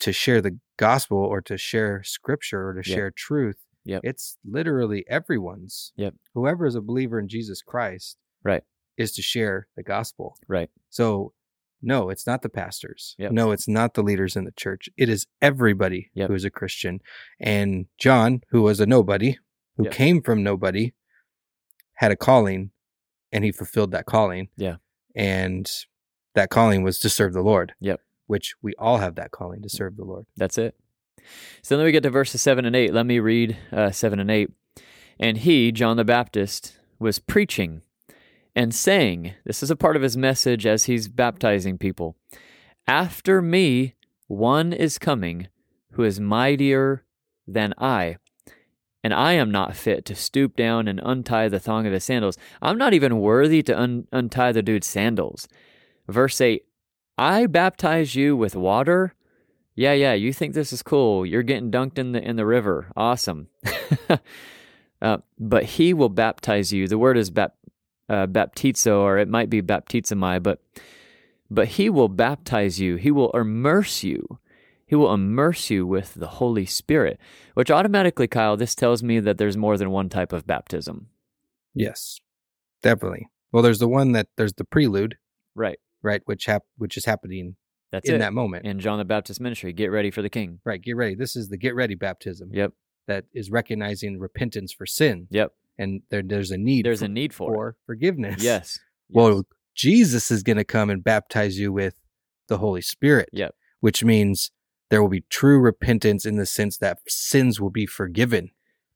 to 0.00 0.12
share 0.12 0.40
the 0.40 0.58
gospel 0.78 1.18
or 1.18 1.40
to 1.42 1.56
share 1.58 2.02
scripture 2.02 2.68
or 2.68 2.72
to 2.82 2.88
Yep. 2.88 2.96
share 2.96 3.10
truth. 3.10 3.58
Yep. 3.90 4.02
It's 4.04 4.38
literally 4.44 5.04
everyone's. 5.08 5.92
Yep. 5.96 6.14
Whoever 6.34 6.64
is 6.64 6.74
a 6.76 6.80
believer 6.80 7.18
in 7.18 7.26
Jesus 7.28 7.60
Christ 7.60 8.16
Right. 8.44 8.62
is 8.96 9.12
to 9.14 9.22
share 9.22 9.66
the 9.76 9.82
gospel. 9.82 10.36
Right. 10.46 10.70
So, 10.90 11.32
no, 11.82 12.08
it's 12.10 12.26
not 12.26 12.42
the 12.42 12.48
pastors. 12.48 13.16
Yep. 13.18 13.32
No, 13.32 13.50
it's 13.50 13.66
not 13.66 13.94
the 13.94 14.02
leaders 14.02 14.36
in 14.36 14.44
the 14.44 14.52
church. 14.52 14.88
It 14.96 15.08
is 15.08 15.26
everybody 15.42 16.10
Yep. 16.14 16.28
who 16.28 16.34
is 16.34 16.44
a 16.44 16.50
Christian. 16.50 17.00
And 17.40 17.86
John, 17.98 18.42
who 18.50 18.62
was 18.62 18.78
a 18.80 18.86
nobody, 18.86 19.38
who 19.76 19.84
Yep. 19.84 19.92
came 19.92 20.22
from 20.22 20.42
nobody, 20.42 20.92
had 21.94 22.12
a 22.12 22.16
calling 22.16 22.70
and 23.32 23.44
he 23.44 23.50
fulfilled 23.52 23.90
that 23.92 24.06
calling. 24.06 24.48
Yeah. 24.56 24.76
And 25.16 25.68
that 26.34 26.50
calling 26.50 26.82
was 26.84 26.98
to 27.00 27.08
serve 27.08 27.32
the 27.32 27.42
Lord. 27.42 27.74
Yep. 27.80 28.00
Which 28.26 28.54
we 28.62 28.74
all 28.78 28.98
have 28.98 29.16
that 29.16 29.32
calling 29.32 29.60
to 29.62 29.68
serve 29.68 29.96
the 29.96 30.04
Lord. 30.04 30.26
That's 30.36 30.58
it. 30.58 30.76
So 31.62 31.76
then 31.76 31.84
we 31.84 31.92
get 31.92 32.02
to 32.02 32.10
verses 32.10 32.42
7 32.42 32.64
and 32.64 32.74
8. 32.74 32.92
Let 32.92 33.06
me 33.06 33.18
read 33.18 33.56
uh, 33.72 33.90
7 33.90 34.18
and 34.18 34.30
8. 34.30 34.50
And 35.18 35.38
he, 35.38 35.72
John 35.72 35.96
the 35.96 36.04
Baptist, 36.04 36.78
was 36.98 37.18
preaching 37.18 37.82
and 38.54 38.74
saying, 38.74 39.34
This 39.44 39.62
is 39.62 39.70
a 39.70 39.76
part 39.76 39.96
of 39.96 40.02
his 40.02 40.16
message 40.16 40.66
as 40.66 40.84
he's 40.84 41.08
baptizing 41.08 41.78
people. 41.78 42.16
After 42.86 43.42
me, 43.42 43.94
one 44.26 44.72
is 44.72 44.98
coming 44.98 45.48
who 45.92 46.04
is 46.04 46.20
mightier 46.20 47.04
than 47.46 47.74
I. 47.78 48.16
And 49.02 49.14
I 49.14 49.32
am 49.32 49.50
not 49.50 49.76
fit 49.76 50.04
to 50.06 50.14
stoop 50.14 50.56
down 50.56 50.86
and 50.86 51.00
untie 51.02 51.48
the 51.48 51.58
thong 51.58 51.86
of 51.86 51.92
his 51.92 52.04
sandals. 52.04 52.36
I'm 52.60 52.78
not 52.78 52.92
even 52.92 53.20
worthy 53.20 53.62
to 53.62 53.78
un- 53.78 54.06
untie 54.12 54.52
the 54.52 54.62
dude's 54.62 54.86
sandals. 54.86 55.48
Verse 56.08 56.40
8 56.40 56.64
I 57.16 57.46
baptize 57.46 58.14
you 58.14 58.36
with 58.36 58.56
water. 58.56 59.14
Yeah, 59.80 59.94
yeah, 59.94 60.12
you 60.12 60.34
think 60.34 60.52
this 60.52 60.74
is 60.74 60.82
cool. 60.82 61.24
You're 61.24 61.42
getting 61.42 61.70
dunked 61.70 61.96
in 61.96 62.12
the 62.12 62.22
in 62.22 62.36
the 62.36 62.44
river. 62.44 62.92
Awesome. 62.98 63.48
uh, 65.00 65.16
but 65.38 65.64
he 65.64 65.94
will 65.94 66.10
baptize 66.10 66.70
you. 66.70 66.86
The 66.86 66.98
word 66.98 67.16
is 67.16 67.30
bap, 67.30 67.54
uh, 68.06 68.26
baptizo, 68.26 68.98
or 68.98 69.16
it 69.16 69.26
might 69.26 69.48
be 69.48 69.62
baptizomai, 69.62 70.42
but 70.42 70.60
but 71.50 71.66
he 71.66 71.88
will 71.88 72.10
baptize 72.10 72.78
you. 72.78 72.96
He 72.96 73.10
will 73.10 73.30
immerse 73.30 74.04
you. 74.04 74.38
He 74.86 74.96
will 74.96 75.14
immerse 75.14 75.70
you 75.70 75.86
with 75.86 76.12
the 76.12 76.28
Holy 76.28 76.66
Spirit, 76.66 77.18
which 77.54 77.70
automatically, 77.70 78.28
Kyle, 78.28 78.58
this 78.58 78.74
tells 78.74 79.02
me 79.02 79.18
that 79.20 79.38
there's 79.38 79.56
more 79.56 79.78
than 79.78 79.90
one 79.90 80.10
type 80.10 80.34
of 80.34 80.46
baptism. 80.46 81.06
Yes. 81.74 82.20
Definitely. 82.82 83.28
Well, 83.50 83.62
there's 83.62 83.78
the 83.78 83.88
one 83.88 84.12
that 84.12 84.26
there's 84.36 84.52
the 84.52 84.64
prelude, 84.64 85.16
Right. 85.54 85.78
right, 86.02 86.20
which 86.26 86.44
hap- 86.44 86.68
which 86.76 86.98
is 86.98 87.06
happening 87.06 87.56
That's 87.92 88.08
in 88.08 88.16
it. 88.16 88.18
that 88.18 88.32
moment. 88.32 88.64
in 88.66 88.78
John 88.78 88.98
the 88.98 89.04
Baptist 89.04 89.40
ministry, 89.40 89.72
get 89.72 89.88
ready 89.90 90.10
for 90.10 90.22
the 90.22 90.30
King. 90.30 90.60
right, 90.64 90.80
get 90.80 90.96
ready. 90.96 91.14
This 91.14 91.34
is 91.36 91.48
the 91.48 91.56
get 91.56 91.74
ready 91.74 91.94
baptism 91.94 92.50
Yep. 92.52 92.72
that 93.08 93.24
is 93.34 93.50
recognizing 93.50 94.18
repentance 94.18 94.72
for 94.72 94.86
sin. 94.86 95.26
Yep. 95.30 95.52
And 95.78 96.02
there, 96.10 96.22
there's 96.22 96.50
a 96.50 96.58
need 96.58 96.84
There's 96.86 97.00
for, 97.00 97.06
a 97.06 97.08
need 97.08 97.32
for, 97.34 97.52
for 97.54 97.76
forgiveness. 97.86 98.42
Yes. 98.42 98.78
Well, 99.12 99.34
Yes. 99.38 99.44
Jesus 99.74 100.30
is 100.30 100.42
going 100.44 100.58
to 100.58 100.64
come 100.64 100.88
and 100.90 101.02
baptize 101.02 101.58
you 101.58 101.72
with 101.72 101.94
the 102.48 102.58
Holy 102.58 102.82
Spirit. 102.82 103.28
Yep. 103.32 103.54
Which 103.80 104.04
means 104.04 104.52
there 104.90 105.00
will 105.02 105.08
be 105.08 105.24
true 105.30 105.58
repentance 105.58 106.24
in 106.26 106.36
the 106.36 106.46
sense 106.46 106.76
that 106.78 106.98
sins 107.08 107.60
will 107.60 107.70
be 107.70 107.86
forgiven. 107.86 108.50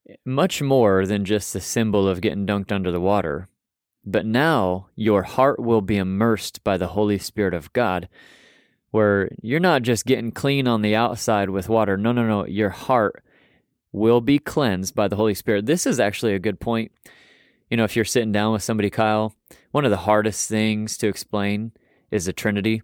Eh, 0.08 0.14
much 0.24 0.60
more 0.62 1.04
than 1.06 1.24
just 1.24 1.52
the 1.52 1.60
symbol 1.60 2.06
of 2.06 2.20
getting 2.20 2.46
dunked 2.46 2.70
under 2.70 2.90
the 2.92 3.00
water. 3.00 3.48
But 4.04 4.26
now 4.26 4.88
your 4.94 5.22
heart 5.22 5.58
will 5.58 5.80
be 5.80 5.96
immersed 5.96 6.62
by 6.62 6.76
the 6.76 6.88
Holy 6.88 7.18
Spirit 7.18 7.54
of 7.54 7.72
God, 7.72 8.08
where 8.94 9.28
you're 9.42 9.58
not 9.58 9.82
just 9.82 10.06
getting 10.06 10.30
clean 10.30 10.68
on 10.68 10.80
the 10.80 10.94
outside 10.94 11.50
with 11.50 11.68
water. 11.68 11.96
No, 11.96 12.12
no, 12.12 12.24
no. 12.28 12.46
Your 12.46 12.70
heart 12.70 13.24
will 13.90 14.20
be 14.20 14.38
cleansed 14.38 14.94
by 14.94 15.08
the 15.08 15.16
Holy 15.16 15.34
Spirit. 15.34 15.66
This 15.66 15.84
is 15.84 15.98
actually 15.98 16.32
a 16.32 16.38
good 16.38 16.60
point. 16.60 16.92
You 17.68 17.76
know, 17.76 17.82
if 17.82 17.96
you're 17.96 18.04
sitting 18.04 18.30
down 18.30 18.52
with 18.52 18.62
somebody, 18.62 18.90
Kyle, 18.90 19.34
one 19.72 19.84
of 19.84 19.90
the 19.90 19.96
hardest 19.96 20.48
things 20.48 20.96
to 20.98 21.08
explain 21.08 21.72
is 22.12 22.26
the 22.26 22.32
Trinity, 22.32 22.82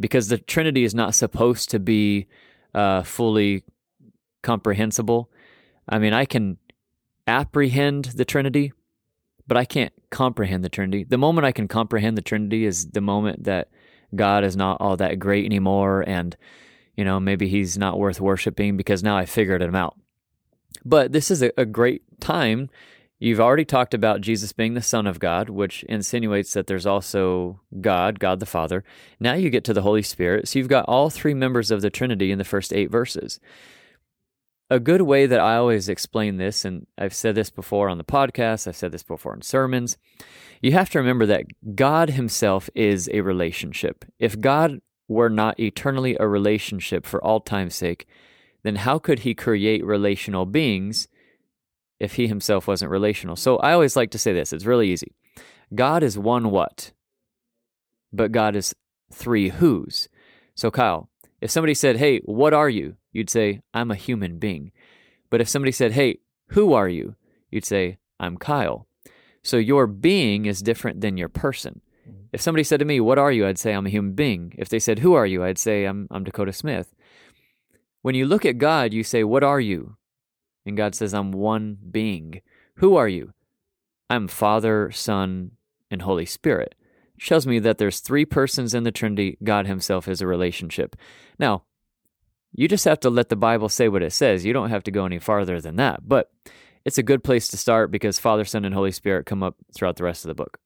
because 0.00 0.26
the 0.26 0.38
Trinity 0.38 0.82
is 0.82 0.96
not 0.96 1.14
supposed 1.14 1.70
to 1.70 1.78
be 1.78 2.26
uh, 2.74 3.04
fully 3.04 3.62
comprehensible. 4.42 5.30
I 5.88 6.00
mean, 6.00 6.12
I 6.12 6.24
can 6.24 6.58
apprehend 7.28 8.06
the 8.16 8.24
Trinity, 8.24 8.72
but 9.46 9.56
I 9.56 9.64
can't 9.64 9.92
comprehend 10.10 10.64
the 10.64 10.68
Trinity. 10.68 11.04
The 11.04 11.18
moment 11.18 11.44
I 11.44 11.52
can 11.52 11.68
comprehend 11.68 12.18
the 12.18 12.22
Trinity 12.22 12.64
is 12.64 12.86
the 12.86 13.00
moment 13.00 13.44
that 13.44 13.68
God 14.14 14.44
is 14.44 14.56
not 14.56 14.78
all 14.80 14.96
that 14.96 15.18
great 15.18 15.44
anymore 15.44 16.04
and 16.06 16.36
you 16.96 17.04
know, 17.04 17.18
maybe 17.18 17.48
he's 17.48 17.78
not 17.78 17.98
worth 17.98 18.20
worshiping 18.20 18.76
because 18.76 19.02
now 19.02 19.16
I 19.16 19.26
figured 19.26 19.62
him 19.62 19.74
out. 19.74 19.96
But 20.84 21.12
this 21.12 21.30
is 21.30 21.42
a, 21.42 21.52
a 21.56 21.64
great 21.64 22.02
time. 22.20 22.68
You've 23.18 23.40
already 23.40 23.64
talked 23.64 23.94
about 23.94 24.20
Jesus 24.20 24.52
being 24.52 24.74
the 24.74 24.82
Son 24.82 25.06
of 25.06 25.20
God, 25.20 25.48
which 25.48 25.84
insinuates 25.84 26.52
that 26.54 26.66
there's 26.66 26.86
also 26.86 27.60
God, 27.80 28.18
God 28.18 28.40
the 28.40 28.46
Father. 28.46 28.84
Now 29.20 29.34
you 29.34 29.48
get 29.48 29.64
to 29.64 29.74
the 29.74 29.82
Holy 29.82 30.02
Spirit. 30.02 30.48
So 30.48 30.58
you've 30.58 30.68
got 30.68 30.84
all 30.86 31.08
three 31.08 31.34
members 31.34 31.70
of 31.70 31.82
the 31.82 31.90
Trinity 31.90 32.32
in 32.32 32.38
the 32.38 32.44
first 32.44 32.72
eight 32.72 32.90
verses 32.90 33.38
a 34.72 34.80
good 34.80 35.02
way 35.02 35.26
that 35.26 35.38
I 35.38 35.56
always 35.56 35.90
explain 35.90 36.38
this, 36.38 36.64
and 36.64 36.86
I've 36.96 37.12
said 37.12 37.34
this 37.34 37.50
before 37.50 37.90
on 37.90 37.98
the 37.98 38.04
podcast, 38.04 38.66
I've 38.66 38.74
said 38.74 38.90
this 38.90 39.02
before 39.02 39.34
in 39.34 39.42
sermons, 39.42 39.98
you 40.62 40.72
have 40.72 40.88
to 40.90 40.98
remember 40.98 41.26
that 41.26 41.44
God 41.74 42.08
Himself 42.08 42.70
is 42.74 43.10
a 43.12 43.20
relationship. 43.20 44.06
If 44.18 44.40
God 44.40 44.80
were 45.08 45.28
not 45.28 45.60
eternally 45.60 46.16
a 46.18 46.26
relationship 46.26 47.04
for 47.04 47.22
all 47.22 47.40
time's 47.40 47.74
sake, 47.74 48.06
then 48.62 48.76
how 48.76 48.98
could 48.98 49.18
He 49.20 49.34
create 49.34 49.84
relational 49.84 50.46
beings 50.46 51.06
if 52.00 52.14
He 52.14 52.26
Himself 52.26 52.66
wasn't 52.66 52.90
relational? 52.90 53.36
So 53.36 53.58
I 53.58 53.74
always 53.74 53.94
like 53.94 54.10
to 54.12 54.18
say 54.18 54.32
this 54.32 54.54
it's 54.54 54.64
really 54.64 54.90
easy 54.90 55.12
God 55.74 56.02
is 56.02 56.16
one 56.16 56.50
what, 56.50 56.92
but 58.10 58.32
God 58.32 58.56
is 58.56 58.74
three 59.12 59.50
who's. 59.50 60.08
So, 60.54 60.70
Kyle, 60.70 61.10
if 61.42 61.50
somebody 61.50 61.74
said, 61.74 61.98
Hey, 61.98 62.20
what 62.20 62.54
are 62.54 62.70
you? 62.70 62.96
You'd 63.12 63.30
say, 63.30 63.60
I'm 63.74 63.90
a 63.90 63.96
human 63.96 64.38
being. 64.38 64.72
But 65.30 65.40
if 65.40 65.48
somebody 65.48 65.72
said, 65.72 65.92
Hey, 65.92 66.18
who 66.48 66.72
are 66.72 66.88
you? 66.88 67.16
You'd 67.50 67.64
say, 67.64 67.98
I'm 68.18 68.36
Kyle. 68.36 68.86
So 69.42 69.56
your 69.56 69.86
being 69.86 70.46
is 70.46 70.62
different 70.62 71.00
than 71.00 71.16
your 71.16 71.28
person. 71.28 71.80
Mm-hmm. 72.08 72.26
If 72.32 72.40
somebody 72.40 72.64
said 72.64 72.78
to 72.78 72.84
me, 72.84 73.00
What 73.00 73.18
are 73.18 73.32
you? 73.32 73.46
I'd 73.46 73.58
say, 73.58 73.72
I'm 73.72 73.86
a 73.86 73.90
human 73.90 74.12
being. 74.12 74.54
If 74.58 74.68
they 74.68 74.78
said, 74.78 75.00
Who 75.00 75.14
are 75.14 75.26
you? 75.26 75.44
I'd 75.44 75.58
say, 75.58 75.84
I'm, 75.84 76.08
I'm 76.10 76.24
Dakota 76.24 76.52
Smith. 76.52 76.94
When 78.02 78.14
you 78.14 78.26
look 78.26 78.44
at 78.44 78.58
God, 78.58 78.92
you 78.92 79.04
say, 79.04 79.24
What 79.24 79.44
are 79.44 79.60
you? 79.60 79.96
And 80.64 80.76
God 80.76 80.94
says, 80.94 81.12
I'm 81.12 81.32
one 81.32 81.78
being. 81.90 82.40
Who 82.76 82.96
are 82.96 83.08
you? 83.08 83.32
I'm 84.08 84.28
Father, 84.28 84.90
Son, 84.90 85.52
and 85.90 86.02
Holy 86.02 86.26
Spirit. 86.26 86.74
shows 87.18 87.46
me 87.46 87.58
that 87.60 87.78
there's 87.78 88.00
three 88.00 88.24
persons 88.24 88.74
in 88.74 88.84
the 88.84 88.92
Trinity. 88.92 89.38
God 89.42 89.66
Himself 89.66 90.08
is 90.08 90.20
a 90.20 90.26
relationship. 90.26 90.96
Now, 91.38 91.64
you 92.54 92.68
just 92.68 92.84
have 92.84 93.00
to 93.00 93.10
let 93.10 93.28
the 93.28 93.36
Bible 93.36 93.68
say 93.68 93.88
what 93.88 94.02
it 94.02 94.12
says. 94.12 94.44
You 94.44 94.52
don't 94.52 94.70
have 94.70 94.84
to 94.84 94.90
go 94.90 95.04
any 95.06 95.18
farther 95.18 95.60
than 95.60 95.76
that. 95.76 96.06
But 96.08 96.30
it's 96.84 96.98
a 96.98 97.02
good 97.02 97.22
place 97.24 97.48
to 97.48 97.56
start 97.56 97.90
because 97.90 98.18
Father, 98.18 98.44
Son, 98.44 98.64
and 98.64 98.74
Holy 98.74 98.92
Spirit 98.92 99.26
come 99.26 99.42
up 99.42 99.56
throughout 99.74 99.96
the 99.96 100.04
rest 100.04 100.24
of 100.24 100.28
the 100.28 100.34
book. 100.34 100.58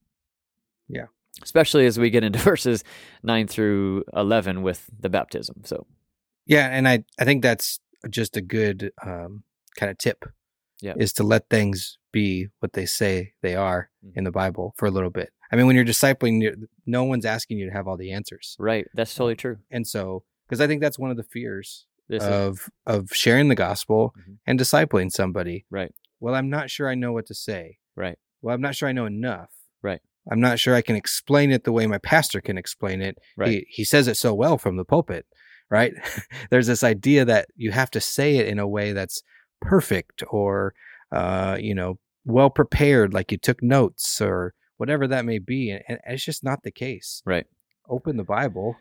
Yeah. 0.89 1.07
Especially 1.43 1.87
as 1.87 1.99
we 1.99 2.11
get 2.11 2.24
into 2.24 2.39
verses 2.53 2.82
9 3.22 3.47
through 3.47 4.05
11 4.14 4.62
with 4.62 4.89
the 4.99 5.09
baptism. 5.11 5.62
So, 5.64 5.87
Yeah, 6.47 6.68
and 6.68 6.89
I 6.89 7.05
I 7.18 7.24
think 7.24 7.43
that's 7.43 7.80
just 8.11 8.37
a 8.37 8.41
good 8.41 8.93
um, 9.05 9.43
kind 9.78 9.91
of 9.91 9.99
tip. 9.99 10.24
Yeah. 10.82 10.93
is 10.99 11.14
to 11.14 11.22
let 11.24 11.49
things 11.49 11.97
be 12.12 12.49
what 12.61 12.74
they 12.74 12.84
say 12.84 13.32
they 13.41 13.55
are 13.55 13.89
Mhm. 14.05 14.12
in 14.16 14.24
the 14.24 14.30
Bible 14.30 14.74
for 14.76 14.84
a 14.84 14.91
little 14.91 15.09
bit. 15.11 15.30
I 15.51 15.57
mean, 15.57 15.66
when 15.66 15.74
you're 15.74 15.87
discipling, 15.87 16.43
you're, 16.43 16.55
no 16.84 17.03
one's 17.05 17.24
asking 17.24 17.57
you 17.59 17.64
to 17.66 17.72
have 17.72 17.89
all 17.89 17.97
the 17.97 18.12
answers, 18.12 18.57
right. 18.59 18.87
That's 18.95 19.14
totally 19.14 19.37
true. 19.37 19.57
and 19.70 19.87
so 19.87 20.24
because 20.47 20.61
I 20.61 20.66
think 20.66 20.80
that's 20.80 20.99
one 20.99 21.11
of 21.11 21.16
the 21.16 21.22
fears 21.24 21.86
This 22.09 22.22
is 22.22 22.28
of 22.28 22.70
of 22.86 23.11
sharing 23.12 23.49
the 23.49 23.55
gospel 23.55 24.14
Mhm. 24.18 24.38
and 24.47 24.59
discipling 24.61 25.11
somebody. 25.12 25.66
right. 25.70 25.92
Well, 26.20 26.34
I'm 26.34 26.49
not 26.49 26.70
sure 26.70 26.88
I 26.88 26.94
know 26.94 27.12
what 27.12 27.26
to 27.26 27.34
say. 27.34 27.78
Right. 27.94 28.18
Well, 28.40 28.55
I'm 28.55 28.61
not 28.62 28.74
sure 28.74 28.88
I 28.88 28.92
know 28.92 29.05
enough. 29.07 29.51
Right. 29.82 30.01
I'm 30.30 30.40
not 30.40 30.59
sure 30.59 30.74
I 30.74 30.80
can 30.82 30.97
explain 30.97 31.51
it 31.53 31.64
the 31.64 31.72
way 31.72 31.86
my 31.86 31.99
pastor 31.99 32.40
can 32.40 32.57
explain 32.59 33.03
it. 33.03 33.18
Right. 33.36 33.51
He 33.51 33.66
he 33.68 33.84
says 33.84 34.09
it 34.09 34.16
so 34.16 34.32
well 34.34 34.57
from 34.59 34.76
the 34.76 34.84
pulpit, 34.84 35.26
right? 35.70 35.92
There's 36.51 36.66
this 36.66 36.82
idea 36.82 37.24
that 37.26 37.49
you 37.55 37.70
have 37.72 37.90
to 37.92 38.01
say 38.01 38.36
it 38.38 38.49
in 38.49 38.59
a 38.59 38.66
way 38.68 38.92
that's 38.92 39.22
perfect 39.61 40.22
or 40.30 40.74
uh, 41.12 41.57
you 41.61 41.74
know, 41.74 41.99
well 42.24 42.51
prepared, 42.51 43.14
like 43.14 43.30
you 43.30 43.38
took 43.38 43.62
notes 43.62 44.20
or 44.20 44.55
whatever 44.76 45.07
that 45.07 45.24
may 45.24 45.38
be. 45.38 45.70
And, 45.70 45.82
and 45.88 45.99
it's 46.09 46.24
just 46.24 46.42
not 46.42 46.62
the 46.64 46.72
case. 46.72 47.22
Right. 47.24 47.47
Open 47.88 48.16
the 48.16 48.24
Bible. 48.24 48.76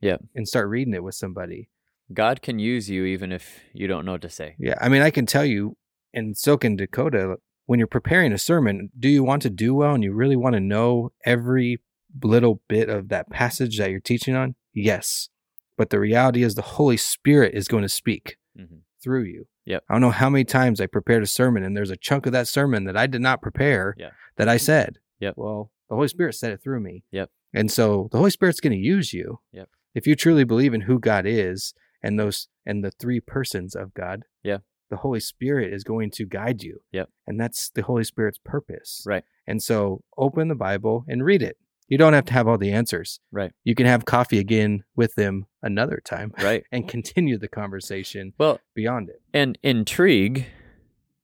Yeah. 0.00 0.16
And 0.34 0.46
start 0.48 0.68
reading 0.68 0.94
it 0.94 1.02
with 1.02 1.14
somebody. 1.14 1.68
God 2.12 2.40
can 2.42 2.58
use 2.58 2.88
you 2.88 3.04
even 3.04 3.32
if 3.32 3.60
you 3.72 3.86
don't 3.86 4.04
know 4.06 4.12
what 4.12 4.22
to 4.22 4.30
say. 4.30 4.54
Yeah. 4.58 4.74
I 4.80 4.88
mean, 4.88 5.02
I 5.02 5.10
can 5.10 5.26
tell 5.26 5.44
you, 5.44 5.76
and 6.14 6.36
so 6.36 6.56
can 6.56 6.76
Dakota, 6.76 7.36
when 7.66 7.78
you're 7.78 7.86
preparing 7.86 8.32
a 8.32 8.38
sermon, 8.38 8.90
do 8.98 9.08
you 9.08 9.22
want 9.22 9.42
to 9.42 9.50
do 9.50 9.74
well 9.74 9.94
and 9.94 10.02
you 10.02 10.12
really 10.14 10.36
want 10.36 10.54
to 10.54 10.60
know 10.60 11.12
every 11.26 11.80
little 12.22 12.62
bit 12.68 12.88
of 12.88 13.08
that 13.10 13.28
passage 13.30 13.78
that 13.78 13.90
you're 13.90 14.00
teaching 14.00 14.34
on? 14.34 14.54
Yes. 14.72 15.28
But 15.76 15.90
the 15.90 16.00
reality 16.00 16.42
is 16.42 16.54
the 16.54 16.62
Holy 16.62 16.96
Spirit 16.96 17.54
is 17.54 17.68
going 17.68 17.82
to 17.82 17.88
speak 17.88 18.36
Mhm. 18.58 18.80
through 19.02 19.24
you. 19.24 19.46
Yep. 19.66 19.84
I 19.88 19.94
don't 19.94 20.00
know 20.00 20.10
how 20.10 20.30
many 20.30 20.44
times 20.44 20.80
I 20.80 20.86
prepared 20.86 21.22
a 21.22 21.26
sermon 21.26 21.62
and 21.62 21.76
there's 21.76 21.90
a 21.90 21.96
chunk 21.96 22.24
of 22.24 22.32
that 22.32 22.48
sermon 22.48 22.84
that 22.84 22.96
I 22.96 23.06
did 23.06 23.20
not 23.20 23.42
prepare 23.42 23.94
Yeah. 23.98 24.10
that 24.36 24.48
I 24.48 24.56
said. 24.56 24.98
Yep. 25.20 25.34
Well, 25.36 25.70
the 25.90 25.94
Holy 25.94 26.08
Spirit 26.08 26.32
said 26.36 26.52
it 26.52 26.62
through 26.62 26.80
me. 26.80 27.04
Yep. 27.12 27.30
And 27.52 27.70
so 27.70 28.08
the 28.12 28.18
Holy 28.18 28.30
Spirit's 28.30 28.60
going 28.60 28.72
to 28.72 28.78
use 28.78 29.12
you. 29.12 29.40
Yep. 29.52 29.68
If 29.98 30.06
you 30.06 30.14
truly 30.16 30.44
believe 30.44 30.72
in 30.74 30.82
who 30.82 30.98
God 30.98 31.26
is 31.26 31.74
and 32.02 32.18
those 32.18 32.48
and 32.64 32.84
the 32.84 32.90
three 32.92 33.18
persons 33.20 33.74
of 33.74 33.92
God. 33.94 34.24
Yeah. 34.42 34.58
The 34.90 34.98
Holy 34.98 35.20
Spirit 35.20 35.72
is 35.72 35.84
going 35.84 36.10
to 36.12 36.24
guide 36.24 36.62
you. 36.62 36.80
Yep. 36.92 37.10
And 37.26 37.38
that's 37.40 37.70
the 37.70 37.82
Holy 37.82 38.04
Spirit's 38.04 38.38
purpose. 38.42 39.02
Right. 39.06 39.24
And 39.46 39.62
so 39.62 40.02
open 40.16 40.48
the 40.48 40.54
Bible 40.54 41.04
and 41.08 41.24
read 41.24 41.42
it. 41.42 41.56
You 41.88 41.98
don't 41.98 42.12
have 42.12 42.26
to 42.26 42.32
have 42.34 42.46
all 42.46 42.56
the 42.58 42.70
answers. 42.72 43.18
Right. 43.32 43.52
You 43.64 43.74
can 43.74 43.86
have 43.86 44.04
coffee 44.04 44.38
again 44.38 44.84
with 44.94 45.14
them 45.16 45.46
another 45.62 46.00
time 46.04 46.32
Right. 46.40 46.64
and 46.72 46.86
continue 46.88 47.36
the 47.38 47.48
conversation 47.48 48.32
Well, 48.38 48.60
beyond 48.74 49.08
it. 49.08 49.20
and 49.34 49.58
intrigue 49.62 50.46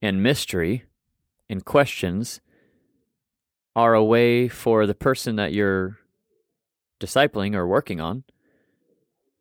and 0.03 0.23
mystery 0.23 0.85
and 1.49 1.65
questions 1.65 2.41
are 3.77 3.95
a 3.95 4.05
way 4.05 4.49
for 4.49 4.87
the 4.87 4.95
person 4.95 5.37
that 5.37 5.53
you're 5.53 5.99
discipling 7.01 7.55
or 7.55 7.67
working 7.67 8.01
on. 8.01 8.25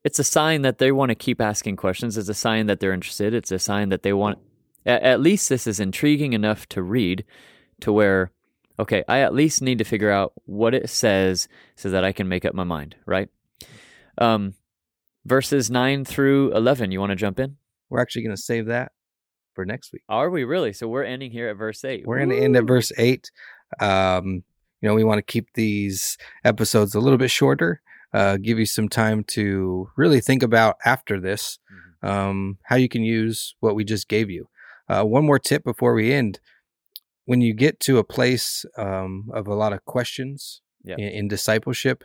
It's 0.03 0.19
a 0.19 0.23
sign 0.23 0.63
that 0.63 0.79
they 0.79 0.91
want 0.91 1.09
to 1.09 1.15
keep 1.15 1.39
asking 1.39 1.77
questions. 1.77 2.17
It's 2.17 2.29
a 2.29 2.33
sign 2.33 2.67
that 2.67 2.79
they're 2.79 2.93
interested. 2.93 3.33
It's 3.33 3.51
a 3.51 3.59
sign 3.59 3.89
that 3.89 4.03
they 4.03 4.13
want, 4.13 4.39
at, 4.85 5.21
least 5.21 5.49
this 5.49 5.65
is 5.65 5.79
intriguing 5.79 6.33
enough 6.33 6.67
to 6.69 6.81
read 6.81 7.23
to 7.81 7.93
where, 7.93 8.31
okay, 8.79 9.03
I 9.07 9.19
at 9.19 9.33
least 9.33 9.61
need 9.61 9.77
to 9.77 9.85
figure 9.85 10.11
out 10.11 10.33
what 10.45 10.73
it 10.73 10.89
says 10.89 11.47
so 11.75 11.89
that 11.89 12.03
I 12.03 12.11
can 12.11 12.27
make 12.27 12.43
up 12.43 12.53
my 12.53 12.65
mind, 12.65 12.95
right? 13.05 13.29
Um, 14.17 14.55
verses 15.25 15.71
9 15.71 16.03
through 16.03 16.51
11, 16.53 16.91
you 16.91 16.99
want 16.99 17.11
to 17.11 17.15
jump 17.15 17.39
in? 17.39 17.55
We're 17.89 18.01
actually 18.01 18.23
going 18.23 18.35
to 18.35 18.41
save 18.41 18.65
that 18.65 18.91
for 19.53 19.65
next 19.65 19.93
week. 19.93 20.03
Are 20.09 20.29
we 20.29 20.43
really? 20.43 20.73
So 20.73 20.87
we're 20.87 21.03
ending 21.03 21.31
here 21.31 21.47
at 21.47 21.57
verse 21.57 21.83
8. 21.85 22.05
We're 22.05 22.17
going 22.17 22.29
to 22.29 22.39
end 22.39 22.57
at 22.57 22.65
verse 22.65 22.91
8. 22.97 23.31
Um, 23.79 24.43
you 24.81 24.89
know, 24.89 24.95
we 24.95 25.03
want 25.03 25.19
to 25.19 25.31
keep 25.31 25.47
these 25.53 26.17
episodes 26.43 26.93
a 26.93 26.99
little 26.99 27.17
bit 27.17 27.31
shorter, 27.31 27.81
uh, 28.13 28.37
give 28.37 28.59
you 28.59 28.65
some 28.65 28.87
time 28.89 29.23
to 29.23 29.89
really 29.97 30.21
think 30.21 30.43
about 30.43 30.75
after 30.85 31.19
this 31.19 31.59
Mhm. 32.03 32.07
um, 32.09 32.57
how 32.65 32.75
you 32.75 32.89
can 32.89 33.03
use 33.03 33.55
what 33.59 33.75
we 33.75 33.83
just 33.83 34.07
gave 34.07 34.29
you. 34.29 34.47
Uh, 34.89 35.03
one 35.03 35.25
more 35.25 35.39
tip 35.39 35.63
before 35.63 35.93
we 35.93 36.11
end. 36.13 36.39
When 37.25 37.39
you 37.41 37.53
get 37.53 37.79
to 37.81 37.97
a 37.99 38.03
place 38.03 38.65
um, 38.77 39.29
of 39.33 39.47
a 39.47 39.55
lot 39.55 39.71
of 39.73 39.85
questions 39.85 40.61
Yeah. 40.83 40.95
in, 40.97 41.07
in 41.19 41.27
discipleship, 41.29 42.03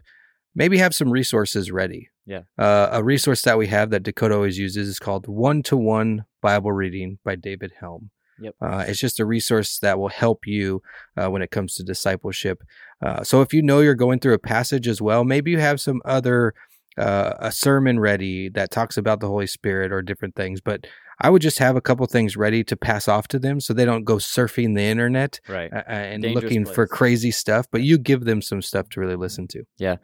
maybe 0.54 0.78
have 0.78 0.94
some 0.94 1.10
resources 1.10 1.70
ready. 1.72 2.10
Yeah. 2.26 2.42
Uh, 2.56 2.88
a 2.92 3.02
resource 3.02 3.42
that 3.42 3.58
we 3.58 3.66
have 3.68 3.90
that 3.90 4.02
Dakota 4.04 4.34
always 4.36 4.58
uses 4.58 4.88
is 4.88 4.98
called 4.98 5.26
One 5.26 5.62
to 5.64 5.76
One 5.76 6.24
Bible 6.40 6.72
Reading 6.72 7.18
by 7.24 7.34
David 7.36 7.72
Helm. 7.80 8.10
Yep. 8.40 8.54
Uh, 8.60 8.84
it's 8.86 9.00
just 9.00 9.20
a 9.20 9.24
resource 9.24 9.78
that 9.80 9.98
will 9.98 10.08
help 10.08 10.46
you 10.46 10.82
uh, 11.16 11.28
when 11.28 11.42
it 11.42 11.50
comes 11.50 11.74
to 11.74 11.82
discipleship. 11.82 12.62
Uh, 13.04 13.22
so 13.22 13.40
if 13.40 13.52
you 13.52 13.62
know 13.62 13.80
you're 13.80 13.94
going 13.94 14.20
through 14.20 14.34
a 14.34 14.38
passage 14.38 14.86
as 14.88 15.02
well, 15.02 15.24
maybe 15.24 15.50
you 15.50 15.58
have 15.58 15.80
some 15.80 16.00
other 16.04 16.54
uh, 16.96 17.34
a 17.38 17.52
sermon 17.52 18.00
ready 18.00 18.48
that 18.48 18.70
talks 18.70 18.96
about 18.96 19.20
the 19.20 19.28
Holy 19.28 19.46
Spirit 19.46 19.92
or 19.92 20.02
different 20.02 20.34
things. 20.34 20.60
But 20.60 20.86
I 21.20 21.30
would 21.30 21.42
just 21.42 21.58
have 21.58 21.74
a 21.76 21.80
couple 21.80 22.06
things 22.06 22.36
ready 22.36 22.62
to 22.64 22.76
pass 22.76 23.08
off 23.08 23.26
to 23.28 23.38
them 23.38 23.60
so 23.60 23.74
they 23.74 23.84
don't 23.84 24.04
go 24.04 24.16
surfing 24.16 24.74
the 24.76 24.82
internet 24.82 25.40
Right. 25.48 25.72
uh, 25.72 25.82
and 25.88 26.22
Dangerous 26.22 26.44
looking 26.44 26.64
for 26.64 26.86
crazy 26.86 27.30
stuff. 27.30 27.66
But 27.70 27.82
you 27.82 27.98
give 27.98 28.24
them 28.24 28.40
some 28.40 28.62
stuff 28.62 28.88
to 28.90 29.00
really 29.00 29.16
listen 29.16 29.48
to. 29.48 29.64
Yeah. 29.78 29.96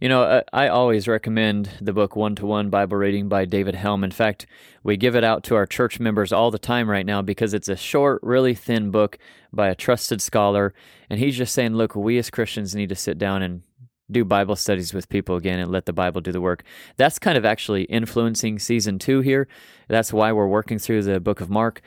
You 0.00 0.08
know, 0.08 0.22
uh, 0.22 0.42
I 0.52 0.68
always 0.68 1.08
recommend 1.08 1.70
the 1.80 1.92
book 1.92 2.16
One 2.16 2.34
to 2.36 2.46
One 2.46 2.68
Bible 2.70 2.96
Reading 2.98 3.28
by 3.28 3.44
David 3.46 3.74
Helm. 3.74 4.04
In 4.04 4.10
fact, 4.10 4.46
we 4.82 4.96
give 4.96 5.16
it 5.16 5.24
out 5.24 5.42
to 5.44 5.54
our 5.54 5.66
church 5.66 5.98
members 6.00 6.32
all 6.32 6.50
the 6.50 6.58
time 6.58 6.88
right 6.90 7.06
now 7.06 7.22
because 7.22 7.54
it's 7.54 7.68
a 7.68 7.76
short, 7.76 8.20
really 8.22 8.54
thin 8.54 8.90
book 8.90 9.18
by 9.52 9.68
a 9.68 9.74
trusted 9.74 10.20
scholar. 10.20 10.74
And 11.08 11.18
he's 11.18 11.36
just 11.36 11.54
saying, 11.54 11.74
look, 11.74 11.94
we 11.96 12.18
as 12.18 12.30
Christians 12.30 12.74
need 12.74 12.90
to 12.90 12.94
sit 12.94 13.18
down 13.18 13.42
and 13.42 13.62
do 14.10 14.24
Bible 14.24 14.56
studies 14.56 14.94
with 14.94 15.08
people 15.08 15.36
again 15.36 15.58
and 15.58 15.70
let 15.70 15.86
the 15.86 15.92
Bible 15.92 16.20
do 16.20 16.32
the 16.32 16.40
work. 16.40 16.64
That's 16.96 17.18
kind 17.18 17.36
of 17.36 17.44
actually 17.44 17.84
influencing 17.84 18.58
season 18.58 18.98
two 18.98 19.20
here. 19.20 19.48
That's 19.88 20.12
why 20.12 20.32
we're 20.32 20.46
working 20.46 20.78
through 20.78 21.02
the 21.02 21.20
book 21.20 21.40
of 21.40 21.50
Mark. 21.50 21.80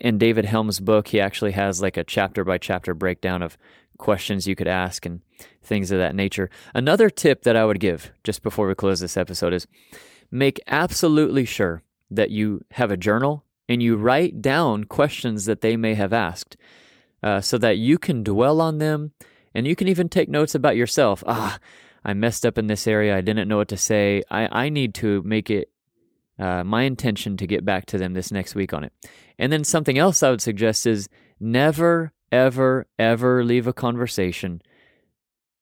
In 0.00 0.18
David 0.18 0.46
Helm's 0.46 0.80
book, 0.80 1.08
he 1.08 1.20
actually 1.20 1.52
has 1.52 1.82
like 1.82 1.96
a 1.96 2.04
chapter 2.04 2.44
by 2.44 2.58
chapter 2.58 2.94
breakdown 2.94 3.42
of 3.42 3.56
questions 3.98 4.46
you 4.46 4.56
could 4.56 4.68
ask 4.68 5.06
and 5.06 5.20
things 5.62 5.90
of 5.90 5.98
that 5.98 6.14
nature. 6.14 6.50
Another 6.74 7.10
tip 7.10 7.42
that 7.42 7.56
I 7.56 7.64
would 7.64 7.80
give 7.80 8.12
just 8.24 8.42
before 8.42 8.66
we 8.66 8.74
close 8.74 9.00
this 9.00 9.16
episode 9.16 9.52
is 9.52 9.66
make 10.30 10.60
absolutely 10.66 11.44
sure 11.44 11.82
that 12.10 12.30
you 12.30 12.62
have 12.72 12.90
a 12.90 12.96
journal 12.96 13.44
and 13.68 13.82
you 13.82 13.96
write 13.96 14.40
down 14.40 14.84
questions 14.84 15.44
that 15.46 15.60
they 15.60 15.76
may 15.76 15.94
have 15.94 16.12
asked 16.12 16.56
uh, 17.22 17.40
so 17.40 17.58
that 17.58 17.78
you 17.78 17.98
can 17.98 18.22
dwell 18.22 18.60
on 18.60 18.78
them 18.78 19.12
and 19.56 19.66
you 19.66 19.74
can 19.74 19.88
even 19.88 20.08
take 20.08 20.28
notes 20.28 20.54
about 20.54 20.76
yourself. 20.76 21.24
Ah, 21.26 21.58
I 22.04 22.12
messed 22.14 22.44
up 22.44 22.58
in 22.58 22.66
this 22.66 22.86
area. 22.86 23.16
I 23.16 23.22
didn't 23.22 23.48
know 23.48 23.56
what 23.56 23.68
to 23.68 23.76
say. 23.76 24.22
I, 24.30 24.66
I 24.66 24.68
need 24.68 24.94
to 24.96 25.22
make 25.22 25.50
it 25.50 25.70
uh, 26.38 26.62
my 26.62 26.82
intention 26.82 27.36
to 27.38 27.46
get 27.46 27.64
back 27.64 27.86
to 27.86 27.98
them 27.98 28.12
this 28.12 28.30
next 28.30 28.54
week 28.54 28.74
on 28.74 28.84
it. 28.84 28.92
And 29.38 29.50
then 29.50 29.64
something 29.64 29.98
else 29.98 30.22
I 30.22 30.30
would 30.30 30.42
suggest 30.42 30.86
is 30.86 31.08
never, 31.40 32.12
ever, 32.30 32.86
ever 32.98 33.42
leave 33.42 33.66
a 33.66 33.72
conversation 33.72 34.60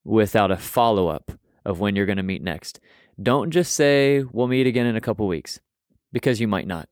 without 0.04 0.50
a 0.50 0.56
follow 0.56 1.08
up 1.08 1.30
of 1.64 1.78
when 1.80 1.94
you're 1.94 2.04
going 2.06 2.16
to 2.16 2.22
meet 2.22 2.42
next. 2.42 2.80
Don't 3.22 3.52
just 3.52 3.74
say, 3.74 4.24
we'll 4.32 4.48
meet 4.48 4.66
again 4.66 4.86
in 4.86 4.96
a 4.96 5.00
couple 5.00 5.28
weeks, 5.28 5.60
because 6.12 6.40
you 6.40 6.48
might 6.48 6.66
not. 6.66 6.88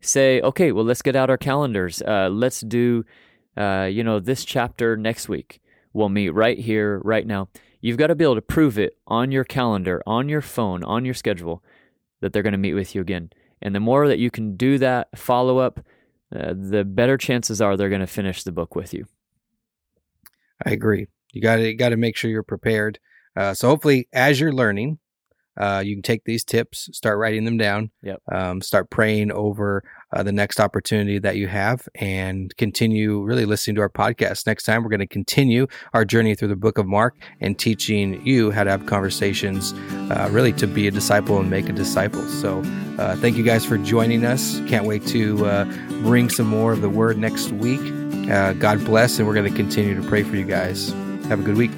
Say, 0.00 0.40
okay, 0.40 0.72
well, 0.72 0.84
let's 0.84 1.02
get 1.02 1.14
out 1.14 1.28
our 1.28 1.36
calendars. 1.36 2.00
Uh, 2.00 2.30
let's 2.32 2.62
do, 2.62 3.04
uh, 3.56 3.88
you 3.90 4.02
know, 4.02 4.18
this 4.18 4.44
chapter 4.44 4.96
next 4.96 5.28
week. 5.28 5.60
We'll 5.98 6.08
meet 6.08 6.28
right 6.28 6.56
here, 6.56 7.00
right 7.02 7.26
now. 7.26 7.48
You've 7.80 7.96
got 7.96 8.06
to 8.06 8.14
be 8.14 8.22
able 8.22 8.36
to 8.36 8.40
prove 8.40 8.78
it 8.78 8.96
on 9.08 9.32
your 9.32 9.42
calendar, 9.42 10.00
on 10.06 10.28
your 10.28 10.40
phone, 10.40 10.84
on 10.84 11.04
your 11.04 11.12
schedule 11.12 11.60
that 12.20 12.32
they're 12.32 12.44
going 12.44 12.52
to 12.52 12.56
meet 12.56 12.74
with 12.74 12.94
you 12.94 13.00
again. 13.00 13.30
And 13.60 13.74
the 13.74 13.80
more 13.80 14.06
that 14.06 14.20
you 14.20 14.30
can 14.30 14.56
do 14.56 14.78
that 14.78 15.08
follow 15.18 15.58
up, 15.58 15.80
uh, 16.32 16.54
the 16.56 16.84
better 16.84 17.16
chances 17.16 17.60
are 17.60 17.76
they're 17.76 17.88
going 17.88 18.00
to 18.00 18.06
finish 18.06 18.44
the 18.44 18.52
book 18.52 18.76
with 18.76 18.94
you. 18.94 19.06
I 20.64 20.70
agree. 20.70 21.08
You 21.32 21.42
got 21.42 21.56
to 21.56 21.74
got 21.74 21.88
to 21.88 21.96
make 21.96 22.16
sure 22.16 22.30
you're 22.30 22.44
prepared. 22.44 23.00
Uh, 23.34 23.52
so 23.54 23.66
hopefully, 23.66 24.06
as 24.12 24.38
you're 24.38 24.52
learning, 24.52 25.00
uh, 25.58 25.82
you 25.84 25.94
can 25.96 26.02
take 26.02 26.24
these 26.24 26.44
tips, 26.44 26.88
start 26.92 27.18
writing 27.18 27.44
them 27.44 27.58
down, 27.58 27.90
Yep. 28.02 28.22
um, 28.32 28.60
start 28.62 28.90
praying 28.90 29.30
over 29.32 29.82
uh, 30.12 30.22
the 30.22 30.32
next 30.32 30.60
opportunity 30.60 31.18
that 31.18 31.36
you 31.36 31.48
have, 31.48 31.86
and 31.96 32.56
continue 32.56 33.22
really 33.22 33.44
listening 33.44 33.74
to 33.76 33.82
our 33.82 33.90
podcast. 33.90 34.46
Next 34.46 34.64
time, 34.64 34.82
we're 34.82 34.88
going 34.90 35.00
to 35.00 35.06
continue 35.06 35.66
our 35.92 36.04
journey 36.04 36.34
through 36.34 36.48
the 36.48 36.56
book 36.56 36.78
of 36.78 36.86
Mark 36.86 37.14
and 37.40 37.58
teaching 37.58 38.24
you 38.26 38.50
how 38.50 38.64
to 38.64 38.70
have 38.70 38.86
conversations, 38.86 39.72
uh, 40.10 40.28
really 40.30 40.52
to 40.54 40.66
be 40.66 40.86
a 40.86 40.90
disciple 40.90 41.38
and 41.38 41.50
make 41.50 41.68
a 41.68 41.72
disciple. 41.72 42.26
So, 42.28 42.62
uh, 42.98 43.16
thank 43.16 43.36
you 43.36 43.44
guys 43.44 43.64
for 43.64 43.76
joining 43.78 44.24
us. 44.24 44.60
Can't 44.66 44.86
wait 44.86 45.06
to 45.08 45.44
uh, 45.46 45.64
bring 46.02 46.30
some 46.30 46.46
more 46.46 46.72
of 46.72 46.80
the 46.80 46.88
word 46.88 47.18
next 47.18 47.50
week. 47.52 47.80
Uh, 48.30 48.52
God 48.54 48.84
bless, 48.84 49.18
and 49.18 49.26
we're 49.28 49.34
going 49.34 49.50
to 49.50 49.56
continue 49.56 49.94
to 50.00 50.08
pray 50.08 50.22
for 50.22 50.36
you 50.36 50.44
guys. 50.44 50.90
Have 51.28 51.40
a 51.40 51.42
good 51.42 51.56
week. 51.56 51.70